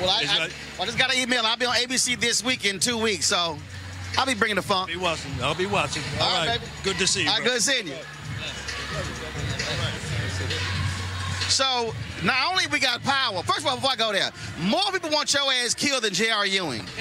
[0.00, 0.48] Well, I, I,
[0.80, 1.42] I just got an email.
[1.44, 3.58] I'll be on ABC this week in two weeks, so
[4.16, 4.90] I'll be bringing the funk.
[4.90, 5.32] Be watching.
[5.42, 6.04] I'll be watching.
[6.20, 6.60] All All right, right.
[6.60, 6.70] baby.
[6.84, 7.28] Good to see you.
[7.28, 7.54] All right, bro.
[7.54, 7.94] good seeing you.
[11.48, 11.92] So
[12.24, 13.42] not only we got power.
[13.42, 14.30] First of all, before I go there,
[14.60, 16.46] more people want your ass killed than J.R.
[16.46, 16.84] Ewing.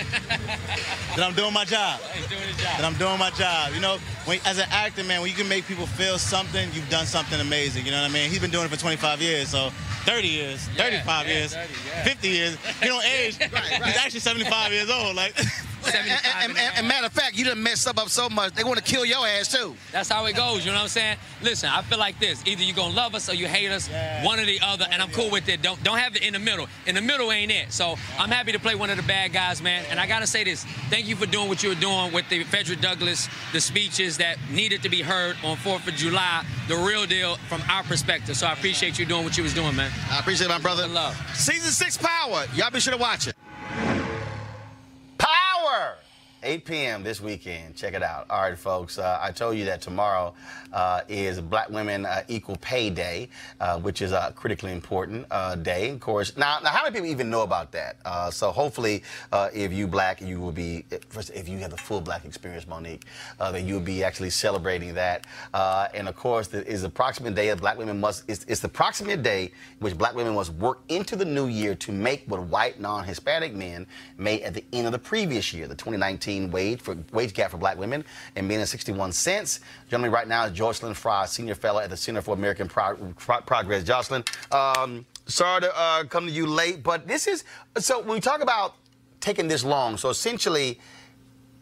[1.16, 2.00] That I'm doing my job.
[2.14, 2.78] He's doing his job.
[2.78, 3.74] That I'm doing my job.
[3.74, 6.88] You know, when, as an actor, man, when you can make people feel something, you've
[6.92, 7.86] done something amazing.
[7.86, 8.30] You know what I mean?
[8.30, 9.72] He's been doing it for 25 years, so
[10.06, 12.04] 30 years, 35 yeah, years, 30, yeah.
[12.04, 12.58] 50 years.
[12.82, 13.38] He don't age.
[13.38, 15.16] He's actually 75 years old.
[15.16, 15.34] Like,
[15.88, 16.08] And,
[16.52, 18.78] and- and- and matter of fact, you done messed up, up so much, they want
[18.78, 19.76] to kill your ass too.
[19.92, 21.18] That's how it goes, you know what I'm saying?
[21.42, 22.42] Listen, I feel like this.
[22.46, 23.90] Either you're gonna love us or you hate us,
[24.24, 25.62] one or the other, and I'm cool with it.
[25.62, 26.68] Don't don't have it in the middle.
[26.86, 27.72] In the middle ain't it.
[27.72, 29.86] So I'm happy to play one of the bad guys, man.
[29.90, 32.44] And I gotta say this, thank you for doing what you were doing with the
[32.44, 37.06] Frederick Douglass, the speeches that needed to be heard on 4th of July, the real
[37.06, 38.36] deal from our perspective.
[38.38, 39.92] So I appreciate you doing what you was doing, man.
[40.12, 40.88] I appreciate it, my brother.
[40.88, 41.16] Love.
[41.36, 42.46] Season six power.
[42.56, 43.36] Y'all be sure to watch it.
[45.68, 46.07] Power!
[46.48, 47.04] 8 p.m.
[47.04, 47.76] this weekend.
[47.76, 48.26] Check it out.
[48.30, 48.98] All right, folks.
[48.98, 50.34] Uh, I told you that tomorrow
[50.72, 53.28] uh, is Black Women uh, Equal Pay Day,
[53.60, 55.90] uh, which is a critically important uh, day.
[55.90, 56.38] Of course.
[56.38, 57.98] Now, now, how many people even know about that?
[58.06, 59.04] Uh, so hopefully,
[59.54, 60.86] if you black, you will be.
[61.10, 63.04] First, if you have the full black experience, Monique,
[63.40, 65.28] then you'll be actually celebrating that.
[65.54, 68.24] And of course, it is the approximate day of Black women must.
[68.30, 71.92] It's, it's the approximate day which Black women must work into the new year to
[71.92, 73.86] make what white non-Hispanic men
[74.18, 77.58] made at the end of the previous year, the 2019 wage for wage gap for
[77.58, 78.06] Black women
[78.36, 79.60] and men at 61 cents.
[79.90, 83.42] Generally, right now is Jocelyn Frye, senior fellow at the Center for American Pro- Pro-
[83.42, 83.84] Progress.
[83.84, 87.44] Jocelyn, um, sorry to uh, come to you late, but this is
[87.78, 88.76] so when we talk about
[89.20, 89.98] taking this long.
[89.98, 90.80] So essentially,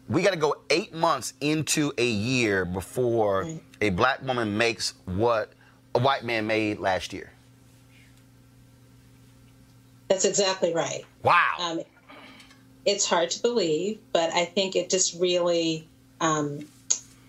[0.08, 3.48] we got to go eight months into a year before
[3.80, 5.52] a black woman makes what
[5.94, 7.32] a white man made last year.
[10.08, 11.04] That's exactly right.
[11.22, 11.54] Wow.
[11.58, 11.80] Um,
[12.86, 15.86] it's hard to believe, but I think it just really,
[16.20, 16.60] um,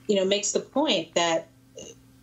[0.08, 1.48] you know, makes the point that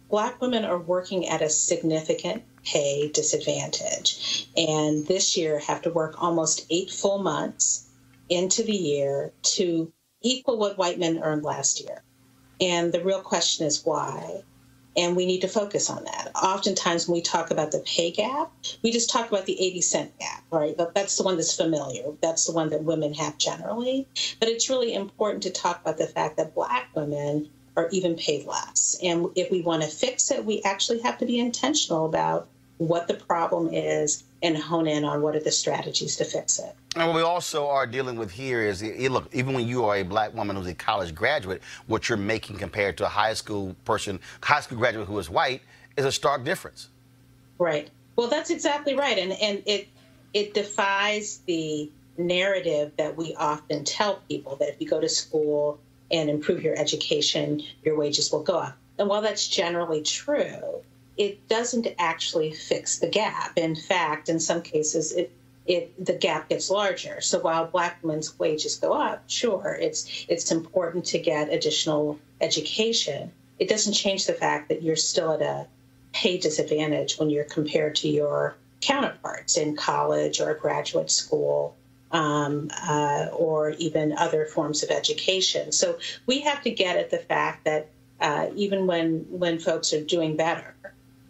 [0.08, 6.22] Black women are working at a significant pay disadvantage, and this year have to work
[6.22, 7.88] almost eight full months
[8.28, 9.92] into the year to
[10.22, 12.02] equal what white men earned last year.
[12.60, 14.42] And the real question is why?
[14.96, 16.30] And we need to focus on that.
[16.34, 18.52] Oftentimes, when we talk about the pay gap,
[18.82, 20.76] we just talk about the 80 cent gap, right?
[20.76, 22.04] But that's the one that's familiar.
[22.20, 24.06] That's the one that women have generally.
[24.40, 28.46] But it's really important to talk about the fact that Black women are even paid
[28.46, 28.96] less.
[29.02, 32.48] And if we want to fix it, we actually have to be intentional about
[32.78, 36.76] what the problem is and hone in on what are the strategies to fix it.
[36.96, 40.02] And what we also are dealing with here is, look, even when you are a
[40.02, 44.20] black woman who's a college graduate, what you're making compared to a high school person,
[44.42, 45.62] high school graduate who is white,
[45.96, 46.88] is a stark difference.
[47.58, 47.88] Right.
[48.16, 49.88] Well, that's exactly right, and and it
[50.34, 55.80] it defies the narrative that we often tell people that if you go to school
[56.10, 58.76] and improve your education, your wages will go up.
[58.98, 60.82] And while that's generally true,
[61.16, 63.56] it doesn't actually fix the gap.
[63.56, 65.30] In fact, in some cases, it
[65.66, 67.20] it the gap gets larger.
[67.20, 73.32] So while black women's wages go up, sure, it's it's important to get additional education.
[73.58, 75.66] It doesn't change the fact that you're still at a
[76.12, 81.76] pay disadvantage when you're compared to your counterparts in college or graduate school.
[82.10, 85.72] Um, uh, or even other forms of education.
[85.72, 87.88] So we have to get at the fact that
[88.20, 90.73] uh, even when when folks are doing better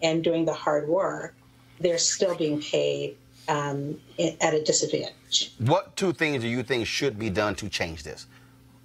[0.05, 1.35] and doing the hard work,
[1.81, 3.17] they're still being paid
[3.49, 3.99] um,
[4.41, 5.53] at a disadvantage.
[5.59, 8.27] What two things do you think should be done to change this?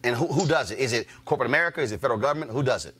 [0.03, 0.79] And who, who does it?
[0.79, 1.81] Is it corporate America?
[1.81, 2.51] Is it federal government?
[2.51, 2.95] Who does it?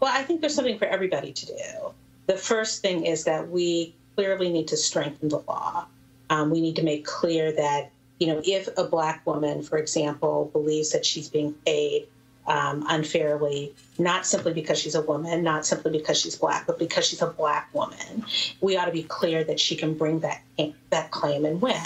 [0.00, 1.94] Well, I think there's something for everybody to do.
[2.26, 5.86] The first thing is that we clearly need to strengthen the law.
[6.28, 10.50] Um, we need to make clear that, you know, if a black woman, for example,
[10.52, 12.08] believes that she's being paid
[12.46, 17.06] um, unfairly, not simply because she's a woman, not simply because she's black, but because
[17.06, 18.24] she's a black woman,
[18.60, 20.42] we ought to be clear that she can bring that
[20.90, 21.82] that claim and win.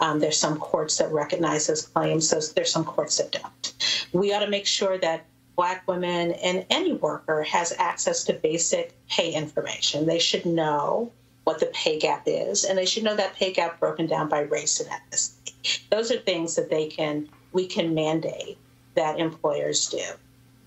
[0.00, 2.28] Um, there's some courts that recognize those claims.
[2.28, 3.74] So there's some courts that don't.
[4.12, 5.26] We ought to make sure that
[5.56, 10.06] Black women and any worker has access to basic pay information.
[10.06, 11.12] They should know
[11.44, 14.40] what the pay gap is, and they should know that pay gap broken down by
[14.40, 15.80] race and ethnicity.
[15.90, 18.56] Those are things that they can we can mandate
[19.00, 20.04] that employers do.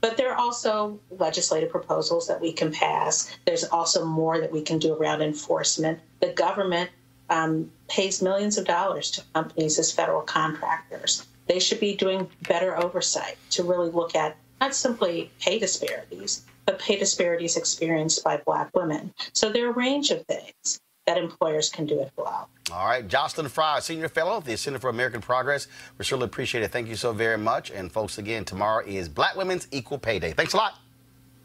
[0.02, 3.32] But there are also legislative proposals that we can pass.
[3.46, 6.00] There's also more that we can do around enforcement.
[6.20, 6.90] The government
[7.30, 11.26] um, pays millions of dollars to companies as federal contractors.
[11.46, 16.80] They should be doing better oversight to really look at not simply pay disparities, but
[16.80, 19.14] pay disparities experienced by Black women.
[19.34, 22.50] So there are a range of things that employers can do it well.
[22.72, 25.68] All right, Jocelyn Frye, Senior Fellow at the Center for American Progress.
[25.98, 26.72] We surely appreciate it.
[26.72, 27.72] Thank you so very much.
[27.72, 30.32] And folks, again, tomorrow is Black Women's Equal Pay Day.
[30.32, 30.80] Thanks a lot.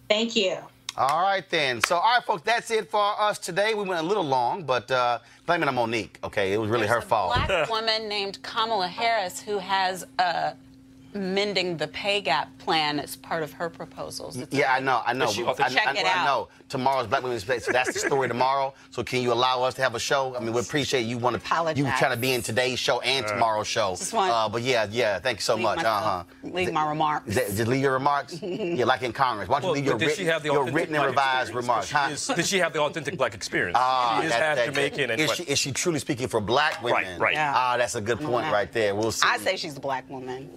[0.09, 0.59] Thank you.
[0.97, 1.81] All right, then.
[1.83, 3.75] So, all right, folks, that's it for us today.
[3.75, 6.53] We went a little long, but uh, blame it on Monique, okay?
[6.53, 7.35] It was really There's her fault.
[7.35, 10.55] black woman named Kamala Harris who has a
[11.15, 14.37] mending the pay gap plan as part of her proposals.
[14.37, 15.27] It's Yeah, I know, I know.
[15.33, 16.17] Check I, it I, out.
[16.19, 16.49] I know.
[16.69, 18.75] Tomorrow's Black Women's Day, so that's the story tomorrow.
[18.91, 20.37] So can you allow us to have a show?
[20.37, 23.27] I mean, we appreciate you want to you trying to be in today's show and
[23.27, 23.97] tomorrow's show.
[24.13, 25.77] Want- Uh, but yeah, yeah, thank you so Leave much.
[25.79, 26.25] my- Uh huh.
[26.43, 27.35] Leave my remarks.
[27.35, 28.39] Just leave your remarks.
[28.43, 29.49] yeah, like in Congress.
[29.49, 31.07] Why don't you Well, leave your, but did written, she have the your written and
[31.07, 31.55] revised experience?
[31.55, 31.87] remarks?
[31.89, 32.09] She Huh?
[32.11, 33.77] is- did she have the authentic black experience?
[33.81, 36.83] Ah, she is that- half that- Jamaican is she, is she truly speaking for black
[36.83, 37.03] women?
[37.13, 37.35] Right, right.
[37.35, 37.55] Yeah.
[37.57, 38.53] Ah, that's a good point Yeah.
[38.53, 38.95] right there.
[38.95, 39.27] We'll see.
[39.27, 40.51] I say she's a black woman.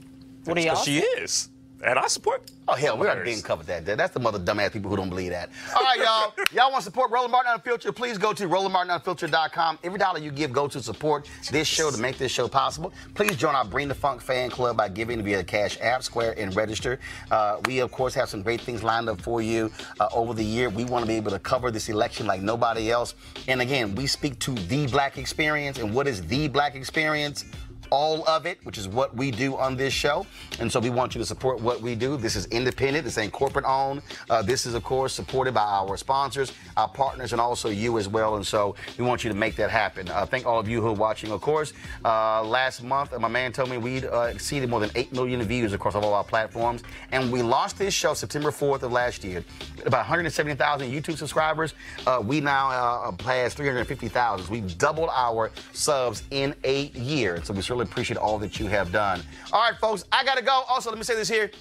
[0.46, 0.76] What do y'all?
[0.76, 1.50] She is.
[1.84, 2.52] And I support.
[2.68, 3.86] Oh hell, we already been covered that.
[3.86, 5.50] That's the mother dumbass people who don't believe that.
[5.76, 6.34] All right, y'all.
[6.54, 7.96] y'all want to support Roland Martin Unfiltered?
[7.96, 9.80] Please go to RolandMartinUnfiltered.com.
[9.84, 12.94] Every dollar you give go to support this show to make this show possible.
[13.16, 16.56] Please join our Bring the Funk fan club by giving via Cash App, Square, and
[16.56, 17.00] register.
[17.32, 20.46] Uh, we of course have some great things lined up for you uh, over the
[20.46, 20.70] year.
[20.70, 23.16] We want to be able to cover this election like nobody else.
[23.48, 25.80] And again, we speak to the black experience.
[25.80, 27.44] And what is the black experience?
[27.92, 30.26] All of it, which is what we do on this show.
[30.60, 32.18] And so we want you to support what we do.
[32.18, 34.02] This is independent, this ain't corporate owned.
[34.30, 38.08] Uh, this is, of course, supported by our sponsors, our partners, and also you as
[38.08, 38.38] well.
[38.38, 40.10] And so we want you to make that happen.
[40.10, 41.74] Uh, thank all of you who are watching, of course.
[42.04, 45.74] Uh, last month, my man told me we'd uh, exceeded more than 8 million views
[45.74, 46.84] across all of our platforms.
[47.12, 49.44] And we launched this show September 4th of last year.
[49.86, 51.74] About 170,000 YouTube subscribers.
[52.08, 54.50] Uh, we now uh, passed 350,000.
[54.50, 57.44] We've doubled our subs in a year.
[57.44, 59.22] So we certainly appreciate all that you have done.
[59.52, 60.64] All right, folks, I got to go.
[60.70, 61.52] Also, let me say this here.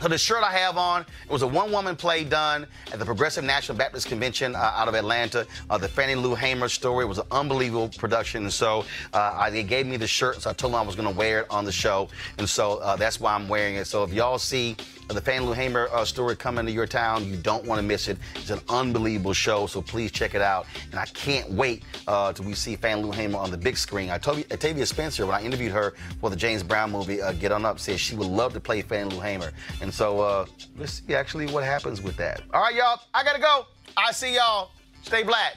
[0.00, 3.44] So the shirt I have on, it was a one-woman play done at the Progressive
[3.44, 5.46] National Baptist Convention uh, out of Atlanta.
[5.70, 8.42] Uh, the Fannie Lou Hamer story it was an unbelievable production.
[8.42, 8.84] And so
[9.14, 11.40] uh, they gave me the shirt, so I told them I was going to wear
[11.40, 12.08] it on the show.
[12.36, 13.86] And so uh, that's why I'm wearing it.
[13.86, 14.76] So if y'all see
[15.08, 18.08] the Fannie Lou Hamer uh, story coming to your town, you don't want to miss
[18.08, 18.18] it.
[18.34, 20.66] It's an unbelievable show, so please check it out.
[20.90, 24.10] And I can't wait uh, till we see Fannie Lou Hamer on the big screen.
[24.10, 27.32] I told you, Octavia Spencer, when I interviewed her for the James Brown movie, uh,
[27.32, 29.52] Get On Up, said she would love to play Fannie Lou Hamer.
[29.80, 30.46] And so uh,
[30.76, 32.42] let's see actually what happens with that.
[32.52, 33.66] All right, y'all, I gotta go.
[33.96, 34.70] I see y'all.
[35.02, 35.56] Stay black.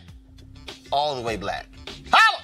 [0.91, 1.67] All the way black.
[2.11, 2.43] Holla!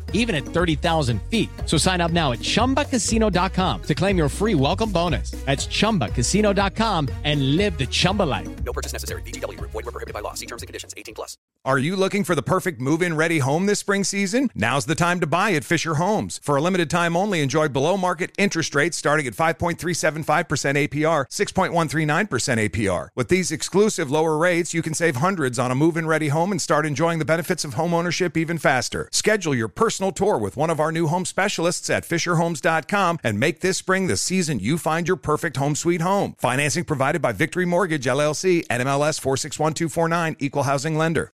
[0.13, 1.49] even at 30,000 feet.
[1.65, 5.31] So sign up now at chumbacasino.com to claim your free welcome bonus.
[5.45, 8.63] That's chumbacasino.com and live the Chumba life.
[8.63, 9.23] No purchase necessary.
[9.23, 9.71] VGW Group.
[9.71, 10.35] Void were prohibited by law.
[10.35, 10.93] See terms and conditions.
[10.95, 11.37] 18 plus.
[11.63, 14.49] Are you looking for the perfect move-in ready home this spring season?
[14.55, 16.39] Now's the time to buy at Fisher Homes.
[16.41, 22.69] For a limited time only, enjoy below market interest rates starting at 5.375% APR, 6.139%
[22.69, 23.09] APR.
[23.15, 26.59] With these exclusive lower rates, you can save hundreds on a move-in ready home and
[26.59, 29.07] start enjoying the benefits of home ownership even faster.
[29.11, 29.67] Schedule your
[30.01, 34.07] personal tour with one of our new home specialists at fischerhomes.com and make this spring
[34.07, 36.33] the season you find your perfect home sweet home.
[36.39, 41.31] Financing provided by Victory Mortgage LLC, NMLS 461249, Equal Housing Lender.